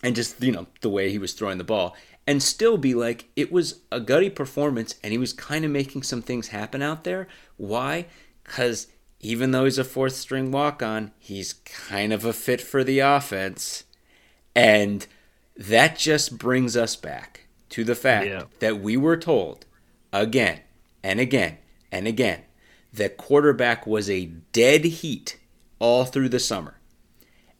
and 0.03 0.17
just, 0.17 0.43
you 0.43 0.53
know, 0.53 0.67
the 0.81 0.89
way 0.89 1.11
he 1.11 1.19
was 1.19 1.35
throwing 1.35 1.59
the 1.59 1.65
ball 1.65 1.95
and 2.29 2.43
still 2.43 2.77
be 2.77 2.93
like, 2.93 3.25
it 3.37 3.51
was 3.51 3.81
a 3.91 3.99
gutty 3.99 4.29
performance 4.29 4.97
and 5.03 5.13
he 5.13 5.19
was 5.19 5.33
kind 5.33 5.65
of 5.65 5.71
making 5.71 6.03
some 6.03 6.21
things 6.21 6.49
happen 6.49 6.83
out 6.83 7.05
there. 7.05 7.27
Why? 7.57 8.05
Because 8.45 8.89
even 9.19 9.51
though 9.51 9.65
he's 9.65 9.79
a 9.79 9.85
fourth 9.85 10.13
string 10.13 10.51
walk 10.51 10.83
on, 10.83 11.13
he's 11.19 11.55
kind 11.55 12.13
of 12.13 12.27
a 12.27 12.35
fit 12.35 12.61
for 12.61 12.85
the 12.85 12.99
offense. 12.99 13.85
And 14.55 15.07
that 15.57 15.97
just 15.97 16.37
brings 16.37 16.77
us 16.77 16.97
back 16.97 17.47
to 17.71 17.83
the 17.83 17.95
fact 17.95 18.27
yeah. 18.27 18.43
that 18.59 18.79
we 18.79 18.95
were 18.95 19.17
told 19.17 19.65
again 20.13 20.61
and 21.03 21.21
again 21.21 21.57
and 21.91 22.07
again 22.07 22.43
that 22.93 23.17
quarterback 23.17 23.87
was 23.87 24.11
a 24.11 24.27
dead 24.53 24.85
heat 24.85 25.39
all 25.79 26.05
through 26.05 26.29
the 26.29 26.39
summer. 26.39 26.79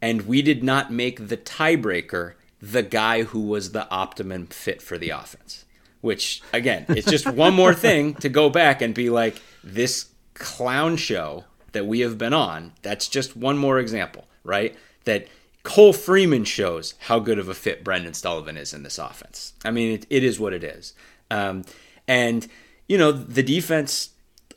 And 0.03 0.27
we 0.27 0.43
did 0.43 0.63
not 0.63 0.93
make 0.93 1.29
the 1.29 1.39
tiebreaker 1.39 2.35
the 2.61 2.83
guy 2.83 3.23
who 3.23 3.41
was 3.41 3.73
the 3.73 3.89
optimum 3.91 4.47
fit 4.47 4.83
for 4.83 4.99
the 4.99 5.11
offense. 5.11 5.65
Which, 6.01 6.43
again, 6.53 6.87
it's 6.89 7.11
just 7.11 7.29
one 7.29 7.55
more 7.55 7.75
thing 7.87 8.15
to 8.17 8.29
go 8.29 8.49
back 8.49 8.81
and 8.83 8.95
be 8.95 9.11
like, 9.11 9.41
this 9.65 10.11
clown 10.35 10.97
show 10.97 11.45
that 11.73 11.87
we 11.87 12.01
have 12.01 12.19
been 12.19 12.33
on, 12.33 12.73
that's 12.83 13.09
just 13.09 13.37
one 13.37 13.59
more 13.59 13.79
example, 13.79 14.27
right? 14.45 14.77
That 15.05 15.29
Cole 15.65 15.93
Freeman 15.93 16.45
shows 16.45 16.95
how 17.01 17.19
good 17.19 17.39
of 17.39 17.49
a 17.49 17.55
fit 17.55 17.85
Brendan 17.85 18.15
Sullivan 18.15 18.57
is 18.57 18.73
in 18.73 18.85
this 18.85 18.99
offense. 18.99 19.55
I 19.65 19.71
mean, 19.71 19.95
it, 19.95 20.07
it 20.09 20.25
is 20.25 20.39
what 20.39 20.53
it 20.53 20.65
is. 20.65 20.95
Um, 21.31 21.65
and, 22.07 22.47
you 22.89 22.97
know, 22.97 23.13
the 23.13 23.43
defense, 23.43 24.11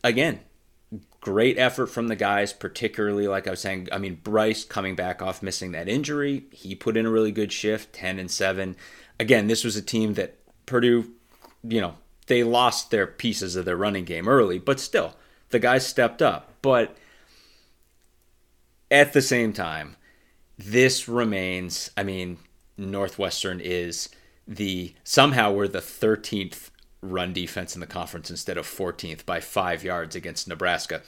again, 0.03 0.39
great 1.21 1.57
effort 1.57 1.87
from 1.87 2.07
the 2.07 2.15
guys, 2.15 2.51
particularly, 2.51 3.27
like 3.27 3.47
I 3.47 3.51
was 3.51 3.61
saying, 3.61 3.87
I 3.91 3.99
mean, 3.99 4.19
Bryce 4.21 4.63
coming 4.63 4.95
back 4.95 5.21
off 5.21 5.43
missing 5.43 5.71
that 5.71 5.87
injury, 5.87 6.45
he 6.51 6.75
put 6.75 6.97
in 6.97 7.05
a 7.05 7.11
really 7.11 7.31
good 7.31 7.53
shift, 7.53 7.93
10 7.93 8.19
and 8.19 8.29
7. 8.29 8.75
Again, 9.19 9.47
this 9.47 9.63
was 9.63 9.75
a 9.75 9.81
team 9.81 10.15
that 10.15 10.37
Purdue, 10.65 11.11
you 11.63 11.79
know, 11.79 11.95
they 12.27 12.43
lost 12.43 12.91
their 12.91 13.07
pieces 13.07 13.55
of 13.55 13.65
their 13.65 13.77
running 13.77 14.05
game 14.05 14.27
early, 14.27 14.57
but 14.57 14.79
still, 14.79 15.15
the 15.49 15.59
guys 15.59 15.85
stepped 15.85 16.21
up. 16.21 16.53
But 16.61 16.97
at 18.89 19.13
the 19.13 19.21
same 19.21 19.53
time, 19.53 19.97
this 20.57 21.07
remains, 21.07 21.91
I 21.95 22.03
mean, 22.03 22.37
Northwestern 22.77 23.59
is 23.59 24.09
the 24.47 24.95
somehow 25.03 25.51
we're 25.51 25.67
the 25.67 25.79
13th 25.79 26.71
run 27.01 27.33
defense 27.33 27.75
in 27.75 27.81
the 27.81 27.87
conference 27.87 28.29
instead 28.29 28.57
of 28.57 28.67
14th 28.67 29.25
by 29.25 29.39
five 29.39 29.83
yards 29.83 30.15
against 30.15 30.47
Nebraska. 30.47 31.01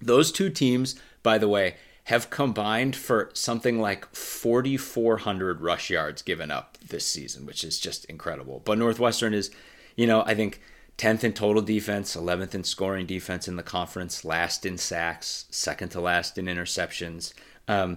Those 0.00 0.30
two 0.30 0.50
teams, 0.50 0.94
by 1.22 1.38
the 1.38 1.48
way, 1.48 1.76
have 2.04 2.30
combined 2.30 2.94
for 2.94 3.30
something 3.32 3.80
like 3.80 4.14
4,400 4.14 5.60
rush 5.60 5.90
yards 5.90 6.22
given 6.22 6.50
up 6.50 6.76
this 6.86 7.06
season, 7.06 7.46
which 7.46 7.64
is 7.64 7.80
just 7.80 8.04
incredible. 8.06 8.60
But 8.64 8.78
Northwestern 8.78 9.32
is, 9.32 9.50
you 9.96 10.06
know, 10.06 10.22
I 10.26 10.34
think 10.34 10.60
10th 10.98 11.24
in 11.24 11.32
total 11.32 11.62
defense, 11.62 12.14
11th 12.14 12.54
in 12.54 12.62
scoring 12.62 13.06
defense 13.06 13.48
in 13.48 13.56
the 13.56 13.62
conference, 13.62 14.24
last 14.24 14.66
in 14.66 14.76
sacks, 14.76 15.46
second 15.50 15.88
to 15.90 16.00
last 16.00 16.36
in 16.36 16.44
interceptions. 16.44 17.32
Um, 17.66 17.96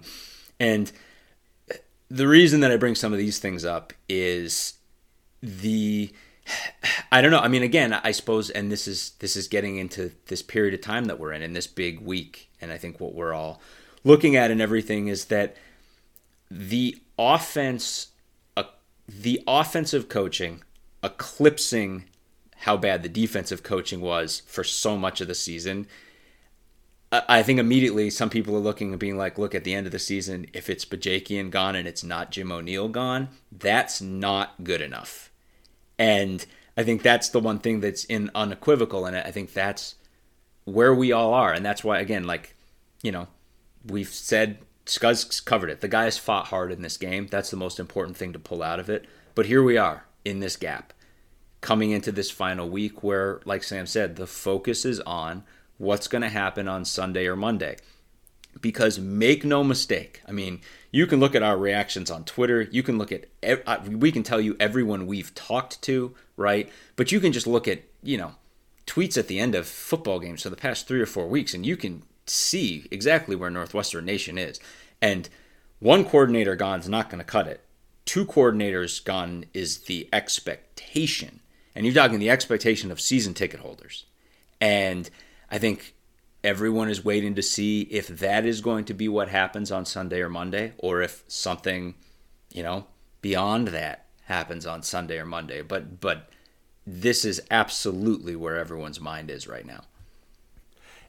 and 0.59 0.91
the 2.09 2.27
reason 2.27 2.61
that 2.61 2.71
I 2.71 2.77
bring 2.77 2.95
some 2.95 3.11
of 3.11 3.19
these 3.19 3.39
things 3.39 3.65
up 3.65 3.91
is 4.07 4.73
the 5.43 6.11
I 7.11 7.21
don't 7.21 7.31
know. 7.31 7.39
I 7.39 7.47
mean, 7.47 7.63
again, 7.63 7.93
I 7.93 8.11
suppose, 8.11 8.49
and 8.49 8.71
this 8.71 8.87
is 8.87 9.11
this 9.19 9.35
is 9.35 9.47
getting 9.47 9.77
into 9.77 10.11
this 10.27 10.41
period 10.41 10.73
of 10.73 10.81
time 10.81 11.05
that 11.05 11.19
we're 11.19 11.33
in, 11.33 11.41
in 11.41 11.53
this 11.53 11.67
big 11.67 11.99
week, 12.01 12.49
and 12.61 12.71
I 12.71 12.77
think 12.77 12.99
what 12.99 13.13
we're 13.13 13.33
all 13.33 13.61
looking 14.03 14.35
at 14.35 14.51
and 14.51 14.61
everything 14.61 15.07
is 15.07 15.25
that 15.25 15.55
the 16.49 17.01
offense, 17.17 18.07
uh, 18.55 18.63
the 19.07 19.41
offensive 19.47 20.07
coaching, 20.09 20.63
eclipsing 21.03 22.05
how 22.61 22.77
bad 22.77 23.03
the 23.03 23.09
defensive 23.09 23.63
coaching 23.63 24.01
was 24.01 24.41
for 24.47 24.63
so 24.63 24.97
much 24.97 25.21
of 25.21 25.27
the 25.27 25.35
season. 25.35 25.87
I 27.11 27.41
think 27.41 27.57
immediately 27.59 28.09
some 28.09 28.29
people 28.29 28.53
are 28.55 28.59
looking 28.59 28.91
and 28.91 28.99
being 28.99 29.17
like, 29.17 29.37
look, 29.37 29.55
at 29.55 29.63
the 29.63 29.73
end 29.73 29.85
of 29.85 29.93
the 29.93 29.99
season, 29.99 30.47
if 30.51 30.69
it's 30.69 30.83
Bajakian 30.83 31.51
gone 31.51 31.73
and 31.75 31.87
it's 31.87 32.03
not 32.03 32.31
Jim 32.31 32.51
O'Neill 32.51 32.89
gone, 32.89 33.29
that's 33.49 34.01
not 34.01 34.61
good 34.63 34.81
enough. 34.81 35.31
And 35.97 36.45
I 36.75 36.83
think 36.83 37.01
that's 37.01 37.29
the 37.29 37.39
one 37.39 37.59
thing 37.59 37.79
that's 37.79 38.03
in 38.05 38.29
unequivocal. 38.35 39.05
And 39.05 39.15
I 39.15 39.31
think 39.31 39.53
that's 39.53 39.95
where 40.65 40.93
we 40.93 41.11
all 41.11 41.33
are. 41.33 41.53
And 41.53 41.65
that's 41.65 41.83
why, 41.83 41.99
again, 41.99 42.25
like, 42.25 42.55
you 43.01 43.11
know, 43.11 43.27
we've 43.85 44.09
said 44.09 44.59
Scuzz 44.85 45.43
covered 45.43 45.69
it. 45.69 45.81
The 45.81 45.87
guys 45.87 46.17
fought 46.17 46.47
hard 46.47 46.71
in 46.71 46.81
this 46.81 46.97
game. 46.97 47.27
That's 47.27 47.49
the 47.49 47.57
most 47.57 47.79
important 47.79 48.17
thing 48.17 48.33
to 48.33 48.39
pull 48.39 48.61
out 48.61 48.79
of 48.79 48.89
it. 48.89 49.05
But 49.35 49.47
here 49.47 49.63
we 49.63 49.77
are 49.77 50.05
in 50.23 50.39
this 50.39 50.55
gap 50.55 50.93
coming 51.61 51.91
into 51.91 52.11
this 52.11 52.31
final 52.31 52.69
week 52.69 53.03
where, 53.03 53.41
like 53.45 53.63
Sam 53.63 53.87
said, 53.87 54.15
the 54.15 54.27
focus 54.27 54.85
is 54.85 54.99
on 55.01 55.43
what's 55.77 56.07
going 56.07 56.21
to 56.21 56.29
happen 56.29 56.67
on 56.67 56.85
Sunday 56.85 57.27
or 57.27 57.35
Monday. 57.35 57.77
Because 58.59 58.99
make 58.99 59.45
no 59.45 59.63
mistake, 59.63 60.21
I 60.27 60.31
mean, 60.31 60.61
you 60.91 61.05
can 61.05 61.19
look 61.19 61.35
at 61.35 61.43
our 61.43 61.57
reactions 61.57 62.09
on 62.09 62.23
Twitter. 62.23 62.61
You 62.61 62.81
can 62.81 62.97
look 62.97 63.11
at, 63.11 63.25
uh, 63.43 63.77
we 63.87 64.11
can 64.11 64.23
tell 64.23 64.41
you 64.41 64.55
everyone 64.59 65.05
we've 65.05 65.33
talked 65.35 65.81
to, 65.83 66.15
right? 66.37 66.69
But 66.95 67.11
you 67.11 67.19
can 67.19 67.33
just 67.33 67.45
look 67.47 67.67
at, 67.67 67.83
you 68.01 68.17
know, 68.17 68.35
tweets 68.87 69.17
at 69.17 69.27
the 69.27 69.39
end 69.39 69.53
of 69.53 69.67
football 69.67 70.19
games 70.19 70.43
for 70.43 70.49
the 70.49 70.55
past 70.55 70.87
three 70.87 71.01
or 71.01 71.05
four 71.05 71.27
weeks, 71.27 71.53
and 71.53 71.65
you 71.65 71.77
can 71.77 72.03
see 72.25 72.87
exactly 72.89 73.35
where 73.35 73.49
Northwestern 73.49 74.05
Nation 74.05 74.37
is. 74.37 74.59
And 75.01 75.29
one 75.79 76.05
coordinator 76.05 76.55
gone 76.55 76.79
is 76.79 76.89
not 76.89 77.09
going 77.09 77.19
to 77.19 77.25
cut 77.25 77.47
it. 77.47 77.61
Two 78.05 78.25
coordinators 78.25 79.03
gone 79.03 79.45
is 79.53 79.79
the 79.79 80.07
expectation. 80.13 81.41
And 81.75 81.85
you're 81.85 81.93
talking 81.93 82.19
the 82.19 82.29
expectation 82.29 82.91
of 82.91 82.99
season 82.99 83.33
ticket 83.33 83.59
holders. 83.59 84.05
And 84.59 85.09
I 85.51 85.59
think 85.59 85.93
everyone 86.43 86.89
is 86.89 87.03
waiting 87.03 87.35
to 87.35 87.41
see 87.41 87.81
if 87.83 88.07
that 88.07 88.45
is 88.45 88.61
going 88.61 88.85
to 88.85 88.93
be 88.93 89.07
what 89.07 89.29
happens 89.29 89.71
on 89.71 89.85
Sunday 89.85 90.21
or 90.21 90.29
Monday, 90.29 90.73
or 90.77 91.01
if 91.01 91.23
something, 91.27 91.95
you 92.51 92.63
know, 92.63 92.87
beyond 93.21 93.69
that 93.69 94.05
happens 94.25 94.65
on 94.65 94.83
Sunday 94.83 95.17
or 95.17 95.25
Monday. 95.25 95.61
But 95.61 95.99
but 95.99 96.29
this 96.85 97.25
is 97.25 97.41
absolutely 97.51 98.35
where 98.35 98.57
everyone's 98.57 99.01
mind 99.01 99.29
is 99.29 99.47
right 99.47 99.65
now. 99.65 99.83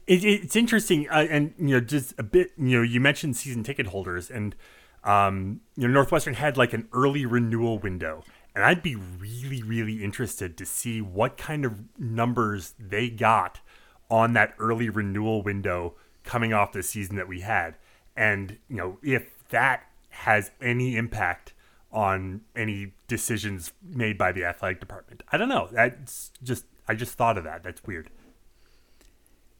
It, 0.06 0.24
it's 0.24 0.56
interesting, 0.56 1.08
uh, 1.10 1.26
and 1.30 1.54
you 1.58 1.68
know, 1.68 1.80
just 1.80 2.14
a 2.18 2.22
bit. 2.22 2.52
You 2.56 2.78
know, 2.78 2.82
you 2.82 3.00
mentioned 3.00 3.36
season 3.36 3.62
ticket 3.62 3.88
holders, 3.88 4.30
and 4.30 4.56
um, 5.04 5.60
you 5.76 5.86
know, 5.86 5.94
Northwestern 5.94 6.34
had 6.34 6.56
like 6.56 6.72
an 6.72 6.88
early 6.92 7.26
renewal 7.26 7.78
window, 7.78 8.24
and 8.54 8.64
I'd 8.64 8.82
be 8.82 8.96
really, 8.96 9.62
really 9.62 10.02
interested 10.02 10.56
to 10.56 10.66
see 10.66 11.00
what 11.00 11.36
kind 11.36 11.64
of 11.64 11.84
numbers 11.98 12.74
they 12.78 13.10
got 13.10 13.60
on 14.10 14.32
that 14.34 14.54
early 14.58 14.88
renewal 14.88 15.42
window 15.42 15.94
coming 16.24 16.52
off 16.52 16.72
the 16.72 16.82
season 16.82 17.16
that 17.16 17.28
we 17.28 17.40
had, 17.40 17.76
and 18.16 18.58
you 18.68 18.76
know, 18.76 18.98
if 19.02 19.48
that 19.50 19.84
has 20.10 20.50
any 20.60 20.96
impact 20.96 21.52
on 21.92 22.42
any 22.54 22.92
decisions 23.06 23.72
made 23.82 24.18
by 24.18 24.32
the 24.32 24.44
athletic 24.44 24.80
department. 24.80 25.22
I 25.32 25.38
don't 25.38 25.48
know. 25.48 25.68
That's 25.72 26.30
just 26.42 26.64
I 26.86 26.94
just 26.94 27.14
thought 27.14 27.38
of 27.38 27.44
that. 27.44 27.62
That's 27.62 27.82
weird. 27.84 28.10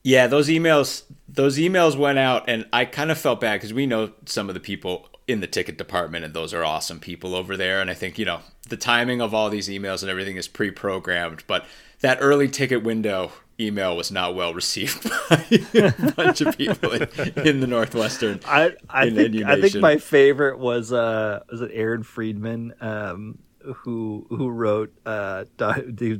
Yeah, 0.02 0.26
those 0.26 0.48
emails 0.48 1.04
those 1.28 1.58
emails 1.58 1.96
went 1.96 2.18
out 2.18 2.44
and 2.48 2.66
I 2.72 2.84
kind 2.84 3.10
of 3.10 3.18
felt 3.18 3.40
bad 3.40 3.54
because 3.56 3.72
we 3.72 3.86
know 3.86 4.12
some 4.26 4.48
of 4.48 4.54
the 4.54 4.60
people 4.60 5.08
in 5.26 5.40
the 5.40 5.46
ticket 5.46 5.76
department 5.76 6.24
and 6.24 6.34
those 6.34 6.54
are 6.54 6.64
awesome 6.64 7.00
people 7.00 7.34
over 7.34 7.56
there 7.56 7.80
and 7.80 7.90
I 7.90 7.94
think, 7.94 8.18
you 8.18 8.24
know, 8.24 8.40
the 8.68 8.76
timing 8.76 9.20
of 9.20 9.34
all 9.34 9.50
these 9.50 9.68
emails 9.68 10.02
and 10.02 10.10
everything 10.10 10.36
is 10.36 10.48
pre-programmed, 10.48 11.44
but 11.46 11.66
that 12.00 12.18
early 12.20 12.48
ticket 12.48 12.82
window 12.82 13.32
email 13.60 13.96
was 13.96 14.10
not 14.10 14.34
well 14.34 14.54
received 14.54 15.08
by 15.30 15.44
a 15.74 16.12
bunch 16.12 16.40
of 16.40 16.56
people 16.56 16.92
in, 16.92 17.08
in 17.46 17.60
the 17.60 17.66
Northwestern. 17.66 18.40
I 18.46 18.74
I 18.88 19.10
think 19.10 19.44
I 19.44 19.60
think 19.60 19.76
my 19.76 19.98
favorite 19.98 20.58
was 20.58 20.92
uh 20.92 21.40
was 21.50 21.60
it 21.60 21.70
Aaron 21.72 22.02
Friedman 22.02 22.74
um 22.80 23.38
who 23.60 24.26
who 24.30 24.48
wrote 24.48 24.92
uh 25.04 25.44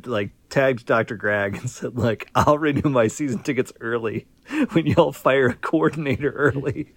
like 0.07 0.31
tagged 0.48 0.87
Dr. 0.87 1.16
Gragg 1.16 1.57
and 1.57 1.70
said 1.70 1.96
like 1.96 2.31
I'll 2.35 2.59
renew 2.59 2.90
my 2.90 3.07
season 3.07 3.42
tickets 3.42 3.72
early 3.81 4.27
when 4.72 4.87
y'all 4.87 5.12
fire 5.12 5.48
a 5.48 5.55
coordinator 5.55 6.31
early. 6.31 6.92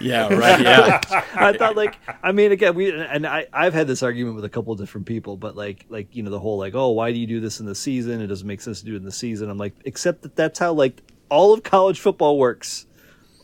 Yeah, 0.00 0.32
right. 0.34 0.60
Yeah. 0.60 1.00
I 1.34 1.52
thought 1.52 1.76
like 1.76 1.98
I 2.22 2.32
mean 2.32 2.52
again 2.52 2.74
we 2.74 2.90
and 2.92 3.26
I 3.26 3.46
I've 3.52 3.74
had 3.74 3.86
this 3.86 4.02
argument 4.02 4.36
with 4.36 4.44
a 4.44 4.48
couple 4.48 4.72
of 4.72 4.78
different 4.78 5.06
people 5.06 5.36
but 5.36 5.56
like 5.56 5.86
like 5.88 6.14
you 6.14 6.22
know 6.22 6.30
the 6.30 6.40
whole 6.40 6.58
like 6.58 6.74
oh 6.74 6.90
why 6.90 7.12
do 7.12 7.18
you 7.18 7.26
do 7.26 7.40
this 7.40 7.60
in 7.60 7.66
the 7.66 7.74
season 7.74 8.20
it 8.20 8.26
doesn't 8.26 8.46
make 8.46 8.60
sense 8.60 8.80
to 8.80 8.86
do 8.86 8.94
it 8.94 8.98
in 8.98 9.04
the 9.04 9.12
season 9.12 9.50
I'm 9.50 9.58
like 9.58 9.74
except 9.84 10.22
that 10.22 10.36
that's 10.36 10.58
how 10.58 10.72
like 10.72 11.02
all 11.28 11.52
of 11.52 11.62
college 11.62 12.00
football 12.00 12.38
works 12.38 12.86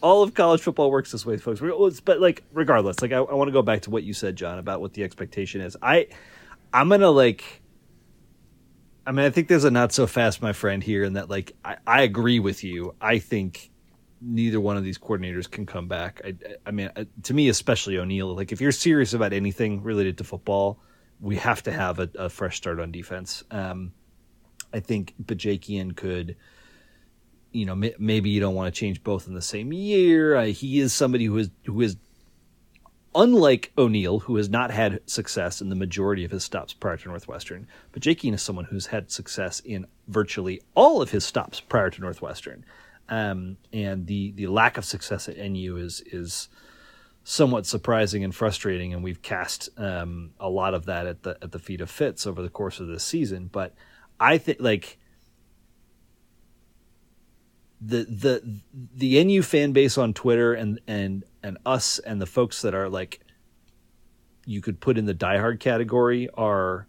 all 0.02 0.22
of 0.22 0.34
college 0.34 0.60
football 0.60 0.90
works 0.90 1.12
this 1.12 1.24
way 1.24 1.36
folks 1.36 1.60
but 2.00 2.20
like 2.20 2.42
regardless 2.52 3.00
like 3.00 3.12
I, 3.12 3.18
I 3.18 3.34
want 3.34 3.48
to 3.48 3.52
go 3.52 3.62
back 3.62 3.82
to 3.82 3.90
what 3.90 4.02
you 4.02 4.12
said 4.12 4.36
John 4.36 4.58
about 4.58 4.80
what 4.80 4.94
the 4.94 5.04
expectation 5.04 5.60
is 5.60 5.76
I 5.82 6.08
I'm 6.72 6.88
gonna 6.88 7.10
like. 7.10 7.62
I 9.06 9.12
mean, 9.12 9.24
I 9.24 9.30
think 9.30 9.48
there's 9.48 9.64
a 9.64 9.70
not 9.70 9.92
so 9.92 10.06
fast, 10.06 10.42
my 10.42 10.52
friend, 10.52 10.82
here, 10.82 11.04
and 11.04 11.16
that 11.16 11.28
like 11.28 11.56
I, 11.64 11.76
I 11.86 12.02
agree 12.02 12.38
with 12.38 12.62
you. 12.62 12.94
I 13.00 13.18
think 13.18 13.69
neither 14.20 14.61
one 14.61 14.76
of 14.76 14.85
these 14.85 14.98
coordinators 14.98 15.50
can 15.50 15.66
come 15.66 15.88
back. 15.88 16.20
I, 16.24 16.35
I 16.66 16.70
mean, 16.70 16.90
uh, 16.94 17.04
to 17.24 17.35
me, 17.35 17.48
especially 17.48 17.98
O'Neill. 17.98 18.35
Like, 18.35 18.52
if 18.52 18.61
you're 18.61 18.72
serious 18.72 19.14
about 19.14 19.33
anything 19.33 19.83
related 19.83 20.18
to 20.18 20.24
football, 20.24 20.80
we 21.20 21.37
have 21.37 21.62
to 21.64 21.72
have 21.72 21.98
a, 21.98 22.11
a 22.16 22.28
fresh 22.28 22.56
start 22.56 22.80
on 22.80 22.92
defense. 22.92 23.44
Um, 23.50 23.92
I 24.72 24.80
think 24.80 25.14
Bajakian 25.22 25.96
could, 25.96 26.37
you 27.52 27.66
know, 27.66 27.72
m- 27.72 27.92
maybe 27.98 28.30
you 28.30 28.40
don't 28.40 28.54
want 28.54 28.72
to 28.72 28.78
change 28.78 29.02
both 29.02 29.26
in 29.26 29.35
the 29.35 29.42
same 29.42 29.72
year. 29.72 30.37
Uh, 30.37 30.44
he 30.46 30.80
is 30.80 30.92
somebody 30.92 31.24
who 31.26 31.38
is 31.38 31.50
who 31.66 31.80
is 31.80 31.96
unlike 33.14 33.72
O'Neill, 33.76 34.20
who 34.20 34.37
has 34.37 34.48
not 34.48 34.70
had 34.70 35.00
success 35.11 35.61
in 35.61 35.68
the 35.68 35.74
majority 35.74 36.24
of 36.24 36.30
his 36.30 36.44
stops 36.44 36.72
prior 36.72 36.96
to 36.96 37.09
Northwestern, 37.09 37.66
but 37.92 38.02
Bajakian 38.02 38.35
is 38.35 38.42
someone 38.42 38.66
who's 38.66 38.87
had 38.87 39.11
success 39.11 39.61
in 39.61 39.87
virtually 40.06 40.61
all 40.74 41.02
of 41.02 41.11
his 41.11 41.24
stops 41.24 41.61
prior 41.61 41.90
to 41.90 42.00
Northwestern. 42.00 42.64
Um, 43.11 43.57
and 43.73 44.07
the 44.07 44.31
the 44.33 44.46
lack 44.46 44.79
of 44.79 44.85
success 44.85 45.29
at 45.29 45.37
NU 45.37 45.77
is 45.77 46.01
is 46.07 46.49
somewhat 47.25 47.66
surprising 47.66 48.25
and 48.25 48.35
frustrating, 48.35 48.94
and 48.94 49.03
we've 49.03 49.20
cast 49.20 49.68
um, 49.77 50.31
a 50.38 50.49
lot 50.49 50.75
of 50.75 50.87
that 50.87 51.07
at 51.07 51.23
the 51.25 51.37
at 51.42 51.53
the 51.53 51.59
feet 51.59 51.81
of 51.81 51.90
Fitz 51.90 52.27
over 52.27 52.40
the 52.40 52.49
course 52.49 52.81
of 52.81 52.87
this 52.87 53.05
season. 53.05 53.51
But 53.51 53.75
I 54.18 54.38
think 54.38 54.59
like 54.61 54.99
the 57.81 58.05
the 58.05 58.61
the 58.94 59.25
NU 59.25 59.42
fan 59.42 59.73
base 59.73 59.99
on 59.99 60.14
Twitter 60.14 60.55
and 60.55 60.81
and 60.87 61.25
and 61.42 61.59
us 61.66 61.99
and 61.99 62.20
the 62.20 62.27
folks 62.27 62.62
that 62.62 62.75
are 62.75 62.88
like 62.88 63.20
you 64.44 64.61
could 64.61 64.81
put 64.81 64.99
in 64.99 65.07
the 65.07 65.14
diehard 65.14 65.61
category 65.61 66.29
are 66.35 66.87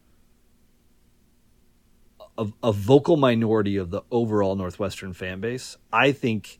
a, 2.37 2.47
a 2.63 2.71
vocal 2.71 3.17
minority 3.17 3.77
of 3.77 3.89
the 3.91 4.01
overall 4.11 4.55
Northwestern 4.55 5.13
fan 5.13 5.41
base. 5.41 5.77
I 5.91 6.11
think 6.11 6.59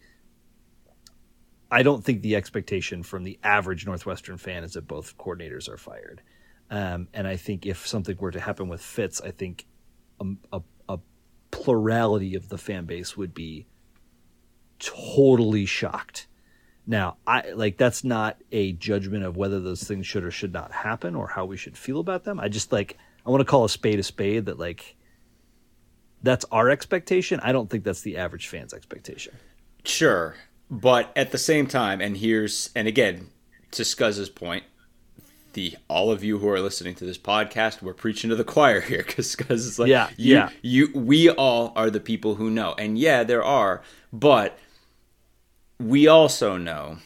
I 1.72 1.84
don't 1.84 2.04
think 2.04 2.22
the 2.22 2.36
expectation 2.36 3.02
from 3.02 3.24
the 3.24 3.40
average 3.44 3.86
Northwestern 3.86 4.38
fan 4.38 4.64
is 4.64 4.74
that 4.74 4.88
both 4.88 5.18
coordinators 5.18 5.70
are 5.70 5.78
fired. 5.78 6.22
Um, 6.70 7.08
and 7.14 7.26
I 7.26 7.38
think 7.38 7.66
if 7.66 7.88
something 7.88 8.18
were 8.20 8.32
to 8.32 8.40
happen 8.40 8.68
with 8.68 8.82
Fitz, 8.82 9.22
I 9.22 9.32
think 9.32 9.66
a, 10.20 10.26
a, 10.52 10.62
a 10.90 11.00
plurality 11.50 12.36
of 12.36 12.50
the 12.50 12.58
fan 12.58 12.86
base 12.86 13.16
would 13.16 13.34
be 13.34 13.68
totally 14.80 15.66
shocked. 15.66 16.28
Now, 16.88 17.18
I 17.26 17.52
like 17.52 17.78
that's 17.78 18.04
not 18.04 18.42
a 18.52 18.74
judgment 18.74 19.24
of 19.24 19.38
whether 19.38 19.60
those 19.60 19.84
things 19.84 20.08
should 20.08 20.24
or 20.24 20.32
should 20.32 20.52
not 20.52 20.72
happen 20.72 21.16
or 21.16 21.28
how 21.28 21.46
we 21.46 21.56
should 21.56 21.78
feel 21.78 22.00
about 22.00 22.24
them. 22.24 22.40
I 22.40 22.50
just 22.50 22.72
like 22.72 22.98
I 23.26 23.30
want 23.30 23.42
to 23.42 23.46
call 23.46 23.64
a 23.64 23.70
spade 23.70 24.00
a 24.00 24.04
spade 24.04 24.46
that 24.46 24.58
like 24.58 24.96
that's 26.24 26.46
our 26.52 26.70
expectation. 26.70 27.40
I 27.42 27.52
don't 27.52 27.70
think 27.70 27.84
that's 27.84 28.02
the 28.02 28.18
average 28.18 28.48
fan's 28.48 28.74
expectation. 28.74 29.34
Sure, 29.84 30.36
but 30.70 31.12
at 31.16 31.32
the 31.32 31.38
same 31.38 31.68
time, 31.68 32.02
and 32.02 32.18
here's 32.18 32.70
and 32.76 32.88
again 32.88 33.28
to 33.72 33.84
Scuzz's 33.84 34.30
point, 34.30 34.64
the 35.54 35.76
all 35.88 36.12
of 36.12 36.24
you 36.24 36.38
who 36.40 36.48
are 36.50 36.60
listening 36.60 36.96
to 36.96 37.06
this 37.06 37.18
podcast, 37.18 37.82
we're 37.82 37.94
preaching 37.94 38.30
to 38.30 38.36
the 38.36 38.44
choir 38.44 38.82
here 38.92 39.04
because 39.06 39.36
Scuzz 39.36 39.52
is 39.52 39.80
like, 39.80 39.90
Yeah, 39.90 40.10
you, 40.18 40.36
yeah. 40.36 40.50
you, 40.62 40.90
we 40.94 41.30
all 41.30 41.74
are 41.76 41.90
the 41.90 42.00
people 42.00 42.36
who 42.36 42.50
know, 42.50 42.74
and 42.78 42.98
yeah, 42.98 43.24
there 43.24 43.44
are, 43.44 43.82
but 44.14 44.58
we 45.80 46.08
also 46.08 46.58
know 46.58 46.98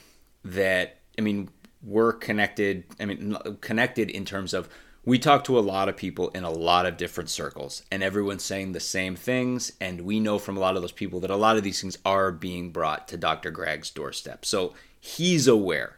that 0.43 0.97
I 1.17 1.21
mean 1.21 1.49
we're 1.81 2.13
connected. 2.13 2.83
I 2.99 3.05
mean 3.05 3.37
connected 3.61 4.09
in 4.09 4.25
terms 4.25 4.53
of 4.53 4.67
we 5.05 5.19
talk 5.19 5.43
to 5.43 5.59
a 5.59 5.61
lot 5.61 5.87
of 5.87 5.95
people 5.95 6.29
in 6.29 6.43
a 6.43 6.49
lot 6.49 6.87
of 6.87 6.97
different 6.97 7.29
circles, 7.29 7.83
and 7.91 8.01
everyone's 8.01 8.43
saying 8.43 8.71
the 8.71 8.79
same 8.79 9.15
things. 9.15 9.71
And 9.79 10.01
we 10.01 10.19
know 10.19 10.39
from 10.39 10.57
a 10.57 10.59
lot 10.59 10.75
of 10.75 10.81
those 10.81 10.91
people 10.91 11.19
that 11.19 11.29
a 11.29 11.35
lot 11.35 11.57
of 11.57 11.63
these 11.63 11.79
things 11.79 11.97
are 12.03 12.31
being 12.31 12.71
brought 12.71 13.07
to 13.09 13.17
Dr. 13.17 13.51
Gragg's 13.51 13.91
doorstep. 13.91 14.45
So 14.45 14.73
he's 14.99 15.47
aware, 15.47 15.97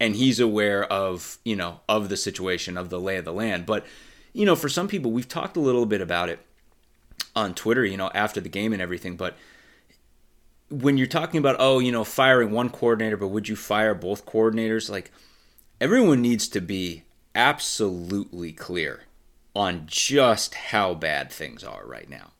and 0.00 0.16
he's 0.16 0.40
aware 0.40 0.84
of 0.84 1.38
you 1.44 1.54
know 1.54 1.80
of 1.88 2.08
the 2.08 2.16
situation 2.16 2.78
of 2.78 2.88
the 2.88 2.98
lay 2.98 3.18
of 3.18 3.26
the 3.26 3.32
land. 3.32 3.66
But 3.66 3.84
you 4.32 4.46
know, 4.46 4.56
for 4.56 4.70
some 4.70 4.88
people, 4.88 5.12
we've 5.12 5.28
talked 5.28 5.56
a 5.56 5.60
little 5.60 5.86
bit 5.86 6.00
about 6.00 6.30
it 6.30 6.40
on 7.34 7.54
Twitter. 7.54 7.84
You 7.84 7.98
know, 7.98 8.10
after 8.14 8.40
the 8.40 8.48
game 8.48 8.72
and 8.72 8.80
everything, 8.80 9.16
but 9.16 9.36
when 10.68 10.96
you're 10.98 11.06
talking 11.06 11.38
about 11.38 11.54
oh 11.60 11.78
you 11.78 11.92
know 11.92 12.02
firing 12.02 12.50
one 12.50 12.68
coordinator 12.68 13.16
but 13.16 13.28
would 13.28 13.48
you 13.48 13.54
fire 13.54 13.94
both 13.94 14.26
coordinators 14.26 14.90
like 14.90 15.12
everyone 15.80 16.20
needs 16.20 16.48
to 16.48 16.60
be 16.60 17.04
absolutely 17.36 18.52
clear 18.52 19.02
on 19.54 19.82
just 19.86 20.54
how 20.54 20.94
bad 20.94 21.30
things 21.30 21.62
are 21.62 21.86
right 21.86 22.08
now 22.10 22.32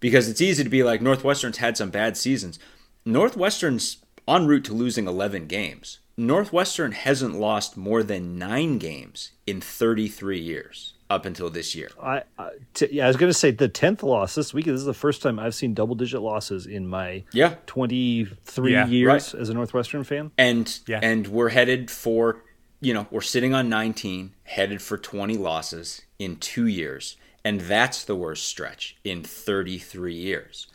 because 0.00 0.28
it's 0.28 0.40
easy 0.40 0.62
to 0.64 0.70
be 0.70 0.82
like 0.82 1.00
northwestern's 1.00 1.58
had 1.58 1.76
some 1.76 1.90
bad 1.90 2.16
seasons 2.16 2.58
northwestern's 3.04 3.98
en 4.28 4.46
route 4.46 4.64
to 4.64 4.72
losing 4.72 5.06
11 5.06 5.46
games 5.46 5.98
northwestern 6.16 6.92
hasn't 6.92 7.34
lost 7.38 7.76
more 7.76 8.02
than 8.02 8.38
9 8.38 8.78
games 8.78 9.32
in 9.46 9.60
33 9.60 10.38
years 10.40 10.94
up 11.10 11.24
until 11.26 11.50
this 11.50 11.74
year 11.74 11.90
I, 12.02 12.22
I 12.38 12.50
t- 12.74 12.88
yeah, 12.92 13.04
I 13.04 13.08
was 13.08 13.16
going 13.16 13.30
to 13.30 13.38
say 13.38 13.50
the 13.50 13.68
tenth 13.68 14.02
loss 14.02 14.34
this 14.34 14.54
week. 14.54 14.64
This 14.64 14.80
is 14.80 14.86
the 14.86 14.94
first 14.94 15.20
time 15.20 15.38
I've 15.38 15.54
seen 15.54 15.74
double 15.74 15.94
digit 15.94 16.22
losses 16.22 16.64
in 16.66 16.86
my 16.88 17.24
yeah 17.34 17.56
twenty 17.66 18.24
three 18.44 18.72
Yeah, 18.72 18.86
years 18.86 19.34
right. 19.34 19.40
as 19.42 19.50
a 19.50 19.54
Northwestern 19.54 20.04
fan. 20.04 20.30
and 20.38 20.78
Yeah. 20.86 21.00
and 21.02 21.26
we're 21.28 21.50
headed 21.50 21.90
for 21.90 22.42
you 22.82 22.92
know 22.92 23.06
we're 23.10 23.22
sitting 23.22 23.54
on 23.54 23.68
19 23.68 24.34
headed 24.42 24.82
for 24.82 24.98
20 24.98 25.36
losses 25.38 26.02
in 26.18 26.36
two 26.36 26.66
years 26.66 27.16
and 27.44 27.62
that's 27.62 28.04
the 28.04 28.16
worst 28.16 28.44
stretch 28.44 28.96
in 29.02 29.22
33 29.22 30.14
years. 30.14 30.66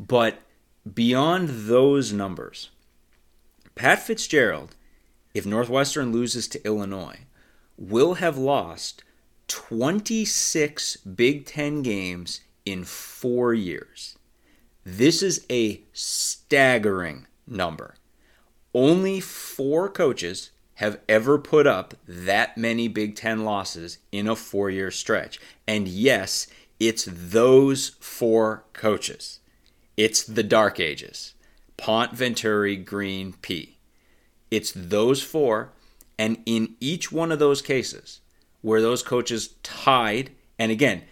But 0.00 0.40
beyond 0.94 1.48
those 1.68 2.12
numbers 2.12 2.70
pat 3.74 3.98
fitzgerald 3.98 4.74
if 5.34 5.44
northwestern 5.44 6.12
loses 6.12 6.48
to 6.48 6.64
illinois 6.64 7.18
will 7.76 8.14
have 8.14 8.38
lost 8.38 9.04
26 9.48 10.96
big 10.98 11.44
ten 11.44 11.82
games 11.82 12.40
in 12.64 12.84
four 12.84 13.54
years. 13.54 14.16
This 14.84 15.22
is 15.22 15.44
a 15.50 15.82
staggering 15.92 17.26
number. 17.46 17.94
Only 18.74 19.20
four 19.20 19.88
coaches 19.88 20.50
have 20.78 21.00
ever 21.08 21.38
put 21.38 21.66
up 21.66 21.94
that 22.06 22.56
many 22.56 22.86
Big 22.86 23.16
Ten 23.16 23.44
losses 23.44 23.98
in 24.12 24.28
a 24.28 24.36
four 24.36 24.70
year 24.70 24.92
stretch. 24.92 25.40
And 25.66 25.88
yes, 25.88 26.46
it's 26.78 27.08
those 27.10 27.96
four 27.98 28.62
coaches. 28.74 29.40
It's 29.96 30.22
the 30.22 30.44
Dark 30.44 30.78
Ages 30.78 31.34
Pont, 31.76 32.12
Venturi, 32.12 32.76
Green, 32.76 33.32
P. 33.42 33.76
It's 34.52 34.72
those 34.74 35.20
four. 35.20 35.72
And 36.16 36.38
in 36.46 36.76
each 36.78 37.10
one 37.10 37.32
of 37.32 37.40
those 37.40 37.60
cases 37.60 38.20
where 38.62 38.80
those 38.80 39.02
coaches 39.02 39.54
tied, 39.64 40.30
and 40.60 40.70
again, 40.70 41.02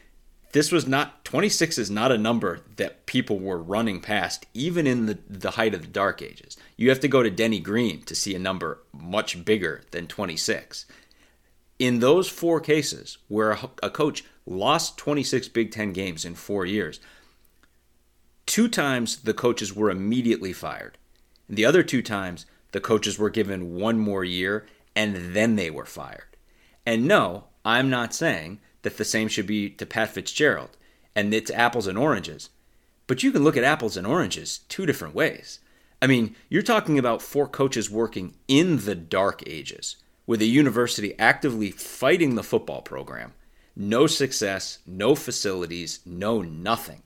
this 0.56 0.72
was 0.72 0.86
not 0.86 1.22
26 1.26 1.76
is 1.76 1.90
not 1.90 2.10
a 2.10 2.16
number 2.16 2.60
that 2.76 3.04
people 3.04 3.38
were 3.38 3.58
running 3.58 4.00
past 4.00 4.46
even 4.54 4.86
in 4.86 5.04
the, 5.04 5.18
the 5.28 5.50
height 5.50 5.74
of 5.74 5.82
the 5.82 5.86
dark 5.86 6.22
ages. 6.22 6.56
You 6.78 6.88
have 6.88 7.00
to 7.00 7.08
go 7.08 7.22
to 7.22 7.30
denny 7.30 7.60
green 7.60 8.00
to 8.04 8.14
see 8.14 8.34
a 8.34 8.38
number 8.38 8.80
much 8.90 9.44
bigger 9.44 9.82
than 9.90 10.06
26 10.06 10.86
in 11.78 12.00
those 12.00 12.26
four 12.30 12.58
cases 12.58 13.18
where 13.28 13.50
a, 13.50 13.70
a 13.82 13.90
coach 13.90 14.24
lost 14.46 14.96
26 14.96 15.48
big 15.48 15.72
ten 15.72 15.92
games 15.92 16.24
in 16.24 16.34
four 16.34 16.64
years 16.64 17.00
two 18.46 18.66
times 18.66 19.18
the 19.18 19.34
coaches 19.34 19.76
were 19.76 19.90
immediately 19.90 20.54
fired. 20.54 20.96
The 21.50 21.66
other 21.66 21.82
two 21.82 22.00
times 22.00 22.46
the 22.72 22.80
coaches 22.80 23.18
were 23.18 23.28
given 23.28 23.74
one 23.74 23.98
more 23.98 24.24
year 24.24 24.64
and 24.94 25.34
then 25.34 25.56
they 25.56 25.68
were 25.68 25.84
fired. 25.84 26.34
And 26.86 27.06
no 27.06 27.44
i'm 27.62 27.90
not 27.90 28.14
saying 28.14 28.60
that 28.86 28.96
the 28.96 29.04
same 29.04 29.26
should 29.26 29.46
be 29.46 29.68
to 29.68 29.84
Pat 29.84 30.10
Fitzgerald 30.10 30.76
and 31.16 31.34
it's 31.34 31.50
apples 31.50 31.88
and 31.88 31.98
oranges. 31.98 32.50
But 33.08 33.22
you 33.22 33.32
can 33.32 33.42
look 33.42 33.56
at 33.56 33.64
apples 33.64 33.96
and 33.96 34.06
oranges 34.06 34.58
two 34.68 34.86
different 34.86 35.14
ways. 35.14 35.58
I 36.00 36.06
mean, 36.06 36.36
you're 36.48 36.62
talking 36.62 36.98
about 36.98 37.22
four 37.22 37.48
coaches 37.48 37.90
working 37.90 38.34
in 38.46 38.84
the 38.84 38.94
dark 38.94 39.42
ages 39.46 39.96
with 40.26 40.42
a 40.42 40.46
university 40.46 41.18
actively 41.18 41.70
fighting 41.70 42.34
the 42.34 42.42
football 42.42 42.82
program. 42.82 43.32
No 43.74 44.06
success, 44.06 44.78
no 44.86 45.14
facilities, 45.14 46.00
no 46.04 46.42
nothing. 46.42 47.02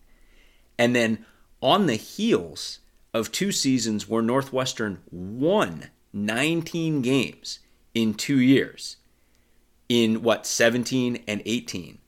And 0.79 0.95
then 0.95 1.25
on 1.63 1.87
the 1.87 1.97
heels 1.97 2.81
of 3.15 3.31
two 3.31 3.53
seasons 3.53 4.09
where 4.09 4.23
Northwestern 4.23 5.01
won 5.11 5.91
19 6.13 7.03
games 7.03 7.61
in 7.95 8.15
two 8.15 8.41
years, 8.41 8.97
in 9.91 10.23
what 10.23 10.47
17 10.47 11.25
and 11.27 11.43
18 11.45 11.99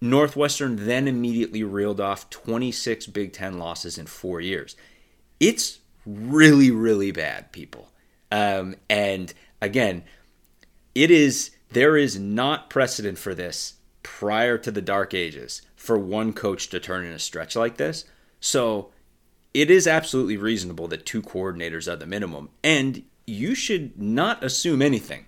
northwestern 0.00 0.86
then 0.86 1.06
immediately 1.06 1.62
reeled 1.62 2.00
off 2.00 2.30
26 2.30 3.06
big 3.08 3.34
10 3.34 3.58
losses 3.58 3.98
in 3.98 4.06
four 4.06 4.40
years. 4.40 4.74
It's 5.38 5.80
really 6.06 6.70
really 6.70 7.12
bad 7.12 7.52
people. 7.52 7.92
Um, 8.32 8.74
and 8.88 9.32
again 9.60 10.02
it 10.94 11.10
is 11.10 11.50
there 11.70 11.96
is 11.96 12.18
not 12.18 12.70
precedent 12.70 13.18
for 13.18 13.34
this 13.34 13.74
prior 14.02 14.56
to 14.56 14.70
the 14.70 14.82
dark 14.82 15.12
ages 15.12 15.60
for 15.76 15.98
one 15.98 16.32
coach 16.32 16.70
to 16.70 16.80
turn 16.80 17.04
in 17.04 17.12
a 17.12 17.18
stretch 17.18 17.54
like 17.54 17.76
this. 17.76 18.06
So 18.40 18.92
it 19.52 19.70
is 19.70 19.86
absolutely 19.86 20.38
reasonable 20.38 20.88
that 20.88 21.04
two 21.04 21.20
coordinators 21.20 21.86
are 21.86 21.96
the 21.96 22.06
minimum. 22.06 22.48
And 22.64 23.04
you 23.26 23.54
should 23.54 24.00
not 24.00 24.42
assume 24.42 24.80
anything 24.80 25.26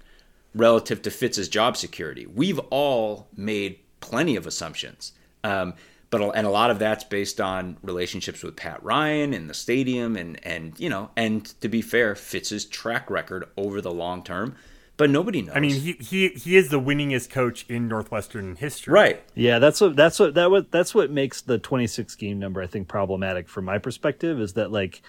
relative 0.54 1.02
to 1.02 1.10
Fitz's 1.10 1.48
job 1.48 1.76
security. 1.76 2.26
We've 2.26 2.58
all 2.70 3.28
made 3.36 3.78
plenty 4.00 4.36
of 4.36 4.46
assumptions, 4.46 5.12
um, 5.44 5.74
but 6.10 6.20
and 6.36 6.46
a 6.46 6.50
lot 6.50 6.70
of 6.70 6.78
that's 6.78 7.04
based 7.04 7.40
on 7.40 7.78
relationships 7.82 8.42
with 8.42 8.56
Pat 8.56 8.82
Ryan 8.82 9.32
and 9.32 9.48
the 9.48 9.54
stadium, 9.54 10.16
and 10.16 10.44
and 10.44 10.78
you 10.78 10.88
know, 10.88 11.10
and 11.16 11.44
to 11.60 11.68
be 11.68 11.80
fair, 11.80 12.14
Fitz's 12.14 12.64
track 12.66 13.10
record 13.10 13.48
over 13.56 13.80
the 13.80 13.92
long 13.92 14.22
term. 14.22 14.56
But 14.98 15.08
nobody 15.08 15.40
knows. 15.40 15.56
I 15.56 15.60
mean, 15.60 15.74
he, 15.74 15.92
he 15.92 16.28
he 16.28 16.56
is 16.56 16.68
the 16.68 16.78
winningest 16.78 17.30
coach 17.30 17.64
in 17.68 17.88
Northwestern 17.88 18.56
history. 18.56 18.92
right? 18.92 19.22
Yeah, 19.34 19.58
that's 19.58 19.80
what 19.80 19.96
that's 19.96 20.18
what 20.18 20.34
that 20.34 20.50
what 20.50 20.70
that's 20.70 20.94
what 20.94 21.10
makes 21.10 21.40
the 21.40 21.58
26 21.58 22.14
game 22.16 22.38
number 22.38 22.62
I 22.62 22.66
think 22.66 22.88
problematic 22.88 23.48
from 23.48 23.64
my 23.64 23.78
perspective 23.78 24.38
is 24.38 24.52
that 24.52 24.70
like 24.70 25.02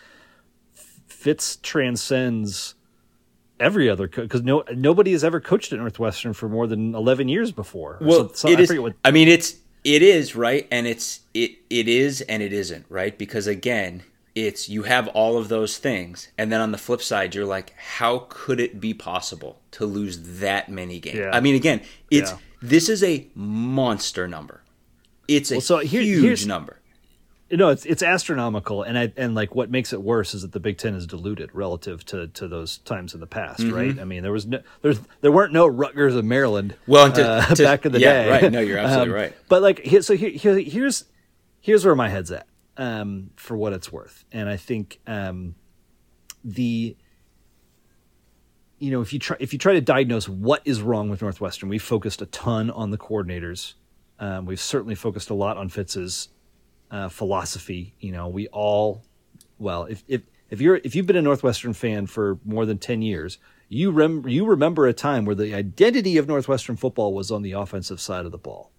Fitz 0.73 1.58
transcends 1.58 2.75
every 3.63 3.89
other 3.89 4.08
because 4.08 4.41
no 4.43 4.63
nobody 4.76 5.12
has 5.13 5.23
ever 5.23 5.39
coached 5.39 5.71
at 5.73 5.80
Northwestern 5.80 6.34
for 6.34 6.49
more 6.49 6.67
than 6.67 6.93
11 6.93 7.30
years 7.30 7.52
before. 7.52 7.97
Well, 8.02 8.30
so- 8.30 8.47
so- 8.47 8.49
it 8.49 8.60
I 8.60 8.62
is. 8.63 8.80
what- 8.80 8.93
I 9.06 9.12
mean, 9.12 9.28
it's 9.28 9.56
it 9.84 10.02
is 10.02 10.36
right, 10.36 10.67
and 10.71 10.86
it's 10.88 11.21
it 11.34 11.52
it 11.69 11.88
is 11.88 12.21
and 12.21 12.41
it 12.43 12.54
isn't 12.54 12.86
right 12.89 13.17
because 13.17 13.47
again, 13.47 14.04
it's 14.36 14.67
you 14.69 14.84
have 14.84 15.08
all 15.10 15.38
of 15.38 15.47
those 15.49 15.78
things, 15.78 16.30
and 16.38 16.52
then 16.52 16.60
on 16.62 16.71
the 16.71 16.78
flip 16.78 17.02
side, 17.02 17.36
you're 17.36 17.45
like, 17.45 17.73
how 17.78 18.26
could 18.30 18.60
it 18.60 18.80
be 18.80 18.93
possible 18.93 19.60
to 19.71 19.86
lose 19.86 20.39
that 20.39 20.69
many 20.69 20.99
games? 20.99 21.17
Yeah. 21.19 21.32
I 21.34 21.39
mean, 21.39 21.56
again, 21.56 21.82
it's 22.10 22.32
Yeah. 22.32 22.38
this 22.62 22.89
is 22.89 23.04
a 23.04 23.28
monster 23.36 24.28
number. 24.28 24.62
It's 25.28 25.52
a 25.52 25.56
Well, 25.56 25.62
so 25.62 25.78
here- 25.80 26.02
huge 26.02 26.45
number. 26.45 26.80
No, 27.55 27.69
it's 27.69 27.85
it's 27.85 28.01
astronomical, 28.03 28.83
and 28.83 28.97
I 28.97 29.13
and 29.17 29.35
like 29.35 29.55
what 29.55 29.69
makes 29.69 29.93
it 29.93 30.01
worse 30.01 30.33
is 30.33 30.41
that 30.41 30.51
the 30.51 30.59
Big 30.59 30.77
Ten 30.77 30.95
is 30.95 31.05
diluted 31.07 31.49
relative 31.53 32.03
to 32.07 32.27
to 32.27 32.47
those 32.47 32.79
times 32.79 33.13
in 33.13 33.19
the 33.19 33.27
past, 33.27 33.61
Mm-hmm. 33.61 33.75
right? 33.75 33.99
I 33.99 34.03
mean, 34.05 34.23
there 34.23 34.31
was 34.31 34.45
no 34.47 34.59
there's 34.81 34.99
there 35.21 35.31
weren't 35.31 35.53
no 35.53 35.67
Rutgers 35.67 36.15
of 36.15 36.25
Maryland, 36.25 36.75
Well, 36.87 37.11
to- 37.11 37.27
uh, 37.29 37.45
to- 37.55 37.63
back 37.63 37.85
in 37.85 37.91
the 37.91 37.99
yeah, 37.99 38.23
day, 38.23 38.29
right. 38.29 38.51
No, 38.51 38.59
you're 38.59 38.77
absolutely 38.77 39.13
Um, 39.13 39.15
right. 39.21 39.35
But 39.49 39.61
like, 39.61 39.79
here, 39.79 40.01
so 40.01 40.15
here, 40.15 40.29
here, 40.29 40.57
here's 40.59 41.05
here's 41.61 41.85
where 41.85 41.95
my 41.95 42.09
head's 42.09 42.31
at, 42.31 42.47
um, 42.77 43.29
for 43.35 43.55
what 43.55 43.73
it's 43.73 43.91
worth, 43.91 44.25
and 44.31 44.49
I 44.49 44.57
think 44.57 44.99
um, 45.07 45.55
the 46.43 46.95
you 48.79 48.91
know 48.91 49.01
if 49.01 49.13
you 49.13 49.19
try 49.19 49.37
if 49.39 49.53
you 49.53 49.59
try 49.59 49.73
to 49.73 49.81
diagnose 49.81 50.27
what 50.27 50.61
is 50.65 50.81
wrong 50.81 51.09
with 51.09 51.21
Northwestern, 51.21 51.69
we 51.69 51.77
focused 51.77 52.21
a 52.21 52.25
ton 52.27 52.69
on 52.69 52.91
the 52.91 52.97
coordinators. 52.97 53.73
Um, 54.19 54.45
we've 54.45 54.59
certainly 54.59 54.95
focused 54.95 55.29
a 55.29 55.33
lot 55.33 55.57
on 55.57 55.69
Fitz's 55.69 56.29
uh, 56.93 57.10
philosophy. 57.10 57.95
You 57.99 58.12
know, 58.12 58.27
we 58.27 58.47
all, 58.49 59.03
well, 59.58 59.86
if 59.86 60.03
if 60.08 60.21
if 60.49 60.62
you're 60.62 60.77
if 60.84 60.95
you've 60.95 61.08
been 61.08 61.15
a 61.17 61.21
Northwestern 61.21 61.73
fan 61.73 62.06
for 62.06 62.38
more 62.45 62.65
than 62.65 62.77
ten 62.77 63.01
years, 63.01 63.39
you 63.67 63.91
rem- 63.91 64.27
you 64.27 64.45
remember 64.45 64.86
a 64.86 64.93
time 64.93 65.25
where 65.25 65.36
the 65.36 65.53
identity 65.56 66.17
of 66.17 66.27
Northwestern 66.27 66.77
football 66.77 67.13
was 67.13 67.32
on 67.32 67.41
the 67.41 67.53
offensive 67.53 67.99
side 67.99 68.25
of 68.25 68.32
the 68.32 68.38
ball, 68.38 68.71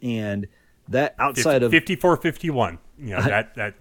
and 0.00 0.46
that 0.88 1.16
outside 1.18 1.62
50, 1.62 1.64
of 1.66 1.70
54 1.72 2.16
51 2.18 2.78
you 2.96 3.06
know 3.10 3.20
that 3.20 3.56
that 3.56 3.74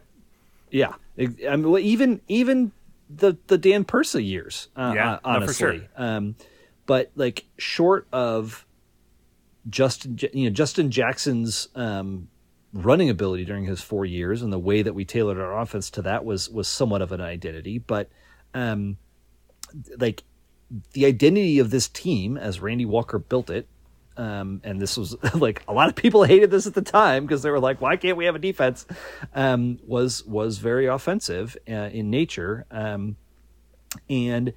yeah, 0.71 0.93
I 1.17 1.55
mean, 1.55 1.77
even 1.77 2.21
even 2.27 2.71
the 3.09 3.37
the 3.47 3.59
Dan 3.59 3.85
Persa 3.85 4.25
years, 4.25 4.69
uh, 4.75 4.93
Yeah, 4.95 5.13
uh, 5.13 5.19
honestly. 5.23 5.77
sure. 5.77 5.81
Um, 5.95 6.35
but 6.87 7.11
like 7.15 7.45
short 7.57 8.07
of 8.11 8.65
Justin, 9.69 10.17
you 10.33 10.45
know, 10.45 10.49
Justin 10.49 10.89
Jackson's 10.91 11.67
um, 11.75 12.27
running 12.75 13.09
ability 13.09 13.45
during 13.45 13.65
his 13.65 13.81
four 13.81 14.05
years, 14.05 14.41
and 14.41 14.51
the 14.51 14.59
way 14.59 14.81
that 14.81 14.93
we 14.93 15.05
tailored 15.05 15.39
our 15.39 15.59
offense 15.59 15.89
to 15.91 16.01
that 16.03 16.25
was 16.25 16.49
was 16.49 16.67
somewhat 16.67 17.01
of 17.01 17.11
an 17.11 17.21
identity. 17.21 17.79
But 17.79 18.09
um, 18.53 18.97
like 19.97 20.23
the 20.91 21.05
identity 21.05 21.59
of 21.59 21.69
this 21.71 21.87
team, 21.87 22.37
as 22.37 22.59
Randy 22.59 22.85
Walker 22.85 23.17
built 23.17 23.49
it, 23.49 23.67
um, 24.17 24.61
and 24.63 24.79
this 24.79 24.97
was 24.97 25.15
like 25.33 25.63
a 25.67 25.73
lot 25.73 25.87
of 25.87 25.95
people 25.95 26.23
hated 26.23 26.51
this 26.51 26.67
at 26.67 26.73
the 26.73 26.81
time 26.81 27.25
because 27.25 27.41
they 27.41 27.49
were 27.49 27.59
like, 27.59 27.79
"Why 27.79 27.95
can't 27.95 28.17
we 28.17 28.25
have 28.25 28.35
a 28.35 28.39
defense?" 28.39 28.85
Um, 29.33 29.79
was 29.87 30.25
was 30.25 30.57
very 30.57 30.85
offensive 30.85 31.57
uh, 31.69 31.89
in 31.91 32.09
nature, 32.09 32.65
um, 32.71 33.15
and 34.09 34.53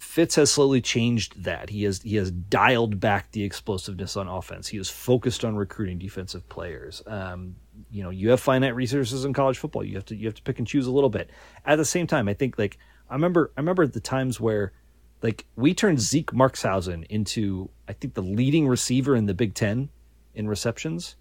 Fitz 0.00 0.36
has 0.36 0.50
slowly 0.50 0.80
changed 0.80 1.44
that. 1.44 1.68
He 1.68 1.84
has 1.84 2.00
he 2.00 2.16
has 2.16 2.30
dialed 2.30 2.98
back 3.00 3.30
the 3.32 3.44
explosiveness 3.44 4.16
on 4.16 4.28
offense. 4.28 4.66
He 4.66 4.78
is 4.78 4.88
focused 4.88 5.44
on 5.44 5.56
recruiting 5.56 5.98
defensive 5.98 6.48
players. 6.48 7.02
Um, 7.06 7.54
you 7.90 8.02
know, 8.02 8.08
you 8.08 8.30
have 8.30 8.40
finite 8.40 8.74
resources 8.74 9.26
in 9.26 9.34
college 9.34 9.58
football. 9.58 9.84
You 9.84 9.96
have 9.96 10.06
to 10.06 10.16
you 10.16 10.26
have 10.26 10.34
to 10.36 10.42
pick 10.42 10.58
and 10.58 10.66
choose 10.66 10.86
a 10.86 10.90
little 10.90 11.10
bit. 11.10 11.28
At 11.66 11.76
the 11.76 11.84
same 11.84 12.06
time, 12.06 12.28
I 12.28 12.34
think 12.34 12.58
like 12.58 12.78
I 13.10 13.14
remember 13.14 13.52
I 13.58 13.60
remember 13.60 13.86
the 13.86 14.00
times 14.00 14.40
where 14.40 14.72
like 15.20 15.44
we 15.54 15.74
turned 15.74 16.00
Zeke 16.00 16.32
Markshausen 16.32 17.04
into 17.10 17.68
I 17.86 17.92
think 17.92 18.14
the 18.14 18.22
leading 18.22 18.66
receiver 18.66 19.14
in 19.14 19.26
the 19.26 19.34
Big 19.34 19.52
Ten 19.52 19.90
in 20.34 20.48
receptions. 20.48 21.16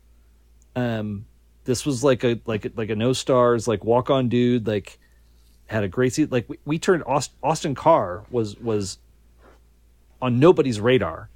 Um, 0.77 1.25
this 1.65 1.85
was 1.85 2.01
like 2.01 2.23
a 2.23 2.39
like 2.45 2.71
like 2.77 2.89
a 2.89 2.95
no 2.95 3.11
stars 3.11 3.67
like 3.67 3.83
walk 3.83 4.09
on 4.09 4.29
dude 4.29 4.67
like 4.67 4.99
had 5.69 5.84
a 5.84 5.88
great 5.88 6.13
season. 6.13 6.32
Like 6.32 6.49
we, 6.49 6.58
we 6.65 6.79
turned 6.79 7.03
Aust- 7.03 7.34
Austin 7.43 7.75
Carr 7.75 8.25
was 8.29 8.58
was 8.58 8.97
on 10.21 10.39
nobody's 10.39 10.79
radar, 10.79 11.29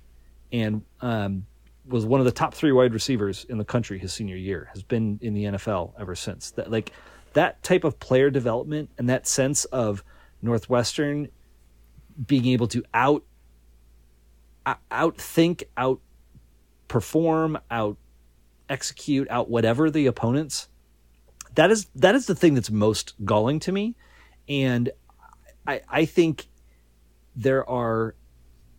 and 0.52 0.84
um, 1.02 1.46
was 1.88 2.06
one 2.06 2.19
of 2.19 2.26
the 2.26 2.32
top 2.32 2.54
three 2.54 2.72
wide 2.72 2.93
receivers 2.93 3.46
in 3.48 3.58
the 3.58 3.65
country 3.65 4.00
his 4.00 4.13
senior 4.13 4.36
year. 4.36 4.69
Has 4.74 4.84
been 4.84 5.19
in 5.22 5.34
the 5.34 5.46
NFL 5.46 5.93
ever 6.00 6.15
since. 6.15 6.52
That 6.52 6.72
like 6.72 6.91
that 7.34 7.62
type 7.63 7.84
of 7.84 8.00
player 8.00 8.30
development 8.30 8.89
and 8.98 9.10
that 9.10 9.28
sense 9.28 9.65
of 9.65 10.04
Northwestern 10.41 11.30
being 12.26 12.48
able 12.48 12.67
to 12.67 12.84
out 12.93 13.24
out- 14.65 14.80
outthink, 14.89 15.63
out 15.78 16.00
perform, 16.88 17.58
out 17.69 17.98
execute, 18.69 19.28
out 19.30 19.50
whatever 19.50 19.89
the 19.91 20.06
opponents. 20.06 20.69
That 21.56 21.69
is 21.69 21.88
that 21.96 22.15
is 22.15 22.26
the 22.26 22.36
thing 22.36 22.56
that's 22.56 22.72
most 22.72 23.13
galling 23.24 23.60
to 23.62 23.72
me, 23.72 23.96
and 24.47 24.91
I 25.65 25.82
I 25.89 26.06
think 26.06 26.47
there 27.36 27.67
are, 27.69 28.15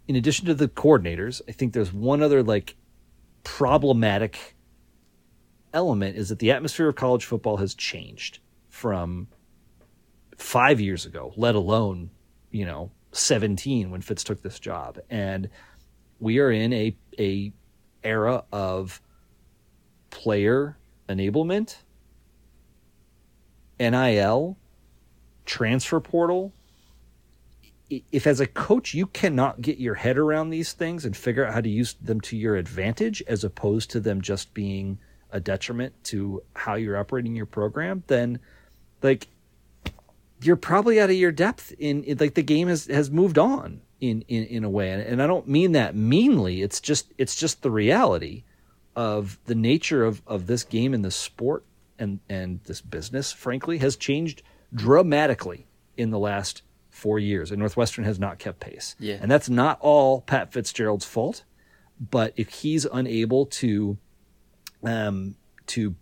in 0.07 0.16
addition 0.16 0.46
to 0.46 0.55
the 0.55 0.68
coordinators, 0.68 1.42
I 1.48 1.53
think 1.53 1.72
there's 1.72 1.92
one 1.92 2.22
other 2.22 2.42
like 2.42 2.77
problematic 3.42 4.55
element 5.72 6.16
is 6.16 6.29
that 6.29 6.38
the 6.38 6.50
atmosphere 6.50 6.88
of 6.88 6.94
college 6.94 7.24
football 7.24 7.57
has 7.59 7.74
changed 7.74 8.38
from 8.68 9.29
five 10.38 10.81
years 10.81 11.05
ago, 11.05 11.33
let 11.37 11.55
alone, 11.55 12.11
you 12.50 12.64
know, 12.64 12.90
17 13.12 13.90
when 13.90 14.00
Fitz 14.00 14.24
took 14.24 14.42
this 14.42 14.59
job. 14.59 14.98
And 15.11 15.48
we 16.20 16.38
are 16.38 16.50
in 16.50 16.72
a, 16.72 16.96
a 17.18 17.53
era 18.03 18.44
of 18.53 19.00
player 20.11 20.77
enablement, 21.09 21.77
NIL, 23.79 24.57
transfer 25.45 26.01
portal. 26.01 26.53
If 27.91 28.27
as 28.27 28.41
a 28.41 28.47
coach 28.47 28.95
you 28.95 29.07
cannot 29.07 29.61
get 29.61 29.79
your 29.79 29.95
head 29.95 30.19
around 30.19 30.51
these 30.51 30.73
things 30.73 31.05
and 31.05 31.17
figure 31.17 31.45
out 31.45 31.55
how 31.55 31.61
to 31.61 31.69
use 31.69 31.95
them 31.95 32.21
to 32.23 32.37
your 32.37 32.57
advantage 32.57 33.23
as 33.27 33.45
opposed 33.45 33.91
to 33.91 34.01
them 34.01 34.21
just 34.21 34.55
being 34.55 34.99
a 35.31 35.41
detriment 35.41 35.93
to 36.05 36.43
how 36.55 36.75
you're 36.75 36.97
operating 36.97 37.37
your 37.37 37.47
program, 37.47 38.03
then 38.07 38.39
like 39.03 39.29
you're 40.41 40.57
probably 40.57 41.01
out 41.01 41.11
of 41.11 41.17
your 41.17 41.33
depth 41.33 41.75
in, 41.79 42.05
like 42.19 42.35
the 42.35 42.43
game 42.43 42.69
has 42.69 42.87
has 42.87 43.11
moved 43.11 43.39
on 43.39 43.81
in 44.01 44.23
in, 44.29 44.45
in 44.45 44.65
a 44.65 44.71
way 44.71 44.91
and, 44.91 45.03
and 45.03 45.23
I 45.23 45.27
don't 45.27 45.49
mean 45.49 45.73
that 45.73 45.95
meanly 45.95 46.63
it's 46.63 46.81
just 46.81 47.13
it's 47.19 47.35
just 47.35 47.63
the 47.63 47.71
reality 47.71 48.45
of 48.97 49.39
the 49.47 49.55
nature 49.55 50.05
of 50.05 50.23
of 50.27 50.47
this 50.47 50.65
game 50.65 50.95
and 50.95 51.05
this 51.05 51.17
sport 51.17 51.65
and 51.99 52.21
and 52.29 52.61
this 52.65 52.81
business 52.81 53.33
frankly 53.33 53.79
has 53.79 53.97
changed 53.97 54.43
dramatically 54.75 55.67
in 55.97 56.11
the 56.11 56.19
last 56.19 56.63
4 56.91 57.19
years 57.19 57.51
and 57.51 57.59
Northwestern 57.59 58.05
has 58.05 58.19
not 58.19 58.39
kept 58.39 58.61
pace 58.61 58.95
Yeah. 58.99 59.19
and 59.21 59.31
that's 59.31 59.49
not 59.49 59.79
all 59.81 60.21
Pat 60.21 60.53
Fitzgerald's 60.53 61.05
fault 61.05 61.45
but 61.99 62.33
if 62.37 62.49
he's 62.49 62.85
unable 62.85 63.47
to 63.47 63.97
um 64.85 65.37
to 65.67 65.95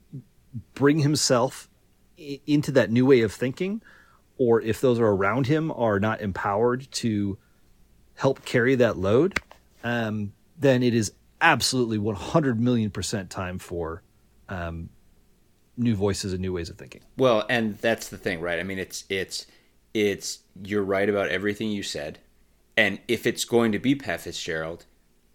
bring 0.75 0.99
himself 0.99 1.69
i- 2.19 2.41
into 2.47 2.73
that 2.73 2.91
new 2.91 3.07
way 3.07 3.21
of 3.23 3.33
thinking 3.33 3.83
or 4.39 4.61
if 4.61 4.81
those 4.81 4.99
are 4.99 5.07
around 5.09 5.47
him 5.47 5.71
are 5.73 6.01
not 6.01 6.21
empowered 6.21 6.91
to 6.91 7.39
help 8.15 8.45
carry 8.45 8.75
that 8.75 8.97
load, 8.97 9.39
um, 9.85 10.33
then 10.59 10.83
it 10.83 10.95
is 10.95 11.13
absolutely 11.41 11.99
100 11.99 12.59
million 12.61 12.91
percent 12.91 13.31
time 13.31 13.59
for 13.59 14.03
um, 14.49 14.89
new 15.77 15.95
voices 15.95 16.33
and 16.33 16.43
new 16.43 16.53
ways 16.53 16.71
of 16.71 16.77
thinking. 16.77 17.03
Well, 17.17 17.45
and 17.49 17.77
that's 17.79 18.09
the 18.09 18.19
thing, 18.19 18.41
right? 18.41 18.59
I 18.59 18.63
mean, 18.63 18.79
it's 18.79 19.05
it's 19.09 19.47
it's 19.95 20.41
you're 20.63 20.83
right 20.83 21.09
about 21.09 21.29
everything 21.29 21.71
you 21.71 21.83
said, 21.83 22.19
and 22.77 23.01
if 23.09 23.27
it's 23.27 23.45
going 23.45 23.73
to 23.73 23.79
be 23.79 23.95
Pat 23.95 24.23
Fitzgerald, 24.23 24.87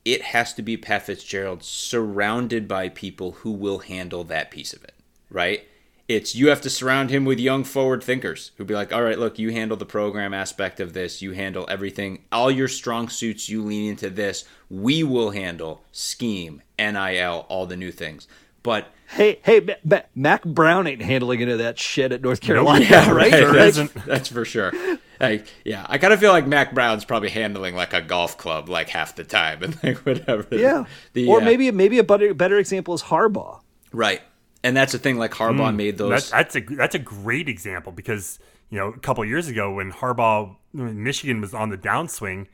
it 0.06 0.21
has 0.21 0.54
to 0.54 0.62
be 0.62 0.78
Pat 0.78 1.04
Fitzgerald 1.04 1.63
surrounded 1.63 2.67
by 2.67 2.89
people 2.89 3.34
who 3.34 3.52
will 3.52 3.80
handle 3.80 4.23
that 4.26 4.52
piece 4.52 4.73
of 4.73 4.84
it, 4.84 4.93
right? 5.30 5.67
It's 6.08 6.34
you 6.34 6.47
have 6.47 6.62
to 6.62 6.69
surround 6.69 7.10
him 7.10 7.26
with 7.26 7.38
young 7.38 7.65
forward 7.65 8.02
thinkers 8.02 8.52
who'd 8.56 8.67
be 8.67 8.73
like, 8.73 8.93
all 8.93 9.04
right, 9.04 9.19
look, 9.19 9.38
you 9.38 9.52
handle 9.52 9.76
the 9.76 9.86
program 9.86 10.34
aspect 10.34 10.80
of 10.80 10.93
this, 10.93 11.21
you 11.21 11.34
handle 11.34 11.67
everything, 11.69 12.23
all 12.32 12.50
your 12.50 12.69
strong 12.69 13.10
suits, 13.10 13.50
you 13.50 13.62
lean 13.62 13.89
into 13.89 14.10
this. 14.10 14.45
We 14.69 15.04
will 15.04 15.32
handle 15.32 15.84
scheme, 15.91 16.62
NIL, 16.80 17.45
all 17.50 17.65
the 17.65 17.76
new 17.76 17.91
things. 17.91 18.30
But 18.63 18.88
Hey, 19.10 19.39
hey, 19.43 19.62
Ma- 19.62 19.74
Ma- 19.84 20.02
Mack 20.15 20.43
Brown 20.43 20.86
ain't 20.88 21.02
handling 21.02 21.41
any 21.41 21.52
of 21.54 21.60
that 21.60 21.80
shit 21.80 22.12
at 22.12 22.22
North 22.22 22.41
Carolina, 22.41 22.86
Yeah, 22.89 23.10
right? 23.12 23.32
Sure 23.32 23.54
Like. 23.54 23.93
That's 24.06 24.28
for 24.30 24.43
sure. 24.46 24.74
Like, 25.20 25.48
yeah, 25.65 25.86
I 25.89 25.98
kind 25.98 26.13
of 26.13 26.20
feel 26.20 26.32
like 26.32 26.46
Mack 26.46 26.74
Brown's 26.74 27.06
probably 27.06 27.30
handling 27.30 27.76
like 27.76 27.93
a 27.93 28.02
golf 28.02 28.38
club 28.38 28.70
like 28.70 28.89
half 28.89 29.15
the 29.15 29.24
time 29.24 29.63
and 29.63 29.82
like 29.84 29.98
whatever. 30.00 30.46
Yeah. 30.52 30.86
The, 31.13 31.28
or 31.28 31.41
uh, 31.41 31.46
maybe 31.46 31.72
maybe 31.72 31.98
a 32.00 32.04
better 32.04 32.34
better 32.34 32.58
example 32.60 32.93
is 32.93 33.04
Harbaugh. 33.04 33.62
right. 33.91 34.22
And 34.63 34.76
that's 34.76 34.91
the 34.91 34.98
thing. 35.00 35.17
Like 35.17 35.32
Harbaugh 35.32 35.74
made 35.74 35.98
those. 35.98 36.10
That's, 36.30 36.32
that's 36.32 36.56
a 36.58 36.76
that's 36.76 36.96
a 36.96 37.00
great 37.00 37.48
example 37.48 37.91
because 37.93 38.39
you 38.70 38.78
know 38.78 38.88
a 38.89 39.00
couple 39.00 39.24
of 39.24 39.30
years 39.30 39.48
ago 39.48 39.74
when 39.74 39.93
Harbaugh 39.93 40.56
when 40.74 41.02
Michigan 41.04 41.39
was 41.39 41.54
on 41.54 41.70
the 41.70 41.78
downswing, 41.78 42.47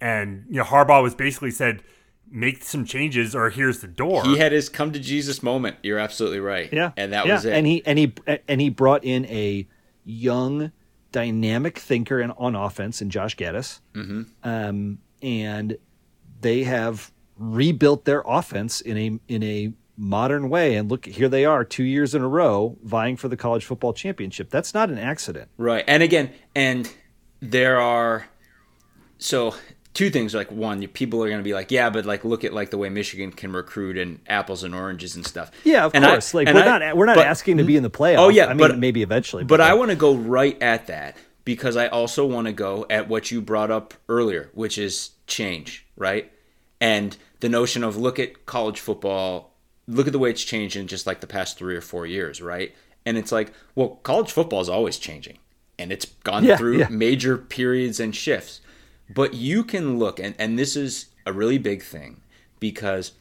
and 0.00 0.44
you 0.48 0.56
know 0.56 0.64
Harbaugh 0.64 1.02
was 1.02 1.14
basically 1.14 1.50
said 1.50 1.82
make 2.30 2.62
some 2.62 2.84
changes 2.84 3.34
or 3.34 3.50
here's 3.50 3.80
the 3.80 3.88
door. 3.88 4.24
he 4.24 4.38
had 4.38 4.52
his 4.52 4.68
come 4.68 4.92
to 4.92 4.98
Jesus 4.98 5.42
moment. 5.42 5.76
You're 5.82 5.98
absolutely 5.98 6.40
right. 6.40 6.72
Yeah, 6.72 6.92
and 6.96 7.12
that 7.12 7.26
yeah. 7.26 7.34
was 7.34 7.44
it. 7.44 7.52
And 7.52 7.66
he 7.66 7.82
and 7.86 7.98
he 7.98 8.12
and 8.46 8.60
he 8.60 8.70
brought 8.70 9.04
in 9.04 9.24
a 9.26 9.66
young, 10.04 10.72
dynamic 11.12 11.78
thinker 11.78 12.20
in, 12.20 12.30
on 12.32 12.54
offense 12.54 13.02
in 13.02 13.10
Josh 13.10 13.36
Gattis, 13.36 13.80
mm-hmm. 13.94 14.22
um, 14.42 14.98
and 15.22 15.78
they 16.40 16.64
have 16.64 17.12
rebuilt 17.36 18.04
their 18.04 18.22
offense 18.26 18.80
in 18.80 18.96
a 18.98 19.18
in 19.28 19.42
a 19.42 19.72
modern 19.98 20.48
way. 20.48 20.76
And 20.76 20.90
look, 20.90 21.06
here 21.06 21.28
they 21.28 21.44
are, 21.44 21.64
two 21.64 21.84
years 21.84 22.14
in 22.14 22.22
a 22.22 22.28
row, 22.28 22.76
vying 22.82 23.16
for 23.16 23.28
the 23.28 23.36
college 23.36 23.64
football 23.64 23.92
championship. 23.92 24.48
That's 24.48 24.72
not 24.72 24.90
an 24.90 24.98
accident. 24.98 25.50
Right. 25.56 25.84
And 25.86 26.02
again, 26.02 26.32
and 26.54 26.92
there 27.40 27.80
are 27.80 28.28
so 29.18 29.54
two 29.98 30.10
things 30.10 30.32
like 30.32 30.52
one, 30.52 30.86
people 30.86 31.24
are 31.24 31.26
going 31.26 31.40
to 31.40 31.44
be 31.44 31.52
like, 31.54 31.72
yeah, 31.72 31.90
but 31.90 32.06
like 32.06 32.24
look 32.24 32.44
at 32.44 32.52
like 32.52 32.70
the 32.70 32.78
way 32.78 32.88
Michigan 32.88 33.32
can 33.32 33.52
recruit 33.52 33.98
and 33.98 34.20
apples 34.28 34.62
and 34.62 34.72
oranges 34.72 35.16
and 35.16 35.26
stuff. 35.26 35.50
Yeah, 35.64 35.86
of 35.86 35.94
And 35.94 36.06
I- 36.06 36.10
course. 36.10 36.32
like 36.34 36.46
we're 36.46 36.62
I- 36.62 36.78
not 36.78 36.96
we're 36.96 37.06
not 37.06 37.16
but- 37.16 37.26
asking 37.26 37.56
to 37.58 37.64
be 37.64 37.76
in 37.76 37.82
the 37.82 37.90
playoff. 37.90 38.18
Oh, 38.18 38.28
yeah, 38.28 38.44
I 38.46 38.48
mean, 38.50 38.58
but- 38.58 38.78
maybe 38.78 39.02
eventually. 39.02 39.42
But 39.42 39.60
I 39.60 39.74
want 39.74 39.90
to 39.90 39.96
go 39.96 40.14
right 40.14 40.56
at 40.62 40.86
that 40.86 41.16
because 41.44 41.76
I 41.76 41.88
also 41.88 42.24
want 42.24 42.46
to 42.46 42.52
go 42.52 42.86
at 42.88 43.08
what 43.08 43.32
you 43.32 43.40
brought 43.42 43.72
up 43.72 43.92
earlier, 44.08 44.50
which 44.54 44.78
is 44.78 45.10
change, 45.26 45.84
right? 45.96 46.30
And 46.80 47.16
the 47.40 47.48
notion 47.48 47.82
of 47.82 47.96
look 47.96 48.20
at 48.20 48.46
college 48.46 48.78
football 48.78 49.56
look 49.88 50.06
at 50.06 50.12
the 50.12 50.18
way 50.20 50.30
it's 50.30 50.44
changed 50.44 50.76
in 50.76 50.86
just 50.86 51.06
like 51.08 51.20
the 51.20 51.26
past 51.26 51.58
three 51.58 51.74
or 51.74 51.80
four 51.80 52.06
years, 52.06 52.40
right? 52.40 52.72
And 53.04 53.18
it's 53.18 53.32
like, 53.32 53.52
well, 53.74 53.98
college 54.04 54.30
football 54.30 54.60
is 54.60 54.68
always 54.68 54.96
changing 54.98 55.38
and 55.78 55.90
it's 55.90 56.04
gone 56.22 56.44
Yeah, 56.44 56.56
through 56.56 56.78
yeah. 56.78 56.88
major 56.88 57.36
periods 57.38 57.98
and 57.98 58.14
shifts. 58.14 58.60
But 59.08 59.34
you 59.34 59.64
can 59.64 59.98
look, 59.98 60.18
and, 60.18 60.34
and 60.38 60.58
this 60.58 60.76
is 60.76 61.06
a 61.24 61.32
really 61.32 61.58
big 61.58 61.82
thing 61.82 62.20
because, 62.60 63.12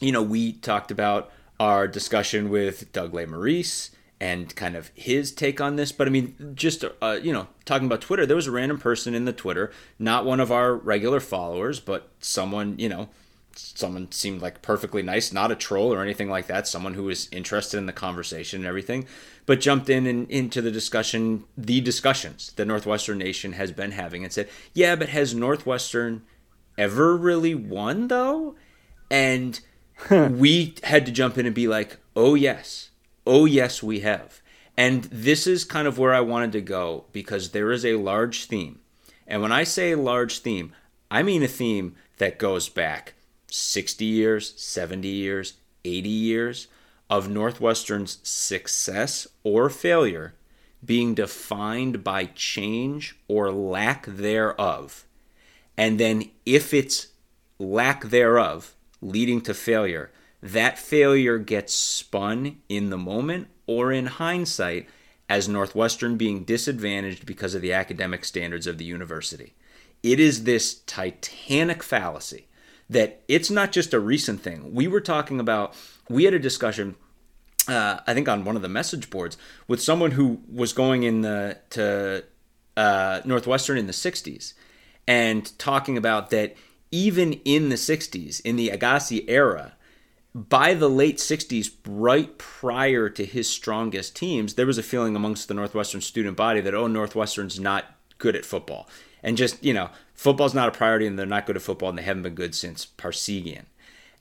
you 0.00 0.12
know, 0.12 0.22
we 0.22 0.52
talked 0.52 0.90
about 0.90 1.30
our 1.58 1.88
discussion 1.88 2.50
with 2.50 2.92
Doug 2.92 3.12
Maurice 3.14 3.90
and 4.20 4.54
kind 4.54 4.76
of 4.76 4.90
his 4.94 5.32
take 5.32 5.60
on 5.60 5.76
this. 5.76 5.92
But 5.92 6.06
I 6.06 6.10
mean, 6.10 6.52
just, 6.54 6.84
uh, 7.02 7.18
you 7.22 7.32
know, 7.32 7.48
talking 7.64 7.86
about 7.86 8.00
Twitter, 8.00 8.26
there 8.26 8.36
was 8.36 8.46
a 8.46 8.52
random 8.52 8.78
person 8.78 9.14
in 9.14 9.24
the 9.24 9.32
Twitter, 9.32 9.72
not 9.98 10.24
one 10.24 10.40
of 10.40 10.52
our 10.52 10.74
regular 10.74 11.20
followers, 11.20 11.80
but 11.80 12.08
someone, 12.20 12.78
you 12.78 12.88
know, 12.88 13.08
someone 13.56 14.10
seemed 14.12 14.42
like 14.42 14.62
perfectly 14.62 15.02
nice, 15.02 15.32
not 15.32 15.50
a 15.50 15.56
troll 15.56 15.92
or 15.92 16.02
anything 16.02 16.28
like 16.30 16.46
that, 16.46 16.66
someone 16.66 16.94
who 16.94 17.04
was 17.04 17.28
interested 17.30 17.78
in 17.78 17.86
the 17.86 17.92
conversation 17.92 18.60
and 18.60 18.66
everything, 18.66 19.06
but 19.46 19.60
jumped 19.60 19.88
in 19.88 20.06
and 20.06 20.30
into 20.30 20.62
the 20.62 20.70
discussion, 20.70 21.44
the 21.56 21.80
discussions 21.80 22.52
that 22.56 22.66
Northwestern 22.66 23.18
Nation 23.18 23.52
has 23.52 23.72
been 23.72 23.92
having 23.92 24.24
and 24.24 24.32
said, 24.32 24.48
"Yeah, 24.72 24.96
but 24.96 25.10
has 25.10 25.34
Northwestern 25.34 26.22
ever 26.78 27.16
really 27.16 27.54
won 27.54 28.08
though?" 28.08 28.56
And 29.10 29.60
we 30.10 30.74
had 30.84 31.06
to 31.06 31.12
jump 31.12 31.38
in 31.38 31.46
and 31.46 31.54
be 31.54 31.68
like, 31.68 31.98
"Oh 32.16 32.34
yes. 32.34 32.90
Oh 33.26 33.44
yes, 33.44 33.82
we 33.82 34.00
have." 34.00 34.40
And 34.76 35.04
this 35.04 35.46
is 35.46 35.64
kind 35.64 35.86
of 35.86 35.98
where 35.98 36.12
I 36.12 36.20
wanted 36.20 36.52
to 36.52 36.60
go 36.60 37.04
because 37.12 37.50
there 37.50 37.70
is 37.70 37.84
a 37.84 37.94
large 37.94 38.46
theme. 38.46 38.80
And 39.26 39.40
when 39.40 39.52
I 39.52 39.64
say 39.64 39.92
a 39.92 39.96
large 39.96 40.40
theme, 40.40 40.72
I 41.10 41.22
mean 41.22 41.42
a 41.42 41.48
theme 41.48 41.94
that 42.18 42.38
goes 42.38 42.68
back 42.68 43.14
60 43.54 44.04
years, 44.04 44.52
70 44.56 45.06
years, 45.06 45.54
80 45.84 46.08
years 46.08 46.68
of 47.08 47.28
Northwestern's 47.28 48.18
success 48.22 49.28
or 49.44 49.70
failure 49.70 50.34
being 50.84 51.14
defined 51.14 52.02
by 52.02 52.26
change 52.26 53.16
or 53.28 53.52
lack 53.52 54.06
thereof. 54.06 55.04
And 55.76 56.00
then 56.00 56.30
if 56.44 56.74
it's 56.74 57.08
lack 57.58 58.06
thereof 58.06 58.74
leading 59.00 59.40
to 59.42 59.54
failure, 59.54 60.10
that 60.42 60.78
failure 60.78 61.38
gets 61.38 61.74
spun 61.74 62.58
in 62.68 62.90
the 62.90 62.98
moment 62.98 63.48
or 63.66 63.92
in 63.92 64.06
hindsight 64.06 64.88
as 65.28 65.48
Northwestern 65.48 66.16
being 66.16 66.44
disadvantaged 66.44 67.24
because 67.24 67.54
of 67.54 67.62
the 67.62 67.72
academic 67.72 68.24
standards 68.24 68.66
of 68.66 68.78
the 68.78 68.84
university. 68.84 69.54
It 70.02 70.20
is 70.20 70.44
this 70.44 70.74
titanic 70.86 71.82
fallacy 71.82 72.48
that 72.90 73.22
it's 73.28 73.50
not 73.50 73.72
just 73.72 73.94
a 73.94 74.00
recent 74.00 74.42
thing. 74.42 74.74
We 74.74 74.86
were 74.86 75.00
talking 75.00 75.40
about, 75.40 75.74
we 76.08 76.24
had 76.24 76.34
a 76.34 76.38
discussion, 76.38 76.96
uh, 77.68 78.00
I 78.06 78.14
think 78.14 78.28
on 78.28 78.44
one 78.44 78.56
of 78.56 78.62
the 78.62 78.68
message 78.68 79.10
boards, 79.10 79.36
with 79.68 79.82
someone 79.82 80.12
who 80.12 80.40
was 80.52 80.72
going 80.72 81.02
in 81.02 81.22
the 81.22 81.58
to 81.70 82.24
uh, 82.76 83.20
Northwestern 83.24 83.78
in 83.78 83.86
the 83.86 83.92
'60s, 83.92 84.54
and 85.06 85.56
talking 85.58 85.96
about 85.96 86.30
that 86.30 86.56
even 86.90 87.34
in 87.44 87.70
the 87.70 87.76
'60s, 87.76 88.40
in 88.42 88.56
the 88.56 88.68
Agase 88.68 89.24
era, 89.28 89.74
by 90.34 90.74
the 90.74 90.90
late 90.90 91.18
60s, 91.18 91.70
right 91.86 92.36
prior 92.38 93.08
to 93.08 93.24
his 93.24 93.48
strongest 93.48 94.16
teams, 94.16 94.54
there 94.54 94.66
was 94.66 94.78
a 94.78 94.82
feeling 94.82 95.14
amongst 95.14 95.46
the 95.46 95.54
Northwestern 95.54 96.00
student 96.00 96.36
body 96.36 96.60
that, 96.60 96.74
oh, 96.74 96.88
Northwestern's 96.88 97.60
not 97.60 97.84
good 98.18 98.34
at 98.34 98.44
football. 98.44 98.88
And 99.22 99.36
just, 99.36 99.64
you 99.64 99.72
know, 99.72 99.90
football's 100.14 100.54
not 100.54 100.68
a 100.68 100.72
priority 100.72 101.06
and 101.06 101.18
they're 101.18 101.26
not 101.26 101.46
good 101.46 101.56
at 101.56 101.62
football 101.62 101.88
and 101.88 101.98
they 101.98 102.02
haven't 102.02 102.22
been 102.22 102.34
good 102.34 102.54
since 102.54 102.86
Parseghian. 102.86 103.64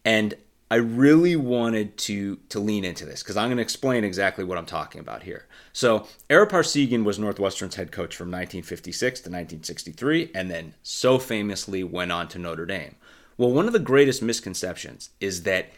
And 0.03 0.35
I 0.69 0.77
really 0.77 1.35
wanted 1.35 1.97
to 1.97 2.37
to 2.49 2.59
lean 2.59 2.83
into 2.83 3.05
this 3.05 3.21
because 3.21 3.37
I'm 3.37 3.47
going 3.47 3.57
to 3.57 3.63
explain 3.63 4.03
exactly 4.03 4.43
what 4.43 4.57
I'm 4.57 4.65
talking 4.65 4.99
about 4.99 5.23
here. 5.23 5.45
So, 5.71 6.07
Ara 6.29 6.47
Parseghian 6.47 7.03
was 7.03 7.19
Northwestern's 7.19 7.75
head 7.75 7.91
coach 7.91 8.15
from 8.15 8.27
1956 8.27 9.19
to 9.21 9.29
1963 9.29 10.31
and 10.33 10.49
then 10.49 10.73
so 10.81 11.19
famously 11.19 11.83
went 11.83 12.11
on 12.11 12.27
to 12.29 12.39
Notre 12.39 12.65
Dame. 12.65 12.95
Well, 13.37 13.51
one 13.51 13.67
of 13.67 13.73
the 13.73 13.79
greatest 13.79 14.21
misconceptions 14.21 15.09
is 15.19 15.43
that 15.43 15.71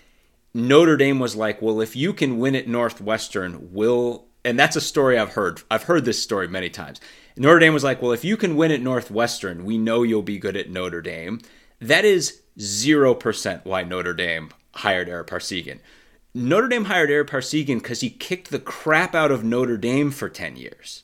Notre 0.54 0.96
Dame 0.96 1.20
was 1.20 1.36
like, 1.36 1.62
well, 1.62 1.82
if 1.82 1.98
you 1.98 2.14
can 2.14 2.40
win 2.40 2.56
at 2.56 2.68
Northwestern, 2.68 3.74
we'll. 3.74 4.26
And 4.46 4.58
that's 4.58 4.78
a 4.78 4.82
story 4.82 5.18
I've 5.18 5.34
heard. 5.34 5.62
I've 5.70 5.84
heard 5.84 6.06
this 6.06 6.22
story 6.22 6.48
many 6.48 6.70
times. 6.70 7.02
Notre 7.38 7.60
Dame 7.60 7.74
was 7.74 7.84
like, 7.84 8.02
well, 8.02 8.12
if 8.12 8.24
you 8.24 8.38
can 8.38 8.56
win 8.56 8.72
at 8.72 8.82
Northwestern, 8.82 9.66
we 9.66 9.78
know 9.78 10.04
you'll 10.04 10.22
be 10.22 10.38
good 10.38 10.56
at 10.56 10.70
Notre 10.70 11.02
Dame. 11.02 11.42
That 11.80 12.06
is 12.06 12.42
0% 12.58 13.66
why 13.66 13.84
Notre 13.84 14.14
Dame 14.14 14.50
hired 14.76 15.10
Ara 15.10 15.26
Parseghian. 15.26 15.80
Notre 16.34 16.70
Dame 16.70 16.86
hired 16.86 17.12
Ara 17.12 17.26
Parseghian 17.26 17.80
because 17.80 18.02
he 18.02 18.10
kicked 18.10 18.52
the 18.52 18.60
crap 18.60 19.14
out 19.14 19.32
of 19.32 19.44
Notre 19.44 19.78
Dame 19.78 20.12
for 20.12 20.30
10 20.30 20.56
years. 20.56 21.04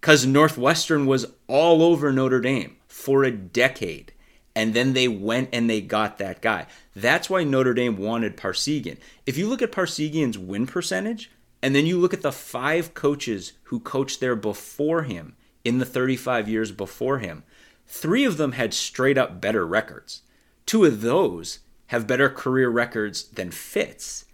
Because 0.00 0.26
Northwestern 0.26 1.06
was 1.06 1.26
all 1.46 1.82
over 1.82 2.12
Notre 2.12 2.40
Dame 2.40 2.76
for 2.86 3.24
a 3.24 3.30
decade 3.30 4.12
and 4.54 4.74
then 4.74 4.92
they 4.92 5.08
went 5.08 5.48
and 5.52 5.70
they 5.70 5.80
got 5.80 6.18
that 6.18 6.42
guy. 6.42 6.66
That's 6.94 7.30
why 7.30 7.44
Notre 7.44 7.74
Dame 7.74 7.96
wanted 7.96 8.36
Parseghian. 8.36 8.98
If 9.24 9.38
you 9.38 9.48
look 9.48 9.62
at 9.62 9.72
Parseghian's 9.72 10.38
win 10.38 10.66
percentage, 10.66 11.30
and 11.62 11.74
then 11.74 11.86
you 11.86 11.98
look 11.98 12.14
at 12.14 12.22
the 12.22 12.32
five 12.32 12.94
coaches 12.94 13.52
who 13.64 13.80
coached 13.80 14.20
there 14.20 14.36
before 14.36 15.02
him 15.02 15.36
in 15.64 15.78
the 15.78 15.84
35 15.84 16.48
years 16.48 16.72
before 16.72 17.18
him, 17.18 17.44
three 17.86 18.24
of 18.24 18.36
them 18.36 18.52
had 18.52 18.74
straight 18.74 19.18
up 19.18 19.40
better 19.40 19.66
records. 19.66 20.22
Two 20.66 20.84
of 20.84 21.00
those 21.00 21.60
have 21.88 22.06
better 22.06 22.28
career 22.28 22.68
records 22.68 23.24
than 23.24 23.50
Fitz. 23.50 24.24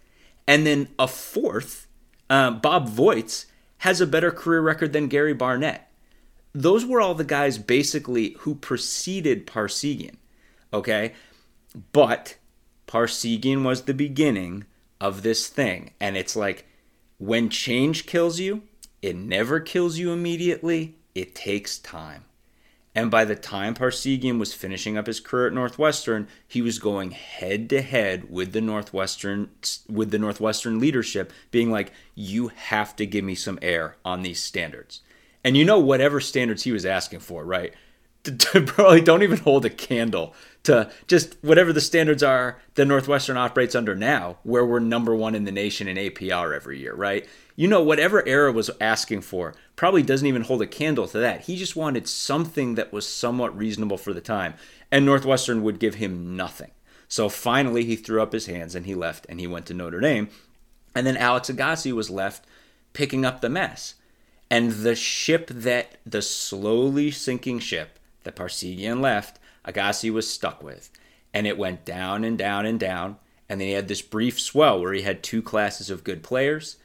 And 0.47 0.67
then 0.67 0.89
a 0.99 1.09
fourth, 1.09 1.87
uh, 2.29 2.51
Bob 2.53 2.89
Voigt, 2.89 3.47
has 3.79 4.01
a 4.01 4.07
better 4.07 4.31
career 4.31 4.61
record 4.61 4.93
than 4.93 5.09
Gary 5.09 5.35
Barnett 5.35 5.87
those 6.57 6.87
were 6.87 7.03
all 7.03 7.15
the 7.15 7.25
guys 7.25 7.59
basically 7.59 8.35
who 8.41 8.55
preceded 8.55 9.47
Parseghian. 9.47 10.17
Okay? 10.73 11.13
But 11.93 12.37
Parseghian 12.87 13.63
was 13.63 13.83
the 13.83 13.95
beginning 13.95 14.65
of 15.01 15.23
this 15.23 15.49
thing. 15.49 15.93
And 16.01 16.17
it's 16.17 16.35
like 16.35 16.67
when 17.19 17.51
change 17.51 18.07
kills 18.07 18.41
you, 18.41 18.63
it 19.03 19.17
never 19.17 19.61
kills 19.61 19.99
you 19.99 20.13
immediately, 20.13 20.97
it 21.17 21.35
takes 21.35 21.79
time. 21.79 22.25
And 22.95 23.11
by 23.11 23.25
the 23.25 23.37
time 23.37 23.75
Parseghian 23.75 24.39
was 24.39 24.55
finishing 24.55 24.97
up 24.97 25.07
his 25.07 25.21
career 25.21 25.49
at 25.49 25.53
Northwestern, 25.53 26.29
he 26.47 26.63
was 26.63 26.79
going 26.79 27.11
head 27.11 27.69
to 27.71 27.83
head 27.83 28.31
with 28.31 28.53
the 28.53 28.61
Northwestern 28.61 29.51
with 29.89 30.11
the 30.11 30.19
Northwestern 30.19 30.79
leadership 30.79 31.33
being 31.51 31.71
like 31.71 31.93
you 32.15 32.49
have 32.49 32.97
to 32.97 33.07
give 33.07 33.25
me 33.25 33.35
some 33.35 33.59
air 33.61 33.97
on 34.05 34.23
these 34.23 34.43
standards 34.43 35.01
and 35.45 35.57
you 35.57 35.65
know 35.65 35.79
whatever 35.79 36.21
standards 36.21 36.65
he 36.65 36.73
was 36.73 36.85
asking 36.85 37.21
for, 37.21 37.45
right? 37.45 37.73
Probably 38.67 39.01
don't 39.01 39.23
even 39.23 39.39
hold 39.39 39.65
a 39.65 39.71
candle 39.71 40.35
to 40.67 40.91
just 41.07 41.37
whatever 41.43 41.73
the 41.73 41.81
standards 41.81 42.23
are 42.23 42.59
that 42.75 42.87
Northwestern 42.87 43.37
operates 43.37 43.75
under 43.75 43.95
now, 43.95 44.39
where 44.43 44.65
we're 44.65 44.79
number 44.79 45.15
one 45.15 45.35
in 45.35 45.45
the 45.45 45.53
nation 45.53 45.89
in 45.89 45.97
APR 45.97 46.55
every 46.55 46.79
year, 46.79 46.95
right? 46.95 47.27
You 47.57 47.69
know, 47.69 47.83
whatever 47.83 48.27
Ara 48.27 48.53
was 48.53 48.71
asking 48.81 49.23
for 49.23 49.55
probably 49.75 50.03
doesn't 50.03 50.27
even 50.27 50.43
hold 50.43 50.63
a 50.63 50.67
candle 50.67 51.09
to 51.09 51.19
that. 51.19 51.43
He 51.43 51.57
just 51.57 51.77
wanted 51.77 52.07
something 52.07 52.75
that 52.75 52.93
was 52.93 53.07
somewhat 53.07 53.57
reasonable 53.57 53.97
for 53.97 54.13
the 54.13 54.21
time, 54.21 54.55
and 54.93 55.05
Northwestern 55.07 55.63
would 55.63 55.79
give 55.79 55.97
him 55.97 56.37
nothing. 56.37 56.71
So 57.09 57.29
finally, 57.29 57.85
he 57.85 57.97
threw 57.97 58.21
up 58.21 58.33
his 58.33 58.47
hands 58.47 58.75
and 58.75 58.87
he 58.87 58.95
left 58.95 59.27
and 59.29 59.39
he 59.39 59.47
went 59.47 59.67
to 59.67 59.75
Notre 59.75 60.01
Dame. 60.01 60.29
And 60.95 61.07
then 61.07 61.17
Alex 61.17 61.51
Agase 61.51 61.93
was 61.93 62.11
left 62.11 62.47
picking 62.93 63.25
up 63.25 63.41
the 63.41 63.49
mess. 63.49 63.95
And 64.51 64.73
the 64.73 64.95
ship 64.95 65.49
that, 65.49 65.97
the 66.05 66.23
slowly 66.23 67.11
sinking 67.11 67.59
ship 67.61 67.99
that 68.25 68.37
Parseghian 68.37 69.01
left, 69.01 69.39
Agase 69.67 70.13
was 70.13 70.31
stuck 70.31 70.63
with. 70.63 70.91
And 71.35 71.47
it 71.47 71.59
went 71.59 71.85
down 71.85 72.25
and 72.25 72.39
down 72.39 72.67
and 72.67 72.79
down. 72.81 73.17
And 73.49 73.61
then 73.61 73.69
he 73.69 73.75
had 73.75 73.89
this 73.89 74.03
brief 74.03 74.41
swell 74.41 74.81
where 74.81 74.93
he 74.93 75.03
had 75.03 75.23
two 75.23 75.43
classes 75.43 75.91
of 75.91 76.05
good 76.05 76.23
players. 76.23 76.77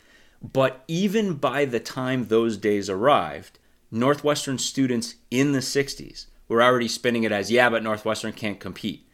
But 0.41 0.83
even 0.87 1.35
by 1.35 1.65
the 1.65 1.79
time 1.79 2.27
those 2.27 2.57
days 2.57 2.89
arrived, 2.89 3.59
Northwestern 3.91 4.57
students 4.57 5.15
in 5.29 5.51
the 5.51 5.59
60s 5.59 6.27
were 6.47 6.63
already 6.63 6.87
spinning 6.87 7.23
it 7.23 7.31
as, 7.31 7.51
yeah, 7.51 7.69
but 7.69 7.83
Northwestern 7.83 8.33
can't 8.33 8.59
compete. 8.59 9.07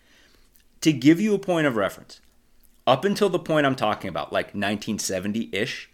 To 0.82 0.94
give 0.94 1.20
you 1.20 1.34
a 1.34 1.40
point 1.40 1.68
of 1.68 1.76
reference, 1.76 2.22
up 2.86 3.04
until 3.04 3.30
the 3.30 3.40
point 3.40 3.66
I'm 3.66 3.76
talking 3.76 4.10
about, 4.10 4.32
like 4.32 4.48
1970 4.48 5.50
ish, 5.52 5.90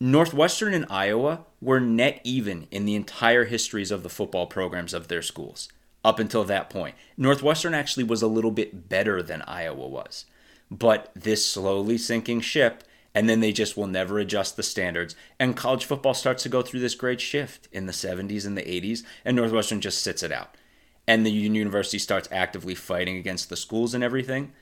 Northwestern 0.00 0.72
and 0.74 0.86
Iowa 0.88 1.44
were 1.60 1.80
net 1.80 2.20
even 2.24 2.66
in 2.70 2.84
the 2.84 2.94
entire 2.94 3.44
histories 3.44 3.90
of 3.90 4.02
the 4.02 4.08
football 4.08 4.46
programs 4.46 4.94
of 4.94 5.08
their 5.08 5.22
schools 5.22 5.68
up 6.04 6.18
until 6.18 6.44
that 6.44 6.70
point. 6.70 6.94
Northwestern 7.16 7.74
actually 7.74 8.04
was 8.04 8.22
a 8.22 8.28
little 8.28 8.50
bit 8.50 8.88
better 8.88 9.22
than 9.22 9.42
Iowa 9.42 9.88
was. 9.88 10.26
But 10.70 11.10
this 11.14 11.46
slowly 11.46 11.98
sinking 11.98 12.40
ship, 12.40 12.84
and 13.14 13.28
then 13.28 13.40
they 13.40 13.52
just 13.52 13.76
will 13.76 13.86
never 13.86 14.18
adjust 14.18 14.56
the 14.56 14.62
standards. 14.62 15.16
And 15.38 15.56
college 15.56 15.84
football 15.84 16.14
starts 16.14 16.42
to 16.42 16.48
go 16.48 16.62
through 16.62 16.80
this 16.80 16.94
great 16.94 17.20
shift 17.20 17.68
in 17.72 17.86
the 17.86 17.92
70s 17.92 18.46
and 18.46 18.56
the 18.56 18.62
80s, 18.62 19.02
and 19.24 19.36
Northwestern 19.36 19.80
just 19.80 20.02
sits 20.02 20.22
it 20.22 20.32
out. 20.32 20.56
And 21.06 21.24
the 21.24 21.30
university 21.30 21.98
starts 21.98 22.28
actively 22.32 22.74
fighting 22.74 23.16
against 23.16 23.48
the 23.48 23.56
schools 23.56 23.94
and 23.94 24.02
everything. 24.02 24.52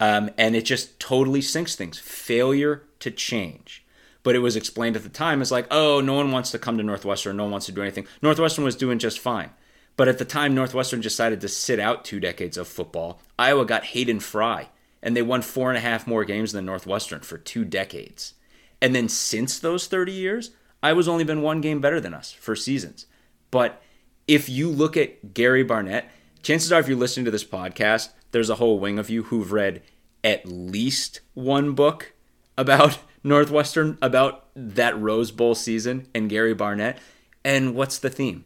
Um, 0.00 0.30
and 0.36 0.56
it 0.56 0.64
just 0.64 0.98
totally 0.98 1.40
sinks 1.40 1.76
things. 1.76 1.98
Failure 1.98 2.82
to 2.98 3.10
change. 3.10 3.84
But 4.24 4.34
it 4.34 4.40
was 4.40 4.56
explained 4.56 4.96
at 4.96 5.02
the 5.02 5.08
time 5.08 5.40
as 5.40 5.52
like, 5.52 5.66
oh, 5.70 6.00
no 6.00 6.14
one 6.14 6.32
wants 6.32 6.50
to 6.50 6.58
come 6.58 6.76
to 6.78 6.82
Northwestern. 6.82 7.36
No 7.36 7.44
one 7.44 7.52
wants 7.52 7.66
to 7.66 7.72
do 7.72 7.82
anything. 7.82 8.06
Northwestern 8.22 8.64
was 8.64 8.74
doing 8.74 8.98
just 8.98 9.18
fine. 9.18 9.50
But 9.96 10.08
at 10.08 10.18
the 10.18 10.24
time, 10.24 10.54
Northwestern 10.54 11.00
decided 11.00 11.40
to 11.40 11.48
sit 11.48 11.78
out 11.78 12.04
two 12.04 12.18
decades 12.18 12.56
of 12.56 12.66
football. 12.66 13.20
Iowa 13.38 13.64
got 13.64 13.84
Hayden 13.84 14.20
Fry, 14.20 14.68
and 15.02 15.16
they 15.16 15.22
won 15.22 15.42
four 15.42 15.70
and 15.70 15.78
a 15.78 15.82
half 15.82 16.06
more 16.06 16.24
games 16.24 16.52
than 16.52 16.64
Northwestern 16.64 17.20
for 17.20 17.38
two 17.38 17.64
decades. 17.64 18.34
And 18.82 18.94
then 18.94 19.08
since 19.08 19.58
those 19.58 19.86
30 19.86 20.12
years, 20.12 20.50
Iowa's 20.82 21.08
only 21.08 21.24
been 21.24 21.42
one 21.42 21.60
game 21.60 21.80
better 21.80 22.00
than 22.00 22.12
us 22.12 22.32
for 22.32 22.56
seasons. 22.56 23.06
But 23.50 23.80
if 24.26 24.48
you 24.48 24.68
look 24.68 24.96
at 24.96 25.32
Gary 25.32 25.62
Barnett, 25.62 26.10
chances 26.42 26.72
are 26.72 26.80
if 26.80 26.88
you're 26.88 26.96
listening 26.96 27.24
to 27.24 27.30
this 27.30 27.44
podcast, 27.44 28.10
there's 28.32 28.50
a 28.50 28.56
whole 28.56 28.78
wing 28.78 28.98
of 28.98 29.08
you 29.08 29.24
who've 29.24 29.52
read 29.52 29.82
at 30.22 30.46
least 30.46 31.20
one 31.34 31.72
book 31.72 32.12
about 32.58 32.98
Northwestern, 33.22 33.96
about 34.02 34.46
that 34.54 34.98
Rose 34.98 35.30
Bowl 35.30 35.54
season 35.54 36.08
and 36.14 36.28
Gary 36.28 36.54
Barnett. 36.54 36.98
And 37.44 37.74
what's 37.74 37.98
the 37.98 38.10
theme? 38.10 38.44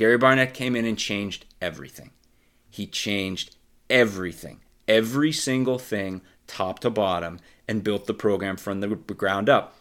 Gary 0.00 0.16
Barnett 0.16 0.54
came 0.54 0.76
in 0.76 0.86
and 0.86 0.96
changed 0.96 1.44
everything. 1.60 2.08
He 2.70 2.86
changed 2.86 3.54
everything, 3.90 4.60
every 4.88 5.30
single 5.30 5.78
thing, 5.78 6.22
top 6.46 6.78
to 6.78 6.88
bottom, 6.88 7.38
and 7.68 7.84
built 7.84 8.06
the 8.06 8.14
program 8.14 8.56
from 8.56 8.80
the 8.80 8.88
ground 8.88 9.50
up. 9.50 9.76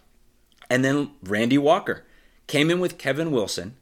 And 0.70 0.84
then 0.84 1.12
Randy 1.24 1.58
Walker 1.58 2.04
came 2.48 2.70
in 2.70 2.82
with 2.82 2.98
Kevin 2.98 3.32
Wilson, 3.32 3.78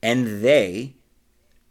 and 0.00 0.44
they 0.44 0.94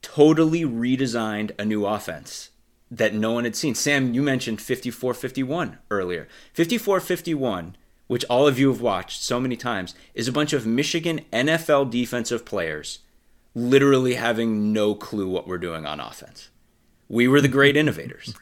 totally 0.01 0.63
redesigned 0.63 1.51
a 1.57 1.63
new 1.63 1.85
offense 1.85 2.49
that 2.91 3.13
no 3.13 3.31
one 3.31 3.45
had 3.45 3.55
seen. 3.55 3.73
Sam, 3.73 4.13
you 4.13 4.21
mentioned 4.21 4.59
54 4.59 5.13
51 5.13 5.77
earlier. 5.89 6.27
54 6.51 6.99
51, 6.99 7.77
which 8.07 8.25
all 8.25 8.49
of 8.49 8.59
you 8.59 8.67
have 8.67 8.81
watched 8.81 9.21
so 9.21 9.39
many 9.39 9.55
times, 9.55 9.95
is 10.13 10.27
a 10.27 10.33
bunch 10.33 10.51
of 10.51 10.67
Michigan 10.67 11.21
NFL 11.31 11.89
defensive 11.89 12.43
players 12.43 12.99
literally 13.55 14.15
having 14.15 14.73
no 14.73 14.95
clue 14.95 15.27
what 15.27 15.47
we're 15.47 15.57
doing 15.57 15.85
on 15.85 15.99
offense. 15.99 16.49
We 17.07 17.27
were 17.27 17.41
the 17.41 17.47
great 17.47 17.77
innovators. 17.77 18.33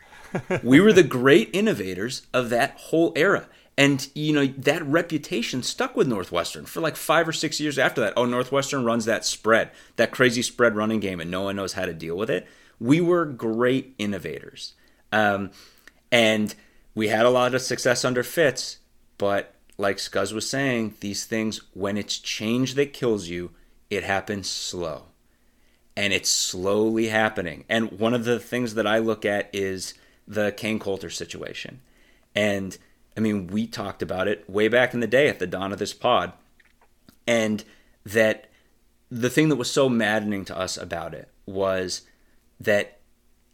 we 0.63 0.79
were 0.79 0.93
the 0.93 1.03
great 1.03 1.49
innovators 1.53 2.27
of 2.33 2.49
that 2.49 2.77
whole 2.77 3.11
era. 3.15 3.47
And, 3.77 4.07
you 4.13 4.33
know, 4.33 4.45
that 4.45 4.85
reputation 4.85 5.63
stuck 5.63 5.95
with 5.95 6.07
Northwestern 6.07 6.65
for 6.65 6.81
like 6.81 6.95
five 6.95 7.27
or 7.27 7.33
six 7.33 7.59
years 7.59 7.79
after 7.79 8.01
that. 8.01 8.13
Oh, 8.15 8.25
Northwestern 8.25 8.83
runs 8.83 9.05
that 9.05 9.25
spread, 9.25 9.71
that 9.95 10.11
crazy 10.11 10.41
spread 10.41 10.75
running 10.75 10.99
game, 10.99 11.19
and 11.19 11.31
no 11.31 11.41
one 11.43 11.55
knows 11.55 11.73
how 11.73 11.85
to 11.85 11.93
deal 11.93 12.15
with 12.15 12.29
it. 12.29 12.47
We 12.79 13.01
were 13.01 13.25
great 13.25 13.95
innovators. 13.97 14.73
Um, 15.11 15.51
and 16.11 16.53
we 16.93 17.07
had 17.07 17.25
a 17.25 17.29
lot 17.29 17.55
of 17.55 17.61
success 17.61 18.03
under 18.03 18.23
Fitz, 18.23 18.79
but 19.17 19.55
like 19.77 19.97
Scuzz 19.97 20.33
was 20.33 20.49
saying, 20.49 20.95
these 20.99 21.25
things, 21.25 21.61
when 21.73 21.97
it's 21.97 22.19
change 22.19 22.75
that 22.75 22.93
kills 22.93 23.29
you, 23.29 23.51
it 23.91 24.03
happens 24.03 24.49
slow. 24.49 25.03
And 25.95 26.13
it's 26.13 26.29
slowly 26.29 27.09
happening. 27.09 27.65
And 27.69 27.91
one 27.99 28.13
of 28.13 28.23
the 28.23 28.39
things 28.39 28.73
that 28.75 28.87
I 28.87 28.97
look 28.97 29.25
at 29.25 29.49
is 29.53 29.93
the 30.25 30.53
Kain 30.53 30.79
Colter 30.79 31.09
situation. 31.09 31.81
And 32.33 32.77
I 33.15 33.19
mean, 33.19 33.47
we 33.47 33.67
talked 33.67 34.01
about 34.01 34.29
it 34.29 34.49
way 34.49 34.69
back 34.69 34.93
in 34.93 35.01
the 35.01 35.07
day 35.07 35.27
at 35.27 35.39
the 35.39 35.45
dawn 35.45 35.73
of 35.73 35.79
this 35.79 35.93
pod. 35.93 36.31
And 37.27 37.63
that 38.05 38.49
the 39.11 39.29
thing 39.29 39.49
that 39.49 39.57
was 39.57 39.69
so 39.69 39.89
maddening 39.89 40.45
to 40.45 40.57
us 40.57 40.77
about 40.77 41.13
it 41.13 41.27
was 41.45 42.03
that 42.59 42.99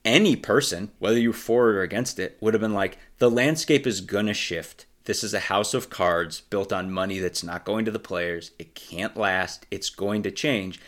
any 0.05 0.35
person, 0.35 0.91
whether 0.99 1.19
you're 1.19 1.33
for 1.33 1.71
it 1.71 1.75
or 1.75 1.81
against 1.81 2.19
it, 2.19 2.37
would 2.39 2.53
have 2.53 2.61
been 2.61 2.75
like, 2.75 2.99
the 3.17 3.31
landscape 3.31 3.87
is 3.87 4.01
going 4.01 4.27
to 4.27 4.33
shift. 4.35 4.85
This 5.07 5.23
is 5.23 5.33
a 5.33 5.39
house 5.39 5.73
of 5.73 5.89
cards 5.89 6.41
built 6.41 6.73
on 6.73 6.91
money 6.91 7.19
that's 7.19 7.41
not 7.41 7.63
going 7.63 7.85
to 7.85 7.91
the 7.91 7.97
players. 7.97 8.51
It 8.59 8.75
can't 8.75 9.15
last. 9.15 9.65
It's 9.71 9.89
going 9.89 10.21
to 10.23 10.31
change. 10.31 10.81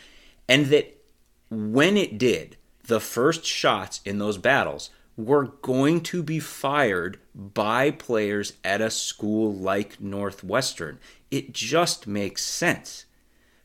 And 0.45 0.65
that 0.65 1.01
when 1.49 1.95
it 1.95 2.17
did, 2.17 2.57
the 2.85 2.99
first 2.99 3.45
shots 3.45 4.01
in 4.03 4.17
those 4.17 4.37
battles 4.37 4.89
were 5.15 5.53
going 5.61 6.01
to 6.01 6.21
be 6.21 6.37
fired 6.37 7.17
by 7.33 7.91
players 7.91 8.53
at 8.61 8.81
a 8.81 8.89
school 8.89 9.53
like 9.53 10.01
Northwestern. 10.01 10.99
It 11.31 11.53
just 11.53 12.05
makes 12.05 12.43
sense. 12.43 13.05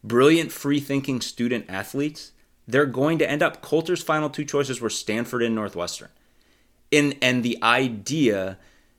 Brilliant, 0.05 0.53
free 0.53 0.79
thinking 0.79 1.21
student 1.21 1.65
athletes, 1.69 2.31
they're 2.69 2.87
going 2.87 3.19
to 3.19 3.29
end 3.29 3.43
up. 3.43 3.61
Colter's 3.61 4.05
final 4.05 4.31
two 4.31 4.45
choices 4.45 4.81
were 4.81 4.89
Stanford 4.89 5.43
and 5.43 5.57
Northwestern. 5.57 6.11
In, 6.93 7.19
and 7.21 7.43
the 7.43 7.61
idea 7.61 8.57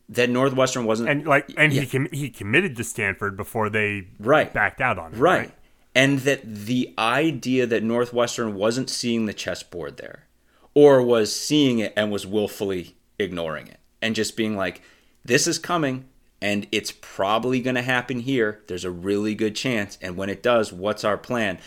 that 0.09 0.29
Northwestern 0.29 0.85
wasn't. 0.85 1.09
And 1.09 1.27
like, 1.27 1.51
and 1.57 1.73
yeah. 1.73 1.81
he 1.81 1.87
com- 1.87 2.09
he 2.11 2.29
committed 2.29 2.75
to 2.77 2.83
Stanford 2.83 3.35
before 3.37 3.69
they 3.69 4.07
right. 4.19 4.51
backed 4.53 4.81
out 4.81 4.99
on 4.99 5.13
it. 5.13 5.17
Right. 5.17 5.39
right. 5.39 5.51
And 5.93 6.19
that 6.19 6.41
the 6.43 6.93
idea 6.97 7.65
that 7.65 7.81
Northwestern 7.81 8.53
wasn't 8.55 8.89
seeing 8.89 9.25
the 9.25 9.33
chessboard 9.33 9.97
there 9.97 10.27
or 10.73 11.01
was 11.01 11.33
seeing 11.33 11.79
it 11.79 11.93
and 11.95 12.11
was 12.11 12.27
willfully 12.27 12.97
ignoring 13.17 13.67
it 13.67 13.79
and 14.01 14.13
just 14.13 14.35
being 14.35 14.57
like, 14.57 14.81
this 15.23 15.47
is 15.47 15.57
coming 15.57 16.05
and 16.41 16.67
it's 16.71 16.91
probably 16.91 17.61
going 17.61 17.75
to 17.75 17.81
happen 17.81 18.19
here. 18.19 18.61
There's 18.67 18.83
a 18.83 18.91
really 18.91 19.35
good 19.35 19.55
chance. 19.55 19.97
And 20.01 20.17
when 20.17 20.29
it 20.29 20.43
does, 20.43 20.71
what's 20.71 21.03
our 21.03 21.17
plan? 21.17 21.59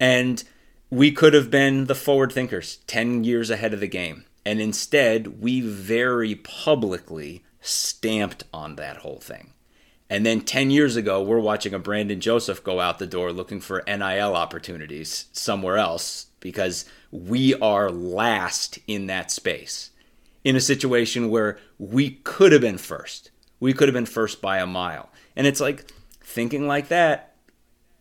And 0.00 0.42
we 0.90 1.12
could 1.12 1.34
have 1.34 1.50
been 1.50 1.84
the 1.84 1.94
forward 1.94 2.32
thinkers 2.32 2.78
10 2.86 3.22
years 3.22 3.50
ahead 3.50 3.74
of 3.74 3.80
the 3.80 3.86
game. 3.86 4.24
And 4.46 4.60
instead, 4.60 5.40
we 5.40 5.60
very 5.60 6.34
publicly 6.34 7.43
stamped 7.64 8.44
on 8.52 8.76
that 8.76 8.98
whole 8.98 9.18
thing. 9.18 9.50
And 10.10 10.24
then 10.24 10.42
10 10.42 10.70
years 10.70 10.96
ago, 10.96 11.22
we're 11.22 11.40
watching 11.40 11.72
a 11.72 11.78
Brandon 11.78 12.20
Joseph 12.20 12.62
go 12.62 12.78
out 12.78 12.98
the 12.98 13.06
door 13.06 13.32
looking 13.32 13.58
for 13.58 13.82
NIL 13.86 14.36
opportunities 14.36 15.26
somewhere 15.32 15.78
else 15.78 16.26
because 16.40 16.84
we 17.10 17.54
are 17.54 17.90
last 17.90 18.78
in 18.86 19.06
that 19.06 19.30
space 19.30 19.90
in 20.44 20.56
a 20.56 20.60
situation 20.60 21.30
where 21.30 21.58
we 21.78 22.10
could 22.22 22.52
have 22.52 22.60
been 22.60 22.76
first. 22.76 23.30
We 23.60 23.72
could 23.72 23.88
have 23.88 23.94
been 23.94 24.04
first 24.04 24.42
by 24.42 24.58
a 24.58 24.66
mile. 24.66 25.08
And 25.34 25.46
it's 25.46 25.60
like 25.60 25.90
thinking 26.20 26.66
like 26.66 26.88
that, 26.88 27.34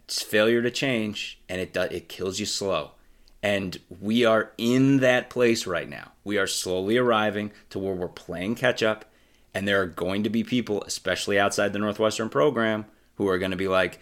it's 0.04 0.22
failure 0.22 0.62
to 0.62 0.70
change 0.70 1.40
and 1.48 1.62
it 1.62 1.72
does, 1.72 1.90
it 1.92 2.10
kills 2.10 2.38
you 2.38 2.46
slow. 2.46 2.92
And 3.42 3.80
we 4.02 4.26
are 4.26 4.52
in 4.58 4.98
that 5.00 5.30
place 5.30 5.66
right 5.66 5.88
now. 5.88 6.12
We 6.26 6.38
are 6.38 6.48
slowly 6.48 6.98
arriving 6.98 7.52
to 7.70 7.80
where 7.80 7.96
we're 7.96 8.10
playing 8.10 8.56
catch 8.56 8.84
up 8.84 9.06
and 9.54 9.68
there 9.68 9.82
are 9.82 9.88
going 9.88 10.24
to 10.24 10.30
be 10.30 10.44
people, 10.44 10.84
especially 10.84 11.40
outside 11.40 11.74
the 11.74 11.80
Northwestern 11.80 12.30
program, 12.30 12.86
who 13.16 13.28
are 13.28 13.38
going 13.38 13.52
to 13.52 13.58
be 13.58 13.68
like, 13.68 14.00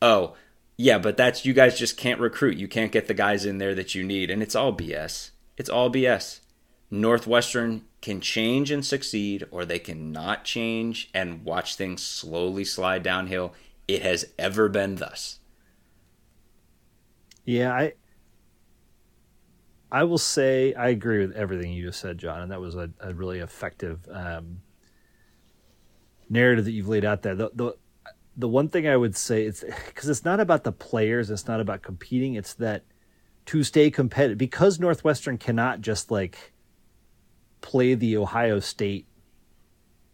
"Oh, 0.00 0.34
yeah, 0.76 0.98
but 0.98 1.16
that's 1.16 1.44
you 1.44 1.52
guys 1.52 1.78
just 1.78 1.96
can't 1.96 2.20
recruit. 2.20 2.56
You 2.56 2.68
can't 2.68 2.92
get 2.92 3.06
the 3.06 3.14
guys 3.14 3.44
in 3.44 3.58
there 3.58 3.74
that 3.74 3.94
you 3.94 4.02
need. 4.02 4.30
And 4.30 4.42
it's 4.42 4.56
all 4.56 4.72
BS. 4.72 5.30
It's 5.56 5.70
all 5.70 5.90
BS. 5.90 6.40
Northwestern 6.90 7.84
can 8.00 8.20
change 8.20 8.70
and 8.70 8.84
succeed, 8.84 9.46
or 9.50 9.64
they 9.64 9.78
cannot 9.78 10.44
change 10.44 11.08
and 11.14 11.44
watch 11.44 11.76
things 11.76 12.02
slowly 12.02 12.64
slide 12.64 13.02
downhill. 13.02 13.54
It 13.86 14.02
has 14.02 14.26
ever 14.38 14.68
been 14.68 14.96
thus. 14.96 15.38
Yeah, 17.44 17.72
I 17.72 17.92
I 19.90 20.04
will 20.04 20.18
say 20.18 20.74
I 20.74 20.88
agree 20.88 21.18
with 21.18 21.36
everything 21.36 21.72
you 21.72 21.84
just 21.86 22.00
said, 22.00 22.18
John, 22.18 22.42
and 22.42 22.50
that 22.50 22.60
was 22.60 22.74
a, 22.74 22.90
a 23.00 23.12
really 23.14 23.40
effective 23.40 24.06
um, 24.10 24.62
narrative 26.32 26.64
that 26.64 26.72
you've 26.72 26.88
laid 26.88 27.04
out 27.04 27.22
there. 27.22 27.34
The, 27.34 27.50
the 27.54 27.76
the 28.36 28.48
one 28.48 28.68
thing 28.68 28.88
I 28.88 28.96
would 28.96 29.14
say 29.14 29.44
is 29.44 29.64
because 29.86 30.08
it's 30.08 30.24
not 30.24 30.40
about 30.40 30.64
the 30.64 30.72
players, 30.72 31.30
it's 31.30 31.46
not 31.46 31.60
about 31.60 31.82
competing. 31.82 32.34
It's 32.34 32.54
that 32.54 32.84
to 33.46 33.62
stay 33.62 33.90
competitive 33.90 34.38
because 34.38 34.80
Northwestern 34.80 35.36
cannot 35.36 35.80
just 35.80 36.10
like 36.10 36.52
play 37.60 37.94
the 37.94 38.16
Ohio 38.16 38.58
State 38.58 39.06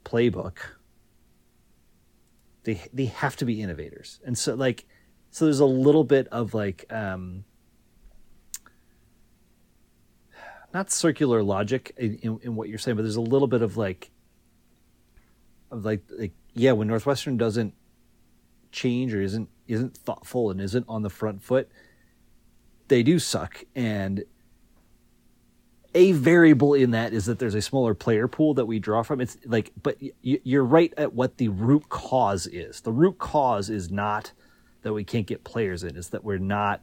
playbook. 0.04 0.58
They 2.64 2.82
they 2.92 3.06
have 3.06 3.36
to 3.36 3.44
be 3.44 3.62
innovators, 3.62 4.20
and 4.26 4.36
so 4.36 4.54
like 4.54 4.84
so 5.30 5.44
there's 5.44 5.60
a 5.60 5.66
little 5.66 6.04
bit 6.04 6.26
of 6.28 6.54
like 6.54 6.92
um, 6.92 7.44
not 10.74 10.90
circular 10.90 11.42
logic 11.42 11.92
in, 11.96 12.16
in, 12.16 12.40
in 12.42 12.56
what 12.56 12.68
you're 12.68 12.78
saying, 12.78 12.96
but 12.96 13.02
there's 13.02 13.16
a 13.16 13.20
little 13.20 13.48
bit 13.48 13.62
of 13.62 13.76
like 13.76 14.10
like 15.70 16.02
like 16.10 16.32
yeah 16.54 16.72
when 16.72 16.88
Northwestern 16.88 17.36
doesn't 17.36 17.74
change 18.72 19.14
or 19.14 19.20
isn't 19.20 19.48
isn't 19.66 19.96
thoughtful 19.96 20.50
and 20.50 20.60
isn't 20.60 20.86
on 20.88 21.02
the 21.02 21.10
front 21.10 21.42
foot, 21.42 21.68
they 22.88 23.02
do 23.02 23.18
suck. 23.18 23.64
And 23.74 24.24
a 25.94 26.12
variable 26.12 26.74
in 26.74 26.90
that 26.92 27.12
is 27.12 27.26
that 27.26 27.38
there's 27.38 27.54
a 27.54 27.62
smaller 27.62 27.94
player 27.94 28.28
pool 28.28 28.54
that 28.54 28.66
we 28.66 28.78
draw 28.78 29.02
from. 29.02 29.20
It's 29.20 29.36
like, 29.46 29.72
but 29.82 29.96
you're 30.22 30.64
right 30.64 30.92
at 30.96 31.14
what 31.14 31.38
the 31.38 31.48
root 31.48 31.88
cause 31.88 32.46
is. 32.46 32.80
The 32.82 32.92
root 32.92 33.18
cause 33.18 33.70
is 33.70 33.90
not 33.90 34.32
that 34.82 34.92
we 34.92 35.04
can't 35.04 35.26
get 35.26 35.44
players 35.44 35.82
in. 35.82 35.96
It's 35.96 36.08
that 36.08 36.24
we're 36.24 36.38
not. 36.38 36.82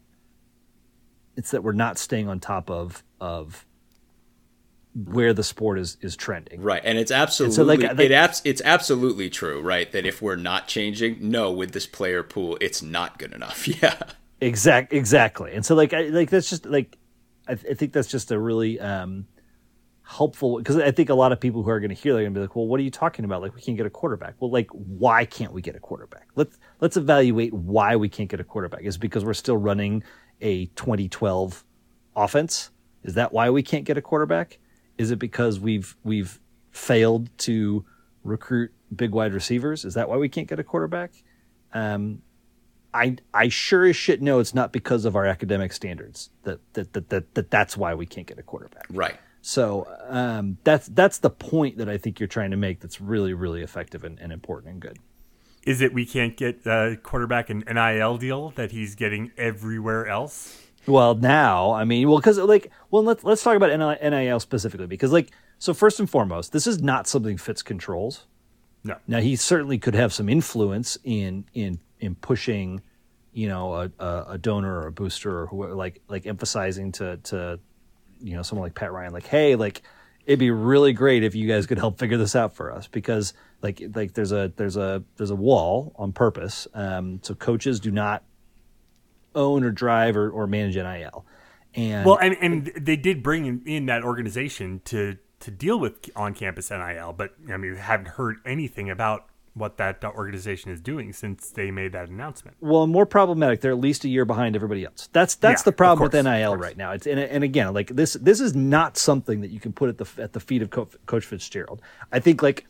It's 1.37 1.51
that 1.51 1.63
we're 1.63 1.73
not 1.73 1.97
staying 1.97 2.27
on 2.29 2.39
top 2.39 2.69
of 2.69 3.03
of 3.19 3.65
where 4.95 5.33
the 5.33 5.43
sport 5.43 5.77
is 5.77 5.97
is 6.01 6.15
trending. 6.15 6.61
Right, 6.61 6.81
and 6.83 6.97
it's 6.97 7.11
absolutely 7.11 7.49
and 7.49 7.55
so 7.55 7.63
like, 7.63 7.97
like, 7.97 8.05
it 8.05 8.11
abs- 8.11 8.41
it's 8.45 8.61
absolutely 8.63 9.29
true, 9.29 9.61
right? 9.61 9.91
That 9.91 10.05
if 10.05 10.21
we're 10.21 10.37
not 10.37 10.67
changing, 10.67 11.17
no, 11.19 11.51
with 11.51 11.73
this 11.73 11.85
player 11.85 12.23
pool, 12.23 12.57
it's 12.61 12.81
not 12.81 13.19
good 13.19 13.33
enough. 13.33 13.67
Yeah, 13.81 13.97
exact 14.39 14.93
exactly. 14.93 15.53
And 15.53 15.65
so 15.65 15.75
like 15.75 15.93
I, 15.93 16.03
like 16.03 16.29
that's 16.29 16.49
just 16.49 16.65
like 16.65 16.97
I, 17.47 17.55
th- 17.55 17.71
I 17.71 17.73
think 17.73 17.91
that's 17.91 18.07
just 18.07 18.31
a 18.31 18.39
really 18.39 18.79
um, 18.79 19.27
helpful 20.03 20.57
because 20.57 20.77
I 20.77 20.91
think 20.91 21.09
a 21.09 21.13
lot 21.13 21.31
of 21.31 21.39
people 21.41 21.63
who 21.63 21.69
are 21.69 21.79
going 21.79 21.89
to 21.89 21.95
hear 21.95 22.13
they're 22.13 22.23
going 22.23 22.33
to 22.33 22.39
be 22.39 22.41
like, 22.41 22.55
well, 22.55 22.67
what 22.67 22.79
are 22.79 22.83
you 22.83 22.91
talking 22.91 23.25
about? 23.25 23.41
Like 23.41 23.53
we 23.53 23.61
can't 23.61 23.75
get 23.75 23.85
a 23.85 23.89
quarterback. 23.89 24.35
Well, 24.39 24.51
like 24.51 24.69
why 24.71 25.25
can't 25.25 25.51
we 25.51 25.61
get 25.61 25.75
a 25.75 25.79
quarterback? 25.79 26.27
Let's 26.35 26.57
let's 26.79 26.95
evaluate 26.95 27.53
why 27.53 27.97
we 27.97 28.07
can't 28.07 28.29
get 28.29 28.39
a 28.39 28.45
quarterback. 28.45 28.83
Is 28.83 28.97
because 28.97 29.25
we're 29.25 29.33
still 29.33 29.57
running 29.57 30.03
a 30.39 30.67
2012 30.67 31.65
offense? 32.15 32.69
Is 33.03 33.15
that 33.15 33.33
why 33.33 33.49
we 33.49 33.61
can't 33.61 33.83
get 33.83 33.97
a 33.97 34.01
quarterback? 34.01 34.57
Is 34.97 35.11
it 35.11 35.19
because 35.19 35.59
we've 35.59 35.95
we've 36.03 36.39
failed 36.71 37.29
to 37.39 37.85
recruit 38.23 38.71
big 38.95 39.11
wide 39.11 39.33
receivers? 39.33 39.85
Is 39.85 39.93
that 39.93 40.09
why 40.09 40.17
we 40.17 40.29
can't 40.29 40.47
get 40.47 40.59
a 40.59 40.63
quarterback? 40.63 41.11
Um, 41.73 42.21
I 42.93 43.17
I 43.33 43.49
sure 43.49 43.85
as 43.85 43.95
shit 43.95 44.21
know 44.21 44.39
it's 44.39 44.53
not 44.53 44.71
because 44.71 45.05
of 45.05 45.15
our 45.15 45.25
academic 45.25 45.73
standards 45.73 46.29
that 46.43 46.59
that 46.73 46.93
that, 46.93 47.09
that, 47.09 47.35
that 47.35 47.51
that's 47.51 47.75
why 47.75 47.93
we 47.93 48.05
can't 48.05 48.25
get 48.25 48.39
a 48.39 48.43
quarterback. 48.43 48.85
Right. 48.89 49.17
So 49.41 49.85
um, 50.07 50.57
that's 50.63 50.87
that's 50.87 51.19
the 51.19 51.29
point 51.29 51.77
that 51.77 51.89
I 51.89 51.97
think 51.97 52.19
you're 52.19 52.27
trying 52.27 52.51
to 52.51 52.57
make. 52.57 52.79
That's 52.79 53.01
really 53.01 53.33
really 53.33 53.61
effective 53.61 54.03
and, 54.03 54.17
and 54.19 54.31
important 54.31 54.71
and 54.73 54.81
good. 54.81 54.97
Is 55.63 55.81
it 55.81 55.93
we 55.93 56.05
can't 56.05 56.37
get 56.37 56.65
a 56.65 56.97
quarterback 57.01 57.49
an 57.49 57.63
NIL 57.67 58.17
deal 58.17 58.51
that 58.51 58.71
he's 58.71 58.95
getting 58.95 59.31
everywhere 59.37 60.07
else? 60.07 60.61
Well, 60.87 61.15
now, 61.15 61.71
I 61.71 61.83
mean, 61.83 62.07
well, 62.07 62.17
because 62.17 62.37
like, 62.37 62.71
well, 62.91 63.03
let's 63.03 63.23
let's 63.23 63.43
talk 63.43 63.55
about 63.55 63.77
NIL 63.77 64.39
specifically 64.39 64.87
because, 64.87 65.11
like, 65.11 65.31
so 65.57 65.73
first 65.73 65.99
and 65.99 66.09
foremost, 66.09 66.51
this 66.51 66.67
is 66.67 66.81
not 66.81 67.07
something 67.07 67.37
Fitz 67.37 67.61
controls. 67.61 68.25
No. 68.83 68.97
Now 69.07 69.19
he 69.19 69.35
certainly 69.35 69.79
could 69.79 69.95
have 69.95 70.13
some 70.13 70.29
influence 70.29 70.97
in 71.03 71.45
in 71.53 71.79
in 71.99 72.13
pushing, 72.15 72.81
you 73.33 73.47
know, 73.47 73.73
a, 73.73 74.25
a, 74.29 74.37
donor 74.37 74.81
or 74.81 74.87
a 74.87 74.91
booster 74.91 75.41
or 75.41 75.47
who 75.47 75.65
like 75.73 76.01
like 76.07 76.27
emphasizing 76.27 76.91
to 76.93 77.17
to, 77.17 77.59
you 78.21 78.35
know, 78.35 78.43
someone 78.43 78.65
like 78.65 78.75
Pat 78.75 78.91
Ryan, 78.91 79.11
like, 79.11 79.25
hey, 79.25 79.55
like, 79.55 79.81
it'd 80.25 80.37
be 80.37 80.51
really 80.51 80.93
great 80.93 81.23
if 81.23 81.33
you 81.33 81.47
guys 81.47 81.65
could 81.65 81.79
help 81.79 81.97
figure 81.97 82.17
this 82.17 82.35
out 82.35 82.55
for 82.55 82.71
us 82.71 82.87
because 82.87 83.33
like 83.63 83.81
like 83.95 84.13
there's 84.13 84.31
a 84.31 84.51
there's 84.55 84.77
a 84.77 85.03
there's 85.17 85.31
a 85.31 85.35
wall 85.35 85.93
on 85.95 86.13
purpose, 86.13 86.67
um, 86.75 87.19
so 87.23 87.33
coaches 87.33 87.79
do 87.79 87.89
not 87.89 88.23
own 89.35 89.63
or 89.63 89.71
drive 89.71 90.17
or, 90.17 90.29
or 90.29 90.47
manage 90.47 90.75
NIL. 90.75 91.25
And 91.75 92.05
well, 92.05 92.17
and, 92.17 92.35
and 92.41 92.71
they 92.79 92.95
did 92.95 93.21
bring 93.21 93.61
in, 93.65 93.85
that 93.87 94.03
organization 94.03 94.81
to 94.85 95.17
to 95.41 95.51
deal 95.51 95.79
with 95.79 96.09
on 96.15 96.33
campus 96.33 96.71
NIL, 96.71 97.13
but 97.13 97.35
I 97.51 97.57
mean, 97.57 97.73
we 97.73 97.77
haven't 97.77 98.09
heard 98.09 98.37
anything 98.45 98.89
about 98.89 99.27
what 99.53 99.77
that 99.77 100.03
organization 100.03 100.71
is 100.71 100.81
doing 100.81 101.13
since 101.13 101.49
they 101.49 101.71
made 101.71 101.93
that 101.93 102.09
announcement. 102.09 102.57
Well, 102.59 102.87
more 102.87 103.05
problematic. 103.05 103.61
They're 103.61 103.71
at 103.71 103.79
least 103.79 104.03
a 104.03 104.09
year 104.09 104.25
behind 104.25 104.55
everybody 104.55 104.85
else. 104.85 105.09
That's 105.13 105.35
that's 105.35 105.61
yeah, 105.61 105.65
the 105.65 105.71
problem 105.71 106.09
course, 106.09 106.13
with 106.13 106.25
NIL 106.25 106.55
right 106.55 106.77
now. 106.77 106.91
It's 106.91 107.07
and, 107.07 107.19
and 107.19 107.43
again, 107.43 107.73
like 107.73 107.89
this 107.89 108.13
this 108.13 108.39
is 108.39 108.55
not 108.55 108.97
something 108.97 109.41
that 109.41 109.49
you 109.49 109.59
can 109.59 109.73
put 109.73 109.89
at 109.89 109.97
the 109.97 110.21
at 110.21 110.33
the 110.33 110.39
feet 110.39 110.61
of 110.61 110.69
Coach 110.69 111.25
Fitzgerald. 111.25 111.81
I 112.11 112.19
think 112.19 112.41
like 112.43 112.67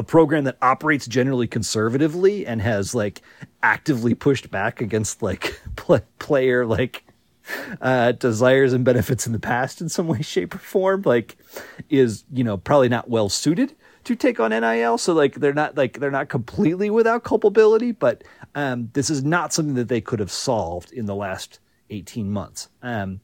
a 0.00 0.02
program 0.02 0.44
that 0.44 0.56
operates 0.62 1.06
generally 1.06 1.46
conservatively 1.46 2.46
and 2.46 2.62
has 2.62 2.94
like 2.94 3.20
actively 3.62 4.14
pushed 4.14 4.50
back 4.50 4.80
against 4.80 5.22
like 5.22 5.60
pl- 5.76 6.00
player 6.18 6.64
like 6.64 7.04
uh, 7.82 8.12
desires 8.12 8.72
and 8.72 8.82
benefits 8.82 9.26
in 9.26 9.34
the 9.34 9.38
past 9.38 9.82
in 9.82 9.90
some 9.90 10.08
way, 10.08 10.22
shape, 10.22 10.54
or 10.54 10.58
form, 10.58 11.02
like 11.02 11.36
is 11.90 12.24
you 12.32 12.42
know 12.42 12.56
probably 12.56 12.88
not 12.88 13.10
well 13.10 13.28
suited 13.28 13.74
to 14.04 14.16
take 14.16 14.40
on 14.40 14.52
NIL. 14.52 14.96
So 14.96 15.12
like 15.12 15.34
they're 15.34 15.52
not 15.52 15.76
like 15.76 16.00
they're 16.00 16.10
not 16.10 16.30
completely 16.30 16.88
without 16.88 17.22
culpability, 17.22 17.92
but 17.92 18.24
um, 18.54 18.88
this 18.94 19.10
is 19.10 19.22
not 19.22 19.52
something 19.52 19.74
that 19.74 19.88
they 19.88 20.00
could 20.00 20.18
have 20.18 20.32
solved 20.32 20.92
in 20.92 21.04
the 21.04 21.14
last 21.14 21.60
eighteen 21.90 22.30
months. 22.30 22.70
Um, 22.82 23.20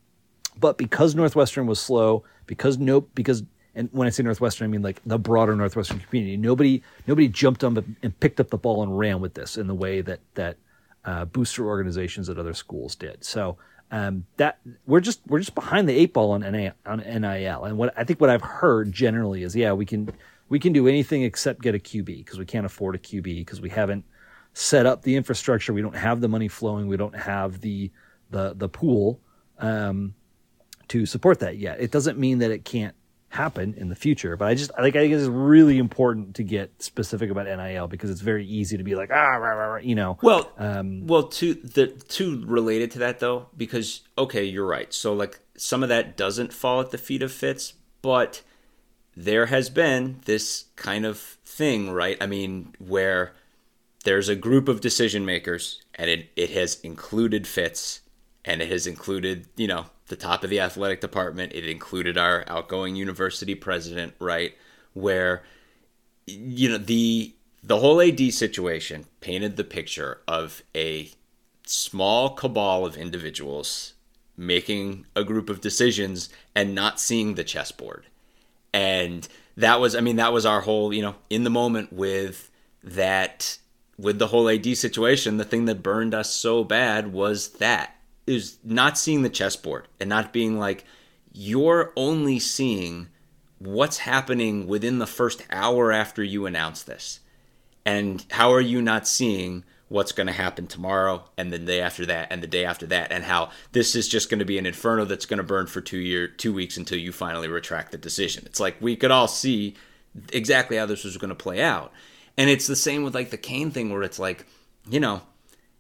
but 0.59 0.77
because 0.77 1.15
Northwestern 1.15 1.67
was 1.67 1.81
slow, 1.81 2.25
because 2.47 2.77
no, 2.77 3.01
because 3.01 3.45
and 3.77 3.91
when 3.93 4.07
I 4.07 4.11
say 4.11 4.23
Northwestern, 4.23 4.65
I 4.65 4.69
mean 4.69 4.83
like 4.83 5.01
the 5.05 5.19
broader 5.19 5.55
Northwestern 5.55 6.01
community. 6.01 6.37
Nobody 6.37 6.83
nobody 7.07 7.29
jumped 7.29 7.63
on 7.63 7.97
and 8.03 8.21
picked 8.21 8.41
up 8.41 8.49
the 8.49 8.57
ball 8.57 8.83
and 8.83 8.99
ran 8.99 9.21
with 9.21 9.35
this 9.35 9.57
in 9.57 9.67
the 9.67 9.75
way 9.75 10.01
that 10.01 10.21
that 10.35 10.57
uh, 11.05 11.27
booster 11.27 11.67
organizations 11.67 12.29
at 12.29 12.39
other 12.39 12.55
schools 12.55 12.97
did. 12.97 13.23
So 13.23 13.59
um, 13.91 14.25
that 14.39 14.59
we're 14.87 15.01
just 15.01 15.21
we're 15.27 15.39
just 15.39 15.55
behind 15.55 15.89
the 15.89 15.93
eight 15.93 16.15
ball 16.15 16.33
on 16.33 16.41
NIL, 16.41 16.73
on 16.87 16.99
NIL. 16.99 17.65
And 17.65 17.77
what 17.77 17.93
I 17.97 18.05
think 18.05 18.19
what 18.21 18.31
I've 18.31 18.43
heard 18.43 18.93
generally 18.93 19.43
is 19.43 19.55
yeah 19.55 19.73
we 19.73 19.85
can 19.85 20.11
we 20.49 20.59
can 20.59 20.73
do 20.73 20.89
anything 20.89 21.23
except 21.23 21.61
get 21.61 21.75
a 21.75 21.79
QB 21.79 22.07
because 22.07 22.39
we 22.39 22.47
can't 22.47 22.65
afford 22.67 22.95
a 22.95 22.99
QB 22.99 23.23
because 23.23 23.61
we 23.61 23.69
haven't 23.69 24.05
set 24.55 24.87
up 24.87 25.03
the 25.03 25.17
infrastructure. 25.17 25.75
We 25.75 25.83
don't 25.83 25.97
have 25.97 26.23
the 26.23 26.29
money 26.29 26.49
flowing. 26.49 26.89
We 26.89 26.97
don't 26.97 27.17
have 27.17 27.61
the 27.61 27.91
the 28.31 28.55
the 28.55 28.71
pool 28.71 29.21
um, 29.59 30.15
to 30.89 31.05
support 31.05 31.41
that 31.41 31.59
yet. 31.59 31.79
It 31.79 31.91
doesn't 31.91 32.19
mean 32.19 32.39
that 32.39 32.51
it 32.51 32.65
can't 32.65 32.95
happen 33.29 33.75
in 33.77 33.89
the 33.89 33.95
future. 33.95 34.37
But 34.37 34.49
I 34.49 34.55
just 34.55 34.71
I 34.77 34.83
think 34.83 34.97
I 34.97 35.01
think 35.01 35.15
it's 35.15 35.27
really 35.27 35.79
important 35.79 36.37
to 36.37 36.43
get 36.43 36.83
specific 36.83 37.31
about 37.31 37.47
NIL 37.47 37.89
because 37.89 38.11
it's 38.11 38.21
very 38.21 38.47
easy 38.47 38.77
to 38.77 38.85
be 38.85 38.95
like 38.95 39.11
ah 39.11 39.37
rah, 39.37 39.51
rah, 39.51 39.67
rah, 39.75 39.77
you 39.77 39.95
know. 39.95 40.19
Well, 40.23 40.51
um, 40.59 41.07
well, 41.07 41.25
to 41.25 41.55
the 41.55 41.89
two 41.89 42.45
related 42.47 42.91
to 42.93 42.99
that 43.01 43.21
though, 43.21 43.49
because 43.57 44.03
okay, 44.17 44.45
you're 44.45 44.67
right. 44.67 44.93
So 44.93 45.13
like 45.13 45.41
some 45.57 45.83
of 45.83 45.89
that 45.89 46.17
doesn't 46.17 46.53
fall 46.53 46.81
at 46.81 46.91
the 46.91 46.99
feet 46.99 47.23
of 47.23 47.33
Fitz, 47.33 47.75
but 48.03 48.43
there 49.17 49.47
has 49.47 49.71
been 49.71 50.21
this 50.27 50.67
kind 50.77 51.07
of 51.07 51.19
thing, 51.45 51.91
right? 51.91 52.19
I 52.21 52.27
mean, 52.27 52.75
where 52.79 53.33
there's 54.05 54.29
a 54.29 54.37
group 54.37 54.69
of 54.69 54.81
decision 54.81 55.25
makers, 55.25 55.83
and 55.95 56.09
it 56.11 56.29
it 56.37 56.51
has 56.51 56.81
included 56.81 57.47
Fitz, 57.47 58.01
and 58.45 58.63
it 58.63 58.71
has 58.71 58.87
included 58.87 59.47
you 59.57 59.67
know 59.67 59.87
the 60.09 60.17
top 60.17 60.45
of 60.45 60.51
the 60.51 60.61
athletic 60.61 61.01
department. 61.01 61.53
It 61.53 61.67
included 61.67 62.17
our 62.17 62.45
outgoing 62.47 62.97
university 62.97 63.55
president, 63.55 64.15
right? 64.19 64.55
Where 64.95 65.43
you 66.27 66.69
know 66.69 66.79
the 66.79 67.35
the 67.63 67.79
whole 67.79 68.01
AD 68.01 68.33
situation 68.33 69.07
painted 69.21 69.57
the 69.57 69.65
picture 69.65 70.21
of 70.29 70.63
a 70.75 71.11
small 71.67 72.31
cabal 72.31 72.87
of 72.87 72.97
individuals 72.97 73.95
making 74.37 75.07
a 75.17 75.25
group 75.25 75.49
of 75.49 75.61
decisions 75.61 76.29
and 76.55 76.75
not 76.75 77.01
seeing 77.01 77.35
the 77.35 77.45
chessboard. 77.45 78.07
And 78.73 79.27
that 79.57 79.81
was 79.81 79.97
I 79.97 80.01
mean 80.01 80.17
that 80.17 80.33
was 80.33 80.47
our 80.47 80.61
whole, 80.61 80.93
you 80.93 81.03
know, 81.03 81.17
in 81.31 81.45
the 81.45 81.51
moment 81.51 81.93
with 81.93 82.51
that 82.85 83.59
with 83.99 84.19
the 84.19 84.29
whole 84.29 84.49
AD 84.49 84.77
situation, 84.77 85.39
the 85.39 85.45
thing 85.45 85.65
that 85.65 85.83
burned 85.83 86.15
us 86.15 86.31
so 86.31 86.63
bad 86.63 87.13
was 87.13 87.49
that 87.55 87.96
is 88.27 88.59
not 88.65 88.99
seeing 88.99 89.23
the 89.23 89.31
chessboard 89.31 89.89
and 90.01 90.09
not 90.09 90.33
being 90.33 90.59
like 90.59 90.85
you're 91.33 91.93
only 91.97 92.39
seeing 92.39 93.09
what's 93.59 93.99
happening 93.99 94.67
within 94.67 94.99
the 94.99 95.07
first 95.07 95.45
hour 95.51 95.93
after 95.93 96.23
you 96.23 96.47
announce 96.47 96.83
this. 96.83 97.21
And 97.85 98.25
how 98.31 98.53
are 98.53 98.61
you 98.61 98.83
not 98.83 99.07
seeing 99.07 99.65
what's 99.89 100.13
going 100.13 100.27
to 100.27 100.33
happen 100.33 100.67
tomorrow 100.67 101.25
and 101.37 101.53
the 101.53 101.59
day 101.59 101.81
after 101.81 102.05
that 102.07 102.29
and 102.31 102.43
the 102.43 102.49
day 102.49 102.65
after 102.65 102.87
that 102.87 103.13
and 103.13 103.23
how 103.23 103.51
this 103.73 103.95
is 103.95 104.09
just 104.09 104.29
going 104.29 104.41
to 104.41 104.45
be 104.45 104.59
an 104.59 104.67
inferno 104.67 105.05
that's 105.05 105.27
going 105.27 105.39
to 105.39 105.45
burn 105.45 105.67
for 105.67 105.81
2 105.81 105.99
year 105.99 106.27
2 106.27 106.53
weeks 106.53 106.77
until 106.77 106.99
you 106.99 107.13
finally 107.13 107.49
retract 107.49 107.93
the 107.93 107.99
decision. 107.99 108.43
It's 108.47 108.59
like 108.59 108.77
we 108.81 108.97
could 108.97 109.13
all 109.13 109.29
see 109.29 109.77
exactly 110.33 110.77
how 110.77 110.87
this 110.87 111.05
was 111.05 111.17
going 111.17 111.29
to 111.29 111.37
play 111.37 111.63
out. 111.63 111.93
And 112.37 112.51
it's 112.51 112.67
the 112.67 112.77
same 112.77 113.05
with 113.05 113.15
like 113.15 113.31
the 113.31 113.37
Kain 113.37 113.71
thing 113.71 113.93
where 113.93 114.03
it's 114.03 114.19
like, 114.19 114.47
you 114.89 115.01
know, 115.01 115.23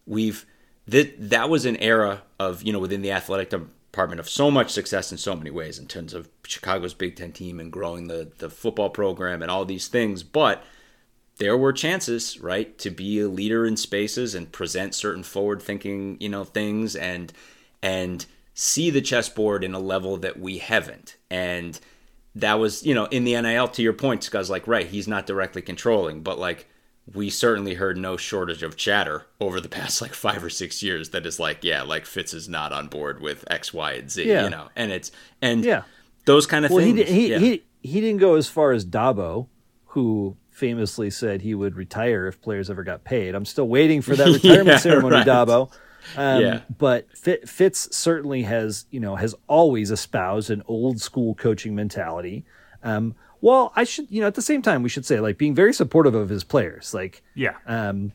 we've 0.07 0.47
that 0.89 1.30
that 1.30 1.49
was 1.49 1.64
an 1.64 1.76
era 1.76 2.22
of 2.39 2.62
you 2.62 2.72
know 2.72 2.78
within 2.78 3.03
the 3.03 3.12
athletic 3.12 3.51
department 3.51 4.20
of 4.20 4.28
so 4.28 4.51
much 4.51 4.70
success 4.70 5.11
in 5.11 5.18
so 5.18 5.34
many 5.34 5.51
ways 5.51 5.78
in 5.78 5.87
terms 5.87 6.12
of 6.14 6.28
Chicago's 6.47 6.95
Big 6.95 7.16
Ten 7.16 7.32
team 7.32 7.59
and 7.59 7.72
growing 7.72 8.09
the 8.09 8.30
the 8.39 8.51
football 8.51 8.91
program 8.91 9.43
and 9.43 9.51
all 9.51 9.64
these 9.64 9.89
things, 9.89 10.22
but 10.22 10.62
there 11.39 11.57
were 11.57 11.72
chances, 11.72 12.41
right, 12.41 12.76
to 12.78 12.91
be 12.91 13.20
a 13.20 13.28
leader 13.28 13.66
in 13.66 13.76
spaces 13.76 14.34
and 14.34 14.51
present 14.53 14.95
certain 14.95 15.22
forward 15.22 15.61
thinking, 15.61 16.16
you 16.20 16.28
know, 16.28 16.45
things 16.45 16.97
and 16.97 17.32
and 17.82 18.26
see 18.55 18.89
the 18.91 19.03
chessboard 19.03 19.62
in 19.62 19.74
a 19.74 19.78
level 19.78 20.16
that 20.16 20.39
we 20.39 20.59
haven't. 20.59 21.16
And 21.30 21.78
that 22.34 22.55
was, 22.55 22.84
you 22.84 22.95
know, 22.95 23.05
in 23.07 23.24
the 23.24 23.41
NIL 23.41 23.68
to 23.68 23.82
your 23.82 23.93
point, 23.93 24.28
guys 24.30 24.49
like, 24.49 24.66
right, 24.66 24.87
he's 24.87 25.07
not 25.07 25.26
directly 25.26 25.61
controlling, 25.61 26.22
but 26.22 26.39
like 26.39 26.66
we 27.14 27.30
certainly 27.30 27.74
heard 27.74 27.96
no 27.96 28.16
shortage 28.16 28.62
of 28.62 28.76
chatter 28.76 29.26
over 29.40 29.61
the 29.61 29.68
past 29.68 30.02
like 30.02 30.12
five 30.14 30.42
or 30.42 30.50
six 30.50 30.82
years 30.82 31.11
that 31.11 31.24
is 31.24 31.38
like, 31.38 31.62
yeah, 31.62 31.82
like 31.82 32.04
Fitz 32.04 32.34
is 32.34 32.48
not 32.48 32.72
on 32.72 32.88
board 32.88 33.20
with 33.20 33.44
X, 33.50 33.72
Y, 33.72 33.92
and 33.92 34.11
Z, 34.11 34.26
yeah. 34.26 34.44
you 34.44 34.50
know, 34.50 34.68
and 34.74 34.90
it's 34.90 35.12
and 35.40 35.64
yeah, 35.64 35.82
those 36.24 36.46
kind 36.46 36.64
of 36.64 36.70
well, 36.70 36.84
things. 36.84 36.98
He, 36.98 37.04
he, 37.04 37.30
yeah. 37.30 37.38
he 37.38 37.62
he 37.82 38.00
didn't 38.00 38.18
go 38.18 38.34
as 38.34 38.48
far 38.48 38.72
as 38.72 38.84
Dabo, 38.84 39.46
who 39.86 40.36
famously 40.50 41.11
said 41.11 41.42
he 41.42 41.54
would 41.54 41.76
retire 41.76 42.26
if 42.26 42.40
players 42.40 42.70
ever 42.70 42.82
got 42.82 43.04
paid. 43.04 43.34
I'm 43.34 43.44
still 43.44 43.68
waiting 43.68 44.02
for 44.02 44.16
that 44.16 44.26
retirement 44.42 44.66
yeah, 44.66 44.76
ceremony, 44.78 45.16
right. 45.16 45.26
Dabo. 45.26 45.70
Um, 46.16 46.40
Yeah. 46.40 46.61
But 46.76 47.16
Fit, 47.16 47.48
Fitz 47.48 47.94
certainly 47.94 48.42
has, 48.42 48.86
you 48.90 49.00
know, 49.00 49.16
has 49.16 49.34
always 49.48 49.90
espoused 49.90 50.50
an 50.50 50.62
old 50.66 51.00
school 51.00 51.34
coaching 51.34 51.74
mentality. 51.74 52.44
Um, 52.82 53.14
well, 53.41 53.72
I 53.76 53.84
should, 53.84 54.11
you 54.11 54.20
know, 54.20 54.26
at 54.26 54.34
the 54.34 54.43
same 54.43 54.62
time, 54.62 54.82
we 54.82 54.89
should 54.89 55.07
say 55.07 55.20
like 55.20 55.39
being 55.39 55.55
very 55.55 55.72
supportive 55.72 56.14
of 56.14 56.28
his 56.28 56.45
players. 56.45 56.95
Like, 56.95 57.22
Yeah. 57.34 57.55
um, 57.66 58.12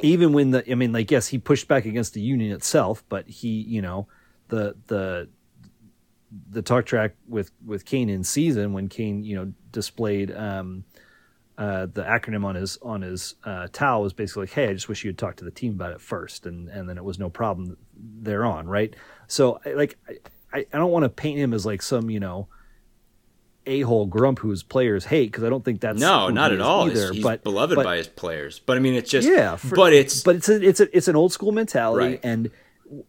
even 0.00 0.32
when 0.32 0.50
the, 0.52 0.70
I 0.70 0.74
mean, 0.74 0.92
like, 0.92 1.10
yes, 1.10 1.28
he 1.28 1.38
pushed 1.38 1.66
back 1.68 1.84
against 1.84 2.14
the 2.14 2.20
union 2.20 2.52
itself, 2.52 3.02
but 3.08 3.26
he, 3.28 3.48
you 3.48 3.82
know, 3.82 4.06
the 4.48 4.76
the 4.86 5.28
the 6.50 6.62
talk 6.62 6.84
track 6.86 7.14
with 7.26 7.50
with 7.64 7.84
Kain 7.84 8.08
in 8.08 8.22
season 8.22 8.72
when 8.72 8.88
Kain, 8.88 9.24
you 9.24 9.34
know, 9.36 9.52
displayed 9.72 10.30
um, 10.30 10.84
uh, 11.56 11.86
the 11.86 12.02
acronym 12.02 12.44
on 12.44 12.54
his 12.54 12.78
on 12.82 13.02
his 13.02 13.34
uh, 13.44 13.66
towel 13.72 14.02
was 14.02 14.12
basically 14.12 14.42
like, 14.42 14.50
"Hey, 14.52 14.68
I 14.68 14.74
just 14.74 14.88
wish 14.88 15.04
you 15.04 15.08
had 15.08 15.18
talked 15.18 15.38
to 15.38 15.44
the 15.44 15.50
team 15.50 15.72
about 15.72 15.92
it 15.92 16.00
first, 16.00 16.46
and 16.46 16.68
and 16.68 16.88
then 16.88 16.96
it 16.98 17.04
was 17.04 17.18
no 17.18 17.28
problem 17.30 17.76
thereon, 17.96 18.68
right? 18.68 18.94
So, 19.26 19.60
like, 19.74 19.98
I, 20.52 20.58
I 20.72 20.78
don't 20.78 20.90
want 20.92 21.02
to 21.04 21.08
paint 21.08 21.38
him 21.38 21.52
as 21.52 21.66
like 21.66 21.82
some, 21.82 22.08
you 22.10 22.20
know, 22.20 22.48
a 23.68 23.82
hole 23.82 24.06
grump 24.06 24.38
whose 24.40 24.62
players 24.62 25.04
hate 25.04 25.30
because 25.30 25.44
I 25.44 25.48
don't 25.48 25.64
think 25.64 25.80
that's 25.80 26.00
No, 26.00 26.26
who 26.28 26.32
not 26.32 26.52
at 26.52 26.60
all. 26.60 26.88
Either, 26.90 27.08
He's, 27.08 27.16
he's 27.16 27.22
but 27.22 27.44
beloved 27.44 27.76
but- 27.76 27.84
by 27.84 27.96
his 27.98 28.08
players. 28.08 28.58
But 28.58 28.76
I 28.76 28.80
mean, 28.80 28.94
it's 28.94 29.10
just 29.10 29.28
yeah, 29.28 29.56
for- 29.56 29.76
but 29.76 29.92
it's 29.92 30.22
but 30.22 30.36
it's 30.36 30.48
a, 30.48 30.60
it's 30.66 30.80
a, 30.80 30.96
it's 30.96 31.08
an 31.08 31.14
old 31.16 31.32
school 31.32 31.52
mentality, 31.52 32.12
Right. 32.12 32.20
and 32.24 32.50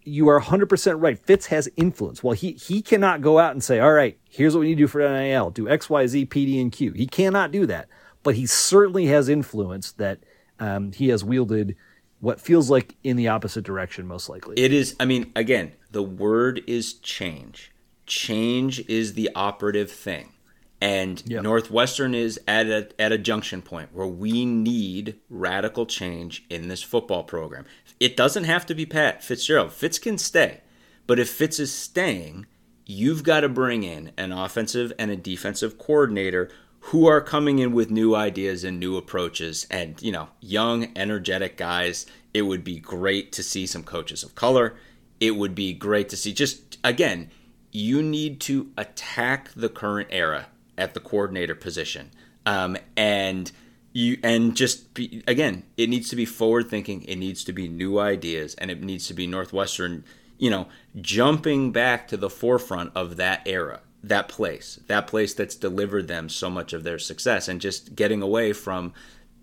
you 0.04 0.28
are 0.28 0.36
100 0.40 0.68
percent 0.68 1.00
right. 1.00 1.18
Fitz 1.18 1.46
has 1.48 1.70
influence. 1.78 2.22
Well, 2.22 2.34
he 2.34 2.52
he 2.52 2.82
cannot 2.82 3.22
go 3.22 3.40
out 3.40 3.52
and 3.54 3.64
say, 3.64 3.80
"All 3.80 3.94
right, 3.94 4.18
here's 4.30 4.54
what 4.54 4.60
we 4.60 4.68
need 4.68 4.76
to 4.76 4.84
do 4.84 4.88
for 4.88 5.00
NIL: 5.00 5.52
do 5.52 5.70
X, 5.70 5.90
Y, 5.90 6.06
Z, 6.08 6.26
P, 6.26 6.46
D, 6.46 6.60
and 6.62 6.72
Q." 6.72 6.92
He 6.92 7.08
cannot 7.08 7.52
do 7.52 7.66
that, 7.68 7.88
but 8.22 8.36
he 8.36 8.46
certainly 8.46 9.06
has 9.06 9.30
influence 9.30 9.94
that 9.94 10.20
um, 10.60 10.92
he 10.92 11.08
has 11.10 11.24
wielded. 11.24 11.76
What 12.22 12.42
feels 12.42 12.70
like 12.70 12.96
in 13.02 13.16
the 13.16 13.30
opposite 13.30 13.64
direction, 13.64 14.06
most 14.06 14.28
likely. 14.28 14.58
It 14.60 14.74
is. 14.74 14.94
I 15.00 15.06
mean, 15.06 15.32
again, 15.38 15.72
the 15.92 16.04
word 16.04 16.62
is 16.68 16.96
change. 16.96 17.72
Change 18.06 18.80
is 18.90 19.14
the 19.14 19.30
operative 19.36 19.90
thing, 19.90 20.34
and 20.82 21.22
Yep. 21.26 21.44
Northwestern 21.44 22.16
is 22.16 22.40
at 22.48 22.68
a 22.68 22.90
at 23.00 23.12
a 23.12 23.18
junction 23.18 23.62
point 23.62 23.90
where 23.94 24.08
we 24.08 24.46
need 24.46 25.16
radical 25.30 25.86
change 25.86 26.46
in 26.50 26.68
this 26.68 26.82
football 26.82 27.24
program. 27.24 27.66
It 28.00 28.16
doesn't 28.16 28.46
have 28.46 28.66
to 28.68 28.76
be 28.76 28.86
Pat 28.86 29.24
Fitzgerald. 29.24 29.74
Fitz 29.74 30.00
can 30.00 30.18
stay, 30.18 30.62
but 31.06 31.20
if 31.20 31.30
Fitz 31.30 31.60
is 31.60 31.74
staying, 31.74 32.46
you've 32.86 33.24
got 33.24 33.42
to 33.42 33.50
bring 33.50 33.84
in 33.84 34.12
an 34.18 34.32
offensive 34.32 34.94
and 34.98 35.12
a 35.12 35.16
defensive 35.16 35.78
coordinator 35.78 36.50
who 36.82 37.08
are 37.08 37.22
coming 37.22 37.60
in 37.60 37.74
with 37.74 37.92
new 37.92 38.16
ideas 38.16 38.64
and 38.64 38.80
new 38.80 38.96
approaches 38.96 39.68
and 39.70 40.02
you 40.02 40.12
know 40.12 40.30
young 40.40 40.88
energetic 40.96 41.58
guys 41.58 42.06
it 42.34 42.44
would 42.44 42.64
be 42.64 42.80
great 42.80 43.32
to 43.34 43.44
see 43.44 43.68
some 43.68 43.84
coaches 43.84 44.24
of 44.24 44.34
color 44.36 44.76
it 45.20 45.32
would 45.32 45.54
be 45.54 45.74
great 45.74 46.08
to 46.10 46.16
see 46.18 46.32
just 46.34 46.78
again 46.84 47.30
you 47.72 48.02
need 48.02 48.40
to 48.40 48.72
attack 48.78 49.52
the 49.56 49.70
current 49.70 50.08
era 50.12 50.48
at 50.80 50.94
the 50.94 51.00
coordinator 51.00 51.56
position. 51.56 52.12
Um, 52.46 52.78
and 52.98 53.52
you 53.92 54.18
and 54.24 54.56
just 54.56 54.94
be, 54.94 55.24
again 55.28 55.64
it 55.76 55.90
needs 55.90 56.10
to 56.10 56.16
be 56.16 56.26
forward 56.26 56.70
thinking. 56.70 57.04
It 57.04 57.18
needs 57.18 57.44
to 57.44 57.54
be 57.54 57.68
new 57.68 58.00
ideas 58.00 58.56
and 58.56 58.72
it 58.72 58.82
needs 58.82 59.08
to 59.08 59.14
be 59.14 59.28
northwestern 59.28 60.04
you 60.38 60.50
know 60.50 60.68
jumping 61.00 61.72
back 61.72 62.08
to 62.08 62.18
the 62.18 62.30
forefront 62.30 62.92
of 62.96 63.18
that 63.18 63.42
era 63.46 63.82
that 64.02 64.30
place 64.30 64.80
that 64.88 65.08
place 65.08 65.34
that's 65.34 65.56
delivered 65.56 66.08
them 66.08 66.30
so 66.30 66.50
much 66.50 66.72
of 66.72 66.84
their 66.84 66.98
success 66.98 67.48
and 67.48 67.60
just 67.60 67.96
getting 67.96 68.22
away 68.22 68.54
from 68.54 68.94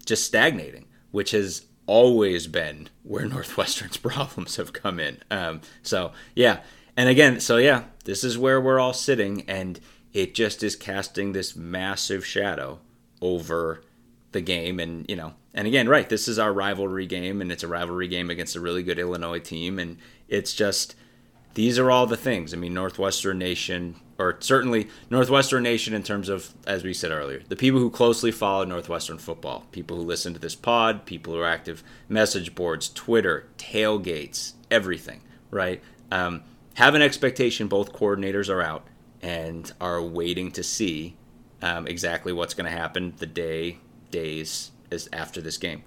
just 0.06 0.24
stagnating 0.24 0.86
which 1.10 1.32
has 1.32 1.66
always 1.86 2.46
been 2.46 2.88
where 3.02 3.26
northwestern's 3.26 3.96
problems 3.96 4.56
have 4.56 4.72
come 4.72 4.98
in. 4.98 5.18
Um, 5.30 5.60
so 5.82 6.12
yeah. 6.34 6.60
And 6.96 7.08
again 7.08 7.40
so 7.40 7.58
yeah 7.58 7.84
this 8.04 8.24
is 8.24 8.38
where 8.38 8.60
we're 8.60 8.80
all 8.80 8.94
sitting 8.94 9.42
and 9.48 9.78
it 10.16 10.34
just 10.34 10.62
is 10.62 10.74
casting 10.74 11.32
this 11.32 11.54
massive 11.54 12.24
shadow 12.24 12.78
over 13.20 13.82
the 14.32 14.40
game. 14.40 14.80
And 14.80 15.04
you 15.08 15.14
know 15.14 15.34
and 15.52 15.66
again 15.66 15.88
right 15.88 16.08
this 16.08 16.26
is 16.26 16.38
our 16.38 16.52
rivalry 16.52 17.06
game 17.06 17.40
and 17.42 17.52
it's 17.52 17.62
a 17.62 17.68
rivalry 17.68 18.08
game 18.08 18.30
against 18.30 18.56
a 18.56 18.60
really 18.60 18.82
good 18.82 18.98
illinois 18.98 19.40
team. 19.40 19.78
And 19.78 19.98
it's 20.26 20.54
just 20.54 20.96
these 21.52 21.78
are 21.78 21.90
all 21.90 22.06
the 22.06 22.16
things. 22.16 22.54
I 22.54 22.56
mean 22.56 22.72
northwestern 22.72 23.38
nation 23.38 23.96
or 24.18 24.38
certainly 24.40 24.88
northwestern 25.10 25.62
nation 25.62 25.92
in 25.92 26.02
terms 26.02 26.30
of 26.30 26.54
as 26.66 26.82
we 26.82 26.94
said 26.94 27.10
earlier 27.10 27.42
the 27.48 27.56
people 27.56 27.80
who 27.80 27.90
closely 27.90 28.32
follow 28.32 28.64
northwestern 28.64 29.18
football 29.18 29.66
people 29.72 29.98
who 29.98 30.02
listen 30.02 30.32
to 30.32 30.40
this 30.40 30.54
pod 30.54 31.04
people 31.04 31.34
who 31.34 31.40
are 31.40 31.46
active 31.46 31.84
message 32.08 32.54
boards 32.54 32.88
twitter 32.88 33.46
tailgates 33.58 34.54
everything 34.70 35.20
right? 35.50 35.82
Um, 36.10 36.44
have 36.74 36.94
an 36.94 37.02
expectation 37.02 37.68
both 37.68 37.92
coordinators 37.92 38.48
are 38.48 38.62
out 38.62 38.86
and 39.22 39.72
are 39.80 40.02
waiting 40.02 40.50
to 40.52 40.62
see 40.62 41.16
um, 41.62 41.86
exactly 41.86 42.32
what's 42.32 42.54
going 42.54 42.70
to 42.70 42.76
happen 42.76 43.14
the 43.18 43.26
day 43.26 43.78
days 44.10 44.70
is 44.90 45.08
after 45.12 45.40
this 45.40 45.56
game. 45.56 45.82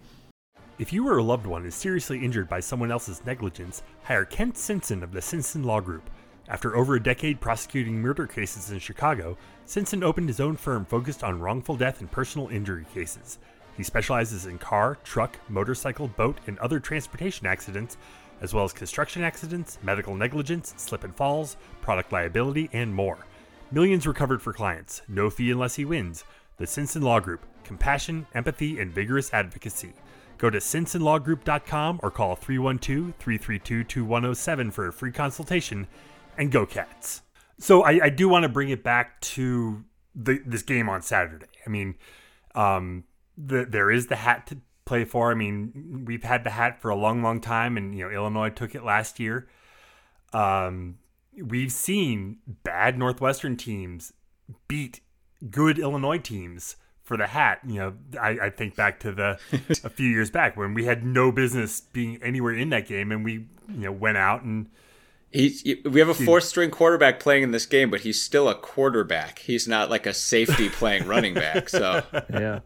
If 0.78 0.94
you 0.94 1.08
or 1.08 1.18
a 1.18 1.24
loved 1.24 1.46
one 1.46 1.66
is 1.66 1.76
seriously 1.76 2.24
injured 2.24 2.48
by 2.48 2.62
someone 2.62 2.92
else's 2.92 3.22
negligence, 3.26 3.84
hire 4.04 4.26
Kent 4.26 4.58
Simpson 4.58 5.04
of 5.04 5.12
the 5.12 5.22
Simpson 5.22 5.64
Law 5.64 5.82
Group. 5.82 6.10
After 6.48 6.76
over 6.76 6.96
a 6.96 7.04
decade 7.04 7.42
prosecuting 7.42 8.02
murder 8.02 8.26
cases 8.26 8.72
in 8.72 8.80
Chicago, 8.80 9.38
Simpson 9.66 10.04
opened 10.04 10.30
his 10.30 10.40
own 10.40 10.56
firm 10.56 10.86
focused 10.86 11.24
on 11.24 11.40
wrongful 11.40 11.76
death 11.76 12.00
and 12.00 12.10
personal 12.10 12.48
injury 12.48 12.86
cases. 12.94 13.40
He 13.78 13.84
specializes 13.84 14.46
in 14.46 14.58
car, 14.58 14.98
truck, 15.04 15.38
motorcycle, 15.48 16.08
boat, 16.08 16.40
and 16.48 16.58
other 16.60 16.80
transportation 16.80 17.46
accidents, 17.46 17.98
as 18.42 18.54
well 18.54 18.64
as 18.64 18.74
construction 18.74 19.24
accidents, 19.24 19.78
medical 19.84 20.16
negligence, 20.16 20.74
slip 20.78 21.04
and 21.04 21.16
falls, 21.16 21.58
product 21.82 22.12
liability, 22.12 22.70
and 22.74 22.94
more. 22.94 23.18
Millions 23.72 24.08
recovered 24.08 24.42
for 24.42 24.54
clients, 24.54 25.02
no 25.08 25.30
fee 25.30 25.52
unless 25.52 25.76
he 25.76 25.86
wins. 25.86 26.24
The 26.58 26.68
Simpson 26.68 27.02
Law 27.02 27.20
Group 27.20 27.46
compassion, 27.64 28.26
empathy, 28.34 28.80
and 28.80 28.92
vigorous 28.92 29.32
advocacy. 29.32 29.94
Go 30.40 30.50
to 30.50 30.58
simpsonlawgroup.com 30.58 32.00
or 32.02 32.10
call 32.10 32.36
312 32.36 33.14
332 33.20 33.84
2107 33.84 34.72
for 34.72 34.88
a 34.88 34.94
free 34.94 35.12
consultation 35.12 35.88
and 36.38 36.52
go 36.52 36.66
cats. 36.66 37.22
So 37.60 37.84
I, 37.84 38.06
I 38.06 38.10
do 38.10 38.28
want 38.28 38.44
to 38.44 38.50
bring 38.50 38.70
it 38.70 38.84
back 38.84 39.20
to 39.22 39.84
the, 40.16 40.42
this 40.46 40.64
game 40.64 40.90
on 40.90 41.02
Saturday. 41.02 41.46
I 41.68 41.70
mean, 41.70 41.96
um, 42.56 43.04
the, 43.38 43.66
there 43.66 43.92
is 43.92 44.08
the 44.08 44.16
hat 44.16 44.48
to 44.48 44.58
play 44.90 45.06
for. 45.06 45.32
I 45.32 45.36
mean, 45.36 46.04
we've 46.06 46.24
had 46.24 46.44
the 46.44 46.50
hat 46.50 46.82
for 46.82 46.90
a 46.90 46.96
long, 46.96 47.22
long 47.22 47.40
time, 47.40 47.78
and 47.78 47.96
you 47.96 48.04
know 48.04 48.12
Illinois 48.12 48.50
took 48.50 48.74
it 48.74 48.84
last 48.84 49.20
year. 49.20 49.48
Um, 50.34 50.98
we've 51.42 51.72
seen 51.72 52.40
bad 52.64 52.98
Northwestern 52.98 53.56
teams 53.56 54.12
beat 54.68 55.02
good 55.50 55.78
Illinois 55.78 56.18
teams 56.18 56.76
for 57.04 57.18
the 57.18 57.28
hat. 57.28 57.60
You 57.66 57.76
know, 57.76 57.94
I, 58.20 58.30
I 58.30 58.50
think 58.50 58.76
back 58.76 59.00
to 59.02 59.12
the 59.12 59.40
a 59.84 59.90
few 59.90 60.10
years 60.10 60.32
back 60.32 60.58
when 60.58 60.74
we 60.74 60.86
had 60.86 61.06
no 61.06 61.32
business 61.32 61.80
being 61.80 62.22
anywhere 62.24 62.56
in 62.56 62.70
that 62.72 62.88
game, 62.88 63.12
and 63.12 63.24
we 63.24 63.34
you 63.34 63.48
know 63.86 63.92
went 63.92 64.18
out 64.18 64.42
and 64.42 64.70
He's, 65.32 65.64
we 65.86 66.00
have 66.00 66.10
a 66.10 66.16
fourth 66.16 66.46
string 66.46 66.72
quarterback 66.72 67.20
playing 67.20 67.44
in 67.44 67.52
this 67.52 67.68
game, 67.68 67.92
but 67.92 68.02
he's 68.02 68.20
still 68.20 68.50
a 68.50 68.56
quarterback. 68.56 69.38
He's 69.38 69.68
not 69.68 69.88
like 69.88 70.08
a 70.08 70.14
safety 70.14 70.70
playing 70.70 71.06
running 71.06 71.36
back. 71.36 71.70
So 71.70 72.02
yeah, 72.32 72.62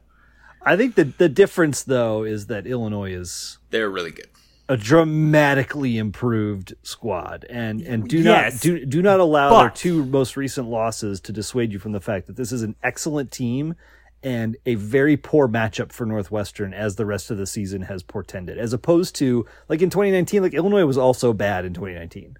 I 0.66 0.78
think 0.78 0.96
the 0.96 1.06
the 1.06 1.30
difference 1.30 1.84
though 1.84 2.24
is 2.24 2.48
that 2.48 2.66
Illinois 2.68 3.14
is 3.14 3.58
they're 3.70 3.90
really 3.90 4.12
good. 4.12 4.28
a 4.70 4.78
dramatically 4.78 5.98
improved 5.98 6.74
squad. 6.84 7.46
And 7.50 7.82
and 7.82 8.08
do 8.08 8.20
Yes, 8.20 8.56
not 8.56 8.62
do, 8.62 8.86
do 8.86 9.02
not 9.02 9.20
allow 9.20 9.60
their 9.60 9.70
two 9.70 10.06
most 10.06 10.38
recent 10.38 10.68
losses 10.68 11.20
to 11.22 11.32
dissuade 11.34 11.72
you 11.74 11.80
from 11.80 11.92
the 11.92 12.02
fact 12.02 12.28
that 12.28 12.38
this 12.38 12.52
is 12.52 12.64
an 12.64 12.76
excellent 12.84 13.32
team 13.32 13.76
and 14.24 14.56
a 14.66 14.76
very 14.76 15.18
poor 15.18 15.50
matchup 15.50 15.92
for 15.92 16.06
Northwestern 16.06 16.74
as 16.74 16.96
the 16.96 17.06
rest 17.06 17.30
of 17.30 17.38
the 17.38 17.46
season 17.46 17.82
has 17.84 18.04
portended 18.04 18.58
as 18.58 18.72
opposed 18.72 19.16
to 19.16 19.46
like 19.68 19.82
in 19.82 19.90
2019 19.90 20.42
like 20.42 20.54
Illinois 20.54 20.86
was 20.86 20.98
also 20.98 21.34
bad 21.34 21.66
in 21.66 21.74
2019 21.74 22.38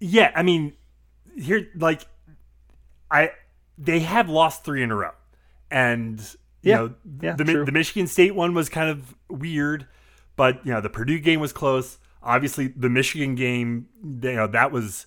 Yeah, 0.00 0.32
I 0.34 0.42
mean, 0.42 0.72
here 1.36 1.68
like 1.76 2.06
I 3.10 3.32
they 3.76 4.00
have 4.00 4.28
lost 4.30 4.64
three 4.64 4.82
in 4.82 4.90
a 4.90 4.96
row, 4.96 5.12
and 5.70 6.20
you 6.62 6.70
Yeah, 6.70 6.74
know 6.74 6.94
yeah, 7.20 7.36
the 7.36 7.44
true. 7.44 7.64
the 7.64 7.72
Michigan 7.72 8.06
State 8.06 8.34
one 8.34 8.54
was 8.54 8.68
kind 8.68 8.90
of 8.90 9.14
weird, 9.28 9.86
but 10.36 10.64
you 10.66 10.72
know 10.72 10.80
the 10.80 10.90
Purdue 10.90 11.18
game 11.18 11.40
was 11.40 11.52
close. 11.52 11.98
Obviously, 12.22 12.68
the 12.68 12.90
Michigan 12.90 13.34
game, 13.34 13.88
you 14.02 14.32
know 14.34 14.46
that 14.46 14.72
was 14.72 15.06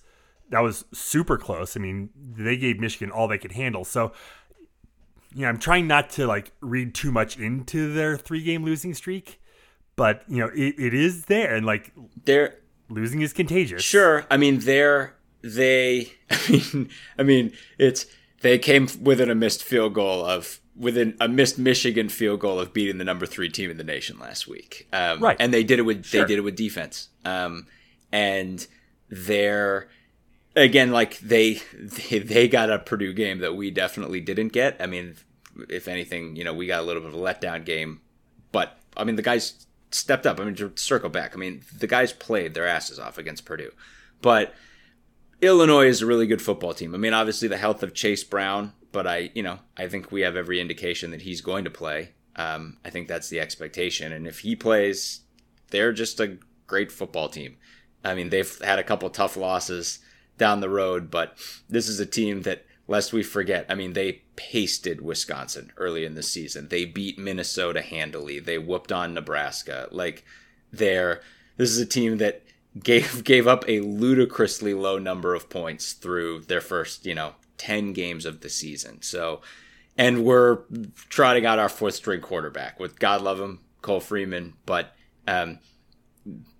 that 0.50 0.60
was 0.60 0.84
super 0.92 1.38
close. 1.38 1.76
I 1.76 1.80
mean, 1.80 2.10
they 2.16 2.56
gave 2.56 2.78
Michigan 2.80 3.10
all 3.10 3.28
they 3.28 3.38
could 3.38 3.52
handle. 3.52 3.84
So, 3.84 4.12
you 5.34 5.42
know, 5.42 5.48
I'm 5.48 5.58
trying 5.58 5.86
not 5.86 6.10
to 6.10 6.26
like 6.26 6.52
read 6.60 6.94
too 6.94 7.10
much 7.10 7.38
into 7.38 7.92
their 7.92 8.16
three 8.16 8.42
game 8.42 8.64
losing 8.64 8.94
streak, 8.94 9.40
but 9.96 10.22
you 10.28 10.38
know 10.38 10.50
it, 10.54 10.74
it 10.78 10.94
is 10.94 11.26
there, 11.26 11.54
and 11.54 11.66
like 11.66 11.92
They're 12.24 12.58
losing 12.88 13.22
is 13.22 13.32
contagious. 13.32 13.82
Sure. 13.82 14.26
I 14.30 14.36
mean, 14.36 14.58
they're 14.60 15.14
they. 15.42 16.12
I 16.30 16.50
mean, 16.50 16.90
I 17.18 17.22
mean, 17.22 17.52
it's 17.78 18.06
they 18.44 18.58
came 18.58 18.86
within 19.00 19.30
a 19.30 19.34
missed 19.34 19.64
field 19.64 19.94
goal 19.94 20.22
of 20.22 20.60
within 20.76 21.16
a 21.18 21.26
missed 21.26 21.58
Michigan 21.58 22.10
field 22.10 22.40
goal 22.40 22.60
of 22.60 22.74
beating 22.74 22.98
the 22.98 23.04
number 23.04 23.24
three 23.24 23.48
team 23.48 23.70
in 23.70 23.78
the 23.78 23.84
nation 23.84 24.18
last 24.18 24.46
week. 24.46 24.86
Um, 24.92 25.18
Right. 25.20 25.36
And 25.40 25.52
they 25.52 25.64
did 25.64 25.78
it 25.78 25.82
with 25.82 26.04
Sure. 26.04 26.20
they 26.20 26.28
did 26.28 26.38
it 26.38 26.42
with 26.42 26.54
defense. 26.54 27.08
Um, 27.24 27.66
and 28.12 28.66
they're 29.08 29.88
again 30.54 30.92
like 30.92 31.18
they, 31.20 31.54
they 31.72 32.18
they 32.18 32.46
got 32.46 32.68
a 32.68 32.78
Purdue 32.78 33.14
game 33.14 33.38
that 33.38 33.56
we 33.56 33.70
definitely 33.70 34.20
didn't 34.20 34.48
get. 34.48 34.76
I 34.78 34.84
mean, 34.86 35.16
if 35.70 35.88
anything, 35.88 36.36
you 36.36 36.44
know, 36.44 36.52
we 36.52 36.66
got 36.66 36.80
a 36.80 36.84
little 36.84 37.00
bit 37.00 37.14
of 37.14 37.18
a 37.18 37.24
letdown 37.24 37.64
game, 37.64 38.02
but 38.52 38.78
I 38.94 39.04
mean, 39.04 39.16
the 39.16 39.22
guys 39.22 39.66
stepped 39.90 40.26
up. 40.26 40.38
I 40.38 40.44
mean, 40.44 40.54
to 40.56 40.70
circle 40.74 41.08
back, 41.08 41.34
I 41.34 41.38
mean, 41.38 41.62
the 41.78 41.86
guys 41.86 42.12
played 42.12 42.52
their 42.52 42.66
asses 42.66 42.98
off 42.98 43.16
against 43.16 43.46
Purdue, 43.46 43.72
but 44.20 44.52
Illinois 45.46 45.86
is 45.86 46.02
a 46.02 46.06
really 46.06 46.26
good 46.26 46.42
football 46.42 46.74
team. 46.74 46.94
I 46.94 46.98
mean, 46.98 47.14
obviously 47.14 47.48
the 47.48 47.56
health 47.56 47.82
of 47.82 47.94
Chase 47.94 48.24
Brown, 48.24 48.72
but 48.92 49.06
I, 49.06 49.30
you 49.34 49.42
know, 49.42 49.58
I 49.76 49.88
think 49.88 50.10
we 50.10 50.22
have 50.22 50.36
every 50.36 50.60
indication 50.60 51.10
that 51.10 51.22
he's 51.22 51.40
going 51.40 51.64
to 51.64 51.70
play. 51.70 52.10
Um, 52.36 52.78
I 52.84 52.90
think 52.90 53.08
that's 53.08 53.28
the 53.28 53.40
expectation, 53.40 54.12
and 54.12 54.26
if 54.26 54.40
he 54.40 54.56
plays, 54.56 55.20
they're 55.70 55.92
just 55.92 56.18
a 56.20 56.38
great 56.66 56.90
football 56.90 57.28
team. 57.28 57.56
I 58.04 58.14
mean, 58.14 58.30
they've 58.30 58.58
had 58.60 58.78
a 58.78 58.84
couple 58.84 59.08
tough 59.10 59.36
losses 59.36 60.00
down 60.36 60.60
the 60.60 60.68
road, 60.68 61.10
but 61.10 61.38
this 61.68 61.88
is 61.88 62.00
a 62.00 62.06
team 62.06 62.42
that, 62.42 62.66
lest 62.88 63.12
we 63.12 63.22
forget, 63.22 63.66
I 63.68 63.74
mean, 63.74 63.92
they 63.92 64.22
pasted 64.36 65.00
Wisconsin 65.00 65.72
early 65.76 66.04
in 66.04 66.14
the 66.14 66.22
season. 66.22 66.68
They 66.68 66.84
beat 66.84 67.18
Minnesota 67.18 67.82
handily. 67.82 68.40
They 68.40 68.58
whooped 68.58 68.90
on 68.90 69.14
Nebraska. 69.14 69.88
Like, 69.92 70.24
they're 70.72 71.20
this 71.56 71.70
is 71.70 71.78
a 71.78 71.86
team 71.86 72.18
that 72.18 72.42
gave 72.82 73.24
gave 73.24 73.46
up 73.46 73.64
a 73.68 73.80
ludicrously 73.80 74.74
low 74.74 74.98
number 74.98 75.34
of 75.34 75.48
points 75.48 75.92
through 75.92 76.40
their 76.40 76.60
first, 76.60 77.06
you 77.06 77.14
know, 77.14 77.34
10 77.58 77.92
games 77.92 78.26
of 78.26 78.40
the 78.40 78.48
season. 78.48 79.02
So, 79.02 79.40
and 79.96 80.24
we're 80.24 80.60
trotting 81.08 81.46
out 81.46 81.58
our 81.58 81.68
fourth 81.68 81.94
string 81.94 82.20
quarterback 82.20 82.80
with 82.80 82.98
God 82.98 83.22
love 83.22 83.40
him, 83.40 83.60
Cole 83.82 84.00
Freeman, 84.00 84.54
but 84.66 84.94
um, 85.26 85.60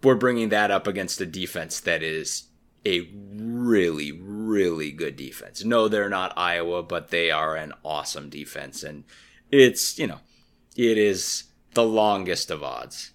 we're 0.03 0.15
bringing 0.15 0.51
that 0.51 0.71
up 0.71 0.87
against 0.87 1.21
a 1.21 1.27
defense 1.27 1.81
that 1.81 2.03
is 2.03 2.45
a 2.87 3.09
really, 3.35 4.13
really 4.13 4.93
good 4.93 5.17
defense. 5.17 5.65
No, 5.65 5.89
they're 5.89 6.11
not 6.11 6.37
Iowa, 6.37 6.83
but 6.83 7.09
they 7.09 7.31
are 7.31 7.57
an 7.57 7.73
awesome 7.83 8.29
defense. 8.29 8.83
And 8.83 9.05
it's, 9.51 9.99
you 9.99 10.07
know, 10.07 10.21
it 10.77 10.99
is 10.99 11.45
the 11.73 11.85
longest 11.85 12.51
of 12.51 12.63
odds. 12.63 13.13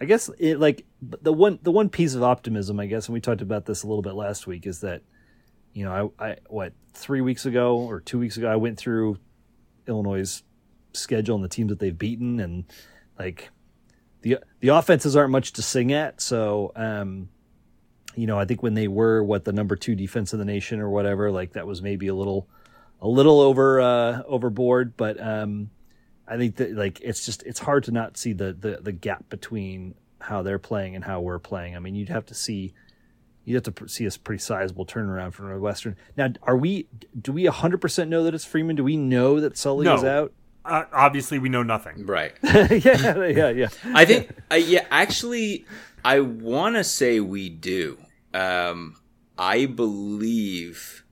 I 0.00 0.06
guess 0.06 0.28
it 0.38 0.58
like 0.58 0.84
the 1.22 1.32
one 1.32 1.58
the 1.62 1.70
one 1.70 1.88
piece 1.88 2.14
of 2.14 2.22
optimism, 2.22 2.80
I 2.80 2.86
guess, 2.86 3.06
and 3.06 3.14
we 3.14 3.20
talked 3.20 3.42
about 3.42 3.66
this 3.66 3.82
a 3.82 3.86
little 3.86 4.02
bit 4.02 4.14
last 4.14 4.46
week, 4.46 4.66
is 4.66 4.80
that 4.80 5.02
you 5.72 5.84
know 5.84 6.12
I, 6.18 6.26
I 6.30 6.36
what 6.48 6.72
three 6.92 7.20
weeks 7.20 7.46
ago 7.46 7.78
or 7.78 8.00
two 8.00 8.18
weeks 8.18 8.36
ago 8.36 8.48
I 8.48 8.56
went 8.56 8.78
through 8.78 9.18
Illinois' 9.86 10.42
schedule 10.92 11.34
and 11.34 11.44
the 11.44 11.48
teams 11.48 11.70
that 11.70 11.78
they've 11.78 11.96
beaten, 11.96 12.40
and 12.40 12.64
like 13.18 13.50
the 14.22 14.38
the 14.60 14.68
offenses 14.68 15.16
aren't 15.16 15.30
much 15.32 15.52
to 15.54 15.62
sing 15.62 15.92
at. 15.92 16.20
So, 16.20 16.72
um, 16.76 17.28
you 18.14 18.26
know, 18.26 18.38
I 18.38 18.44
think 18.44 18.62
when 18.62 18.74
they 18.74 18.88
were 18.88 19.22
what 19.22 19.44
the 19.44 19.52
number 19.52 19.76
two 19.76 19.94
defense 19.94 20.32
in 20.32 20.38
the 20.38 20.44
nation 20.44 20.80
or 20.80 20.90
whatever, 20.90 21.30
like 21.30 21.52
that 21.52 21.66
was 21.66 21.82
maybe 21.82 22.06
a 22.06 22.14
little 22.14 22.48
a 23.00 23.08
little 23.08 23.40
over 23.40 23.80
uh, 23.80 24.22
overboard, 24.26 24.96
but 24.96 25.20
um, 25.20 25.70
I 26.26 26.36
think 26.36 26.56
that 26.56 26.74
like 26.74 27.00
it's 27.02 27.24
just 27.26 27.42
it's 27.42 27.60
hard 27.60 27.84
to 27.84 27.92
not 27.92 28.16
see 28.16 28.32
the 28.32 28.52
the 28.52 28.78
the 28.80 28.92
gap 28.92 29.28
between 29.28 29.94
how 30.24 30.42
they're 30.42 30.58
playing 30.58 30.94
and 30.94 31.04
how 31.04 31.20
we're 31.20 31.38
playing. 31.38 31.76
I 31.76 31.78
mean, 31.78 31.94
you'd 31.94 32.08
have 32.08 32.26
to 32.26 32.34
see 32.34 32.74
you'd 33.44 33.64
have 33.66 33.74
to 33.74 33.88
see 33.88 34.06
a 34.06 34.10
pretty 34.10 34.40
sizable 34.40 34.86
turnaround 34.86 35.34
from 35.34 35.48
Northwestern. 35.48 35.96
Now, 36.16 36.28
are 36.42 36.56
we 36.56 36.88
do 37.20 37.32
we 37.32 37.44
100% 37.44 38.08
know 38.08 38.24
that 38.24 38.34
it's 38.34 38.44
Freeman? 38.44 38.76
Do 38.76 38.84
we 38.84 38.96
know 38.96 39.40
that 39.40 39.56
Sully 39.58 39.84
No. 39.84 39.94
is 39.96 40.04
out? 40.04 40.32
Uh, 40.64 40.84
obviously, 40.94 41.38
we 41.38 41.50
know 41.50 41.62
nothing. 41.62 42.06
Right. 42.06 42.32
yeah, 42.42 43.26
yeah, 43.26 43.50
yeah. 43.50 43.68
I 43.92 44.06
think, 44.06 44.30
uh, 44.50 44.54
yeah, 44.54 44.86
actually, 44.90 45.66
I 46.02 46.20
want 46.20 46.76
to 46.76 46.84
say 46.84 47.20
we 47.20 47.50
do. 47.50 47.98
Um, 48.32 48.96
I 49.36 49.66
believe, 49.66 51.04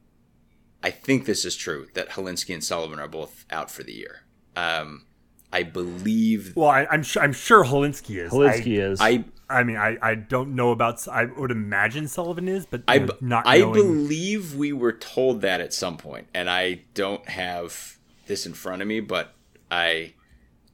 I 0.82 0.90
think 0.90 1.26
this 1.26 1.44
is 1.44 1.54
true 1.54 1.88
that 1.92 2.10
Hilinski 2.10 2.54
and 2.54 2.64
Sullivan 2.64 2.98
are 2.98 3.08
both 3.08 3.44
out 3.50 3.70
for 3.70 3.82
the 3.82 3.92
year. 3.92 4.22
Um, 4.56 5.04
I 5.52 5.62
believe. 5.64 6.54
Well, 6.56 6.68
I, 6.68 6.86
I'm 6.90 7.02
sure 7.02 7.22
I'm 7.22 7.32
sure 7.32 7.64
Hilinski 7.64 8.16
is. 8.16 8.32
Hilinski 8.32 8.80
I, 8.80 8.84
is. 8.84 9.00
I 9.00 9.24
I 9.52 9.64
mean, 9.64 9.76
I, 9.76 9.98
I 10.00 10.14
don't 10.14 10.54
know 10.54 10.70
about. 10.70 11.06
I 11.08 11.24
would 11.24 11.50
imagine 11.50 12.08
Sullivan 12.08 12.48
is, 12.48 12.64
but 12.64 12.82
I, 12.88 12.94
you 12.94 13.06
know, 13.06 13.16
not 13.20 13.46
I 13.46 13.58
knowing. 13.58 13.74
believe 13.74 14.54
we 14.54 14.72
were 14.72 14.92
told 14.92 15.42
that 15.42 15.60
at 15.60 15.74
some 15.74 15.98
point, 15.98 16.28
and 16.32 16.48
I 16.48 16.82
don't 16.94 17.28
have 17.28 17.98
this 18.26 18.46
in 18.46 18.54
front 18.54 18.80
of 18.80 18.88
me, 18.88 19.00
but 19.00 19.34
I 19.70 20.14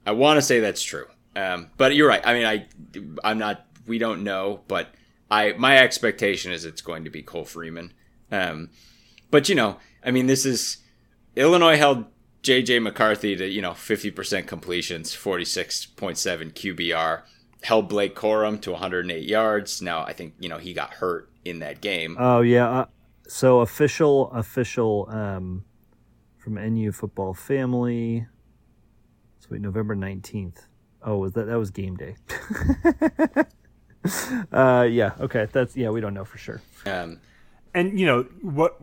I 0.06 0.12
want 0.12 0.38
to 0.38 0.42
say 0.42 0.60
that's 0.60 0.82
true. 0.82 1.06
Um, 1.34 1.70
but 1.76 1.94
you're 1.94 2.08
right. 2.08 2.24
I 2.24 2.34
mean, 2.34 2.46
I 2.46 2.66
I'm 3.24 3.38
not. 3.38 3.66
We 3.86 3.98
don't 3.98 4.22
know, 4.22 4.60
but 4.68 4.94
I 5.30 5.54
my 5.58 5.78
expectation 5.78 6.52
is 6.52 6.64
it's 6.64 6.82
going 6.82 7.04
to 7.04 7.10
be 7.10 7.22
Cole 7.22 7.44
Freeman. 7.44 7.92
Um, 8.30 8.70
but 9.30 9.48
you 9.48 9.54
know, 9.54 9.78
I 10.04 10.12
mean, 10.12 10.26
this 10.26 10.46
is 10.46 10.78
Illinois 11.36 11.76
held 11.76 12.04
JJ 12.42 12.82
McCarthy 12.82 13.36
to 13.36 13.46
you 13.46 13.60
know 13.62 13.72
50% 13.72 14.46
completions, 14.46 15.14
46.7 15.14 16.52
QBR. 16.52 17.22
Held 17.62 17.88
Blake 17.88 18.14
Corum 18.14 18.60
to 18.60 18.70
108 18.70 19.24
yards. 19.28 19.82
Now 19.82 20.02
I 20.02 20.12
think 20.12 20.34
you 20.38 20.48
know 20.48 20.58
he 20.58 20.72
got 20.72 20.94
hurt 20.94 21.28
in 21.44 21.58
that 21.60 21.80
game. 21.80 22.16
Oh 22.18 22.40
yeah. 22.40 22.68
Uh, 22.70 22.86
so 23.26 23.60
official 23.60 24.30
official 24.30 25.08
um, 25.10 25.64
from 26.38 26.54
NU 26.54 26.92
football 26.92 27.34
family. 27.34 28.26
So 29.40 29.48
wait, 29.50 29.60
November 29.60 29.94
nineteenth. 29.94 30.66
Oh, 31.02 31.18
was 31.18 31.32
that 31.32 31.46
that 31.46 31.58
was 31.58 31.70
game 31.70 31.96
day? 31.96 32.16
uh, 34.52 34.86
yeah. 34.88 35.12
Okay. 35.20 35.46
That's 35.52 35.76
yeah. 35.76 35.90
We 35.90 36.00
don't 36.00 36.14
know 36.14 36.24
for 36.24 36.38
sure. 36.38 36.60
Um, 36.86 37.20
And 37.74 37.98
you 37.98 38.06
know 38.06 38.22
what? 38.40 38.78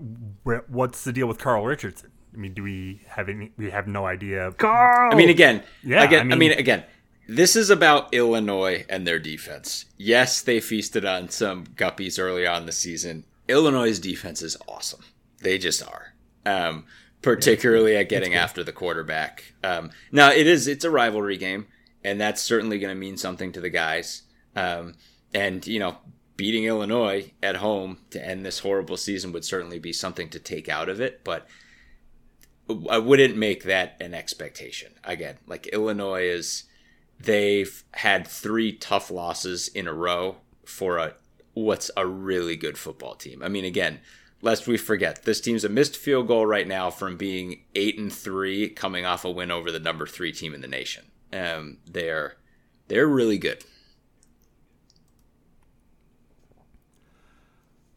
What's 0.69 1.03
the 1.03 1.11
deal 1.11 1.27
with 1.27 1.39
Carl 1.39 1.65
Richardson? 1.65 2.11
I 2.35 2.39
mean, 2.39 2.53
do 2.53 2.63
we 2.63 3.01
have 3.07 3.29
any? 3.29 3.51
We 3.57 3.69
have 3.71 3.87
no 3.87 4.05
idea. 4.05 4.51
Carl. 4.57 5.13
I 5.13 5.15
mean, 5.15 5.29
again, 5.29 5.63
Yeah, 5.83 6.03
again, 6.03 6.19
I 6.19 6.21
I 6.21 6.37
mean- 6.37 6.49
mean, 6.49 6.51
again, 6.59 6.83
this 7.27 7.55
is 7.55 7.69
about 7.69 8.13
Illinois 8.13 8.85
and 8.89 9.07
their 9.07 9.19
defense. 9.19 9.85
Yes, 9.97 10.41
they 10.41 10.59
feasted 10.59 11.05
on 11.05 11.29
some 11.29 11.65
guppies 11.67 12.19
early 12.19 12.45
on 12.45 12.65
the 12.65 12.71
season. 12.71 13.23
Illinois' 13.47 13.99
defense 13.99 14.41
is 14.41 14.57
awesome. 14.67 15.01
They 15.41 15.57
just 15.57 15.81
are. 15.87 16.13
Um, 16.45 16.85
particularly 17.21 17.95
at 17.97 18.09
getting 18.09 18.35
after 18.35 18.63
the 18.63 18.71
quarterback. 18.71 19.53
Um, 19.63 19.89
now 20.11 20.31
it 20.31 20.45
is 20.45 20.67
it's 20.67 20.85
a 20.85 20.89
rivalry 20.91 21.37
game, 21.37 21.65
and 22.03 22.21
that's 22.21 22.41
certainly 22.41 22.77
going 22.79 22.93
to 22.93 22.99
mean 22.99 23.17
something 23.17 23.51
to 23.53 23.61
the 23.61 23.69
guys. 23.69 24.23
Um, 24.55 24.93
and 25.33 25.65
you 25.65 25.79
know, 25.79 25.97
beating 26.37 26.65
Illinois 26.65 27.31
at 27.41 27.55
home 27.57 27.97
to 28.11 28.23
end 28.23 28.45
this 28.45 28.59
horrible 28.59 28.97
season 28.97 29.31
would 29.31 29.43
certainly 29.45 29.79
be 29.79 29.91
something 29.93 30.29
to 30.29 30.39
take 30.39 30.69
out 30.69 30.87
of 30.89 31.01
it. 31.01 31.23
But 31.23 31.47
I 32.89 32.97
wouldn't 32.97 33.37
make 33.37 33.63
that 33.63 33.95
an 33.99 34.13
expectation. 34.13 34.93
Again, 35.03 35.37
like 35.45 35.67
Illinois 35.67 36.23
is, 36.23 36.63
they've 37.19 37.83
had 37.93 38.27
three 38.27 38.73
tough 38.73 39.11
losses 39.11 39.67
in 39.67 39.87
a 39.87 39.93
row 39.93 40.37
for 40.65 40.97
a 40.97 41.13
what's 41.53 41.91
a 41.95 42.05
really 42.05 42.55
good 42.55 42.77
football 42.77 43.15
team. 43.15 43.41
I 43.43 43.49
mean, 43.49 43.65
again, 43.65 43.99
lest 44.41 44.67
we 44.67 44.77
forget, 44.77 45.23
this 45.23 45.41
team's 45.41 45.63
a 45.63 45.69
missed 45.69 45.95
field 45.95 46.27
goal 46.27 46.45
right 46.45 46.67
now 46.67 46.89
from 46.89 47.17
being 47.17 47.63
eight 47.75 47.97
and 47.97 48.11
three, 48.11 48.69
coming 48.69 49.05
off 49.05 49.25
a 49.25 49.31
win 49.31 49.51
over 49.51 49.71
the 49.71 49.79
number 49.79 50.05
three 50.05 50.31
team 50.31 50.53
in 50.53 50.61
the 50.61 50.67
nation. 50.67 51.05
Um, 51.31 51.77
they're 51.89 52.37
they're 52.87 53.07
really 53.07 53.37
good. 53.37 53.63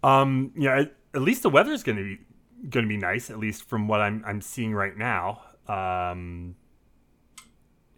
Um, 0.02 0.52
know, 0.54 0.88
at, 1.14 1.20
least 1.20 1.42
the 1.42 1.50
weather's 1.50 1.82
going 1.82 1.98
to 1.98 2.04
be 2.04 2.20
going 2.68 2.84
to 2.84 2.88
be 2.88 2.96
nice. 2.96 3.30
At 3.30 3.38
least 3.38 3.64
from 3.64 3.88
what 3.88 4.00
I'm 4.00 4.22
I'm 4.26 4.40
seeing 4.40 4.74
right 4.74 4.96
now. 4.96 5.42
Um, 5.66 6.56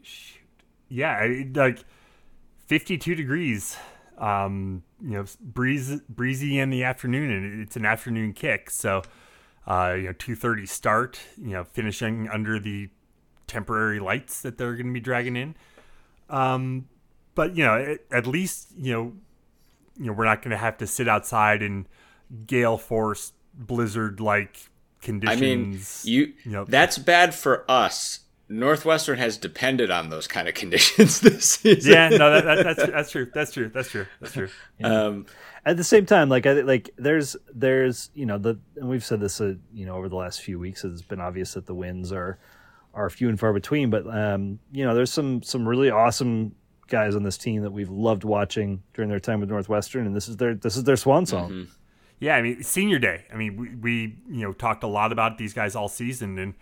shoot, 0.02 0.40
yeah, 0.88 1.12
I- 1.12 1.48
like 1.54 1.84
52 2.66 3.14
degrees. 3.14 3.76
Um, 4.18 4.82
you 5.00 5.12
know, 5.12 5.24
breeze 5.40 6.00
breezy 6.08 6.58
in 6.58 6.70
the 6.70 6.84
afternoon, 6.84 7.30
and 7.30 7.62
it's 7.62 7.76
an 7.76 7.86
afternoon 7.86 8.34
kick. 8.34 8.70
So, 8.70 9.02
uh, 9.66 9.94
you 9.96 10.02
know, 10.04 10.12
2:30 10.12 10.66
start. 10.68 11.20
You 11.38 11.52
know, 11.52 11.64
finishing 11.64 12.28
under 12.28 12.58
the 12.58 12.90
temporary 13.46 13.98
lights 13.98 14.42
that 14.42 14.58
they're 14.58 14.74
going 14.74 14.86
to 14.86 14.92
be 14.92 15.00
dragging 15.00 15.36
in. 15.36 15.56
Um, 16.28 16.88
but 17.34 17.56
you 17.56 17.64
know, 17.64 17.76
at, 17.76 18.00
at 18.12 18.26
least 18.26 18.68
you 18.76 18.92
know 18.92 19.12
you 19.96 20.06
know 20.06 20.12
we're 20.12 20.24
not 20.24 20.42
going 20.42 20.50
to 20.52 20.56
have 20.56 20.76
to 20.78 20.86
sit 20.86 21.08
outside 21.08 21.62
in 21.62 21.86
gale 22.46 22.78
force 22.78 23.32
blizzard 23.55 24.20
like 24.20 24.57
conditions. 25.03 25.38
I 25.38 25.40
mean, 25.40 25.80
you 26.05 26.32
you 26.44 26.51
know- 26.53 26.64
that's 26.64 26.98
bad 26.98 27.34
for 27.34 27.64
us. 27.70 28.20
Northwestern 28.53 29.16
has 29.18 29.38
depended 29.38 29.92
on 29.92 30.11
those 30.11 30.26
kind 30.26 30.48
of 30.48 30.55
conditions 30.62 31.20
this 31.20 31.51
season. 31.51 31.92
yeah, 31.92 32.09
no, 32.09 32.32
that, 32.32 32.44
that, 32.44 32.64
that's 32.64 32.90
that's 32.90 33.11
true. 33.12 33.30
That's 33.32 33.53
true. 33.53 33.70
That's 33.72 33.90
true. 33.90 34.07
That's 34.20 34.32
true. 34.32 34.48
Um, 34.82 35.26
at 35.64 35.76
the 35.76 35.84
same 35.84 36.05
time, 36.05 36.28
like 36.28 36.46
I 36.46 36.55
like 36.55 36.90
there's 36.96 37.36
there's 37.55 38.11
you 38.12 38.26
know 38.26 38.38
the 38.38 38.59
and 38.76 38.88
we've 38.88 39.05
said 39.05 39.20
this 39.20 39.40
uh, 39.40 39.55
you 39.72 39.86
know 39.86 39.94
over 39.94 40.09
the 40.09 40.16
last 40.16 40.40
few 40.40 40.59
weeks. 40.59 40.84
It's 40.84 41.03
been 41.03 41.20
obvious 41.20 41.55
that 41.55 41.66
the 41.66 41.74
winds 41.74 42.12
are 42.12 42.38
are 42.92 43.09
few 43.09 43.28
and 43.28 43.38
far 43.38 43.53
between. 43.53 43.88
But 43.88 44.05
um, 44.09 44.59
you 44.72 44.84
know, 44.84 44.96
there's 44.96 45.12
some 45.12 45.44
some 45.44 45.68
really 45.68 45.90
awesome 45.90 46.57
guys 46.88 47.14
on 47.14 47.22
this 47.22 47.38
team 47.38 47.62
that 47.62 47.70
we've 47.70 47.88
loved 47.88 48.24
watching 48.24 48.82
during 48.94 49.09
their 49.11 49.20
time 49.20 49.38
with 49.38 49.48
Northwestern, 49.48 50.07
and 50.07 50.16
this 50.16 50.28
is 50.28 50.38
their 50.38 50.57
this 50.57 50.76
is 50.76 50.82
their 50.82 50.96
swan 50.96 51.24
song. 51.24 51.51
Mm-hmm. 51.51 51.70
Yeah, 52.20 52.36
I 52.36 52.42
mean, 52.42 52.62
senior 52.62 52.98
day. 52.98 53.24
I 53.32 53.36
mean, 53.36 53.56
we, 53.56 53.74
we 53.74 54.16
you 54.28 54.42
know 54.42 54.52
talked 54.52 54.84
a 54.84 54.86
lot 54.86 55.10
about 55.10 55.38
these 55.38 55.54
guys 55.54 55.74
all 55.74 55.88
season, 55.88 56.38
and 56.38 56.54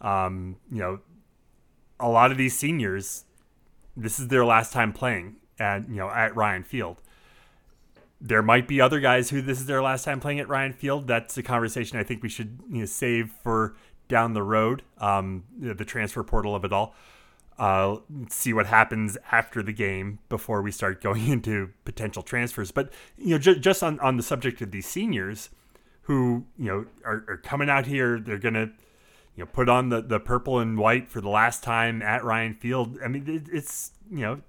um, 0.00 0.56
you 0.70 0.78
know, 0.78 1.00
a 2.00 2.08
lot 2.08 2.32
of 2.32 2.38
these 2.38 2.58
seniors, 2.58 3.24
this 3.96 4.18
is 4.18 4.28
their 4.28 4.44
last 4.44 4.72
time 4.72 4.92
playing 4.92 5.36
at 5.58 5.88
you 5.88 5.96
know 5.96 6.08
at 6.08 6.34
Ryan 6.34 6.64
Field. 6.64 6.96
There 8.20 8.42
might 8.42 8.66
be 8.66 8.80
other 8.80 9.00
guys 9.00 9.30
who 9.30 9.42
this 9.42 9.60
is 9.60 9.66
their 9.66 9.82
last 9.82 10.04
time 10.04 10.18
playing 10.18 10.40
at 10.40 10.48
Ryan 10.48 10.72
Field. 10.72 11.06
That's 11.06 11.36
a 11.36 11.42
conversation 11.42 11.98
I 11.98 12.04
think 12.04 12.22
we 12.22 12.30
should 12.30 12.58
you 12.70 12.80
know 12.80 12.86
save 12.86 13.30
for 13.42 13.76
down 14.08 14.32
the 14.32 14.42
road. 14.42 14.82
Um, 14.96 15.44
the 15.58 15.84
transfer 15.84 16.22
portal 16.22 16.54
of 16.54 16.64
it 16.64 16.72
all 16.72 16.94
uh, 17.58 17.96
see 18.28 18.52
what 18.52 18.66
happens 18.66 19.18
after 19.30 19.62
the 19.62 19.72
game 19.72 20.18
before 20.28 20.62
we 20.62 20.70
start 20.70 21.02
going 21.02 21.26
into 21.30 21.70
potential 21.84 22.22
transfers. 22.22 22.70
But 22.70 22.92
you 23.16 23.30
know, 23.30 23.38
ju- 23.38 23.58
just 23.58 23.82
on, 23.82 24.00
on 24.00 24.16
the 24.16 24.22
subject 24.22 24.60
of 24.62 24.70
these 24.70 24.86
seniors 24.86 25.50
who 26.02 26.44
you 26.58 26.66
know 26.66 26.86
are, 27.04 27.24
are 27.28 27.36
coming 27.36 27.70
out 27.70 27.86
here, 27.86 28.18
they're 28.18 28.38
gonna 28.38 28.72
you 29.36 29.44
know 29.44 29.46
put 29.46 29.68
on 29.68 29.88
the, 29.88 30.00
the 30.02 30.20
purple 30.20 30.58
and 30.58 30.78
white 30.78 31.08
for 31.08 31.20
the 31.20 31.28
last 31.28 31.62
time 31.62 32.02
at 32.02 32.24
Ryan 32.24 32.54
Field. 32.54 32.98
I 33.04 33.08
mean, 33.08 33.28
it, 33.28 33.48
it's 33.52 33.92
you 34.10 34.20
know 34.20 34.40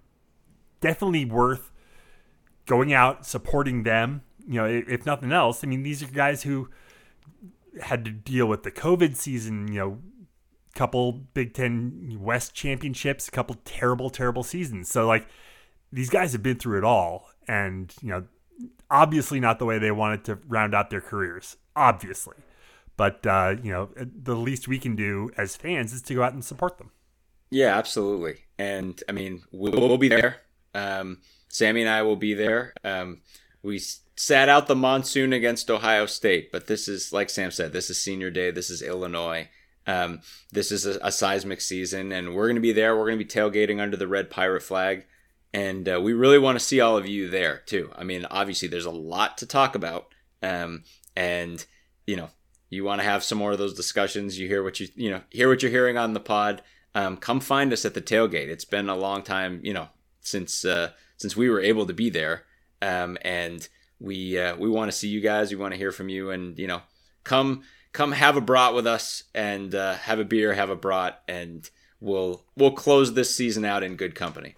definitely 0.82 1.26
worth 1.26 1.72
going 2.66 2.93
out 2.93 3.26
supporting 3.26 3.84
them. 3.84 4.24
You 4.47 4.56
know, 4.56 4.66
if 4.66 5.06
nothing 5.06 5.32
else, 5.32 5.64
I 5.64 5.68
mean, 5.68 5.84
these 5.84 6.04
are 6.04 6.08
guys 6.08 6.43
who 6.43 6.70
had 7.82 8.04
to 8.06 8.12
deal 8.12 8.45
with 8.45 8.64
the 8.64 8.72
COVID 8.72 9.16
season. 9.16 9.68
You 9.68 9.80
know, 9.80 9.97
couple 10.74 11.11
Big 11.11 11.53
Ten 11.53 12.17
West 12.19 12.53
championships, 12.53 13.28
a 13.28 13.32
couple 13.32 13.57
terrible, 13.65 14.09
terrible 14.09 14.43
seasons. 14.43 14.89
So 14.89 15.07
like 15.07 15.28
these 15.91 16.09
guys 16.09 16.32
have 16.34 16.43
been 16.43 16.57
through 16.57 16.80
it 16.80 16.84
all, 16.84 17.30
and 17.47 17.93
you 18.01 18.09
know, 18.09 18.24
obviously 18.89 19.39
not 19.39 19.59
the 19.59 19.65
way 19.65 19.80
they 19.80 19.91
wanted 19.91 20.24
to 20.26 20.39
round 20.47 20.74
out 20.74 20.89
their 20.89 21.01
careers, 21.01 21.57
obviously. 21.76 22.38
But 22.97 23.26
uh, 23.26 23.55
you 23.61 23.71
know, 23.71 23.89
the 23.95 24.36
least 24.36 24.67
we 24.67 24.80
can 24.80 24.95
do 24.95 25.30
as 25.38 25.55
fans 25.55 25.93
is 25.93 26.01
to 26.03 26.15
go 26.15 26.24
out 26.24 26.34
and 26.34 26.43
support 26.43 26.78
them. 26.78 26.91
Yeah, 27.49 27.78
absolutely. 27.78 28.39
And 28.57 29.01
I 29.07 29.11
mean, 29.11 29.43
we'll, 29.51 29.74
we'll 29.74 29.97
be 29.97 30.09
there. 30.09 30.38
Um, 30.74 31.19
Sammy 31.49 31.82
and 31.82 31.89
I 31.89 32.01
will 32.01 32.15
be 32.15 32.34
there. 32.34 32.74
Um, 32.84 33.21
we 33.61 33.80
sat 34.15 34.49
out 34.49 34.67
the 34.67 34.76
monsoon 34.76 35.34
against 35.34 35.69
Ohio 35.69 36.05
State, 36.07 36.51
but 36.51 36.67
this 36.67 36.88
is 36.88 37.13
like 37.13 37.30
Sam 37.30 37.51
said, 37.51 37.74
this 37.74 37.89
is 37.89 37.99
senior 37.99 38.32
day. 38.32 38.51
This 38.51 38.69
is 38.69 38.82
Illinois. 38.82 39.49
Um, 39.86 40.22
this 40.52 40.72
is 40.72 40.86
a, 40.86 40.98
a, 41.02 41.12
seismic 41.12 41.60
season, 41.60 42.12
and 42.12 42.34
we're 42.34 42.48
going 42.48 42.56
to 42.56 42.62
be 42.62 42.72
there. 42.72 42.96
We're 42.96 43.08
going 43.08 43.20
to 43.20 43.26
be 43.26 43.30
tailgating 43.30 43.82
under 43.82 43.98
the 43.98 44.08
red 44.08 44.30
pirate 44.30 44.64
flag, 44.64 45.06
and 45.54 45.88
uh, 45.90 46.00
we 46.02 46.14
really 46.14 46.40
want 46.40 46.58
to 46.58 46.64
see 46.64 46.80
all 46.80 46.96
of 46.96 47.06
you 47.06 47.30
there 47.30 47.62
too. 47.66 47.92
I 47.96 48.04
mean, 48.04 48.26
obviously, 48.32 48.70
there's 48.70 48.86
a 48.86 48.92
lot 48.92 49.38
to 49.40 49.46
talk 49.46 49.76
about, 49.76 50.08
um, 50.42 50.84
and 51.18 51.66
you 52.08 52.16
know, 52.16 52.30
you 52.70 52.84
want 52.86 53.02
to 53.02 53.06
have 53.06 53.24
some 53.24 53.38
more 53.38 53.52
of 53.52 53.58
those 53.58 53.74
discussions. 53.74 54.40
You 54.40 54.48
hear 54.48 54.64
what 54.64 54.80
you 54.80 54.88
you 54.96 55.12
know 55.12 55.22
hear 55.30 55.50
what 55.50 55.62
you're 55.62 55.72
hearing 55.72 55.98
on 55.98 56.14
the 56.14 56.20
pod. 56.20 56.62
Um, 56.96 57.18
come 57.18 57.40
find 57.40 57.74
us 57.74 57.86
at 57.86 57.94
the 57.94 58.02
tailgate. 58.02 58.50
It's 58.50 58.66
been 58.66 58.88
a 58.88 58.96
long 58.96 59.22
time, 59.22 59.60
you 59.64 59.74
know, 59.74 59.90
since 60.22 60.64
uh, 60.64 60.92
since 61.18 61.36
we 61.36 61.50
were 61.50 61.62
able 61.62 61.86
to 61.88 61.94
be 61.94 62.10
there, 62.10 62.46
um, 62.82 63.18
and 63.22 63.68
we 64.00 64.38
uh, 64.38 64.56
we 64.56 64.70
want 64.70 64.92
to 64.92 64.98
see 64.98 65.10
you 65.10 65.22
guys. 65.22 65.52
We 65.52 65.58
want 65.58 65.74
to 65.74 65.78
hear 65.78 65.92
from 65.92 66.10
you, 66.10 66.32
and 66.32 66.58
you 66.58 66.68
know, 66.68 66.82
come 67.24 67.64
come 67.94 68.12
have 68.12 68.36
a 68.36 68.41
brat 68.41 68.74
with 68.74 68.86
us 68.86 69.24
and 69.34 69.74
uh, 69.74 69.94
have 69.96 70.20
a 70.20 70.26
beer, 70.26 70.54
have 70.54 70.70
a 70.70 70.76
brat, 70.76 71.22
and 71.28 71.70
we'll 72.02 72.44
we'll 72.58 72.72
close 72.72 73.14
this 73.14 73.36
season 73.36 73.64
out 73.64 73.84
in 73.84 73.96
good 73.96 74.16
company. 74.16 74.56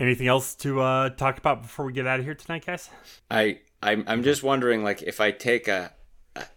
Anything 0.00 0.26
else 0.26 0.54
to 0.56 0.80
uh, 0.80 1.10
talk 1.10 1.36
about 1.38 1.62
before 1.62 1.84
we 1.84 1.92
get 1.92 2.06
out 2.06 2.18
of 2.18 2.24
here 2.24 2.34
tonight, 2.34 2.66
guys? 2.66 2.88
I 3.30 3.60
I'm 3.82 4.04
I'm 4.06 4.22
just 4.22 4.42
wondering, 4.42 4.82
like, 4.82 5.02
if 5.02 5.20
I 5.20 5.30
take 5.30 5.68
a 5.68 5.92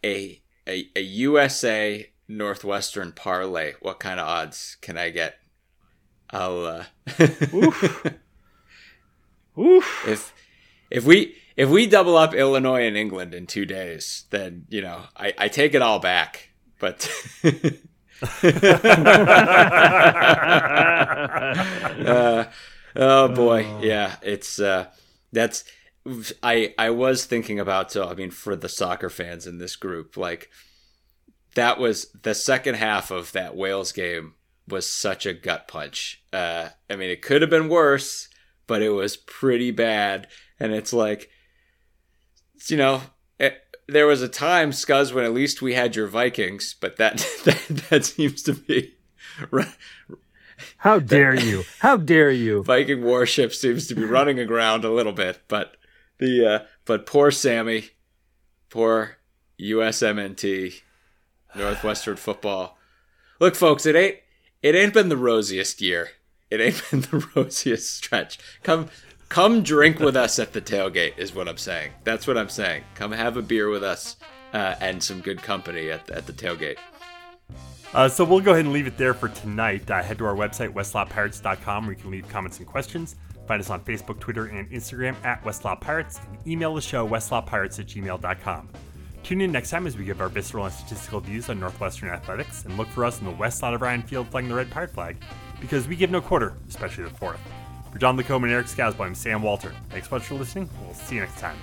a 0.04 0.42
a, 0.68 0.88
a 0.96 1.02
USA 1.02 2.10
Northwestern 2.28 3.12
parlay, 3.12 3.74
what 3.82 4.00
kind 4.00 4.20
of 4.20 4.28
odds 4.28 4.78
can 4.82 4.98
I 4.98 5.10
get? 5.10 5.36
I'll 6.30 6.66
uh, 6.66 6.84
Oof. 7.54 8.06
Oof. 9.60 10.08
if 10.08 10.34
if 10.90 11.06
we 11.06 11.36
if 11.56 11.70
we 11.70 11.88
double 11.88 12.18
up 12.18 12.34
Illinois 12.34 12.88
and 12.88 12.98
England 12.98 13.34
in 13.34 13.48
two 13.48 13.66
days, 13.66 14.26
then 14.30 14.66
you 14.70 14.82
know 14.82 15.04
I, 15.16 15.34
I 15.38 15.48
take 15.48 15.74
it 15.74 15.82
all 15.82 16.00
back. 16.00 16.50
But 16.80 17.10
uh, 22.04 22.46
oh 22.96 23.28
boy, 23.30 23.66
oh. 23.66 23.80
yeah, 23.82 24.16
it's 24.22 24.60
uh, 24.60 24.88
that's 25.32 25.64
I 26.42 26.74
I 26.78 26.90
was 26.90 27.26
thinking 27.26 27.60
about 27.60 27.92
so 27.92 28.08
I 28.08 28.14
mean 28.14 28.32
for 28.32 28.56
the 28.56 28.70
soccer 28.70 29.10
fans 29.10 29.48
in 29.48 29.58
this 29.58 29.76
group, 29.76 30.18
like 30.18 30.50
that 31.56 31.80
was 31.80 32.08
the 32.22 32.34
second 32.34 32.76
half 32.76 33.12
of 33.12 33.32
that 33.34 33.56
Wales 33.56 33.92
game 33.92 34.34
was 34.68 34.90
such 34.90 35.26
a 35.26 35.34
gut 35.34 35.68
punch. 35.68 36.24
Uh, 36.32 36.70
I 36.90 36.96
mean, 36.96 37.10
it 37.10 37.22
could 37.22 37.42
have 37.42 37.50
been 37.50 37.70
worse, 37.70 38.30
but 38.68 38.82
it 38.82 38.90
was 38.90 39.18
pretty 39.18 39.72
bad. 39.72 40.28
And 40.60 40.74
it's 40.74 40.94
like 40.94 41.30
you 42.70 42.78
know, 42.78 43.02
it, 43.40 43.54
eh, 43.54 43.82
there 43.88 44.08
was 44.08 44.22
a 44.22 44.30
time, 44.30 44.72
Scuzz, 44.72 45.14
when 45.14 45.26
at 45.26 45.34
least 45.34 45.62
we 45.62 45.74
had 45.74 45.96
your 45.96 46.08
Vikings, 46.08 46.76
but 46.80 46.98
that 46.98 47.18
that, 47.46 47.84
that 47.90 48.06
seems 48.06 48.44
to 48.44 48.54
be. 48.54 48.96
How 50.78 51.00
dare 51.00 51.36
you? 51.36 51.64
How 51.80 51.98
dare 51.98 52.32
you? 52.32 52.64
Viking 52.64 53.04
warship 53.04 53.54
seems 53.54 53.88
to 53.88 53.96
be 53.96 54.04
running 54.04 54.40
aground 54.40 54.86
a 54.86 54.92
little 54.92 55.14
bit, 55.14 55.42
but 55.48 55.78
the 56.20 56.46
uh, 56.46 56.60
but 56.86 57.06
poor 57.06 57.32
Sammy, 57.32 57.90
poor 58.70 59.18
USMNT, 59.60 60.82
Northwestern 61.56 62.18
football. 62.18 62.78
Look, 63.40 63.56
folks, 63.56 63.86
it 63.86 63.96
ain't 63.96 64.18
it 64.62 64.76
ain't 64.76 64.94
been 64.94 65.10
the 65.10 65.18
rosiest 65.18 65.82
year. 65.82 66.10
It 66.50 66.62
ain't 66.62 66.82
been 66.92 67.02
the 67.02 67.28
rosiest 67.36 67.96
stretch. 67.96 68.40
Come 68.64 68.90
come 69.34 69.64
drink 69.64 69.98
with 69.98 70.16
us 70.16 70.38
at 70.38 70.54
the 70.54 70.62
tailgate 70.62 71.18
is 71.18 71.34
what 71.34 71.48
I'm 71.48 71.58
saying. 71.58 71.92
That's 72.04 72.28
what 72.28 72.38
I'm 72.38 72.50
saying. 72.50 72.84
Come 72.94 73.12
have 73.12 73.36
a 73.36 73.42
beer 73.42 73.68
with 73.68 73.84
us 73.84 74.16
uh, 74.54 74.76
and 74.80 75.02
some 75.02 75.22
good 75.22 75.42
company 75.42 75.90
at, 75.90 76.08
at 76.12 76.28
the 76.28 76.34
tailgate. 76.34 76.78
Uh, 77.96 78.08
so 78.08 78.24
we'll 78.24 78.42
go 78.42 78.52
ahead 78.52 78.66
and 78.66 78.72
leave 78.72 78.86
it 78.86 78.96
there 78.96 79.16
for 79.16 79.30
tonight. 79.30 79.90
Uh, 79.90 80.04
head 80.04 80.20
to 80.20 80.26
our 80.26 80.36
website, 80.36 80.72
westlotpirates.com, 80.72 81.88
where 81.88 81.96
you 81.96 82.00
can 82.00 82.12
leave 82.12 82.30
comments 82.30 82.60
and 82.60 82.68
questions. 82.68 83.16
Find 83.48 83.60
us 83.60 83.72
on 83.72 83.84
Facebook, 83.84 84.20
Twitter, 84.20 84.46
and 84.46 84.70
Instagram 84.70 85.16
at 85.26 85.44
Westlot 85.44 85.82
Pirates, 85.82 86.20
and 86.30 86.48
email 86.48 86.76
the 86.76 86.82
show, 86.82 87.08
westlotpirates 87.08 87.80
at 87.80 87.88
gmail.com. 87.88 88.70
Tune 89.24 89.42
in 89.42 89.52
next 89.52 89.72
time 89.72 89.88
as 89.88 89.98
we 89.98 90.06
give 90.06 90.22
our 90.22 90.30
visceral 90.30 90.66
and 90.66 90.74
statistical 90.76 91.20
views 91.20 91.50
on 91.50 91.60
Northwestern 91.60 92.10
athletics, 92.10 92.66
and 92.66 92.78
look 92.78 92.88
for 92.90 93.04
us 93.04 93.20
in 93.20 93.26
the 93.26 93.32
west 93.32 93.64
lot 93.64 93.74
of 93.74 93.82
Ryan 93.82 94.04
Field 94.04 94.28
flying 94.28 94.48
the 94.48 94.54
red 94.54 94.70
pirate 94.70 94.92
flag, 94.92 95.18
because 95.60 95.88
we 95.88 95.96
give 95.96 96.12
no 96.12 96.22
quarter, 96.22 96.54
especially 96.70 97.06
the 97.06 97.10
fourth. 97.10 97.40
For 97.94 98.00
John 98.00 98.18
Lacombe 98.18 98.46
and 98.46 98.54
Eric 98.54 98.66
Skazbo, 98.66 99.02
I'm 99.02 99.14
Sam 99.14 99.44
Walter. 99.44 99.72
Thanks 99.92 100.10
so 100.10 100.16
much 100.16 100.24
for 100.24 100.34
listening. 100.34 100.68
We'll 100.84 100.96
see 100.96 101.14
you 101.14 101.22
next 101.22 101.40
time. 101.40 101.58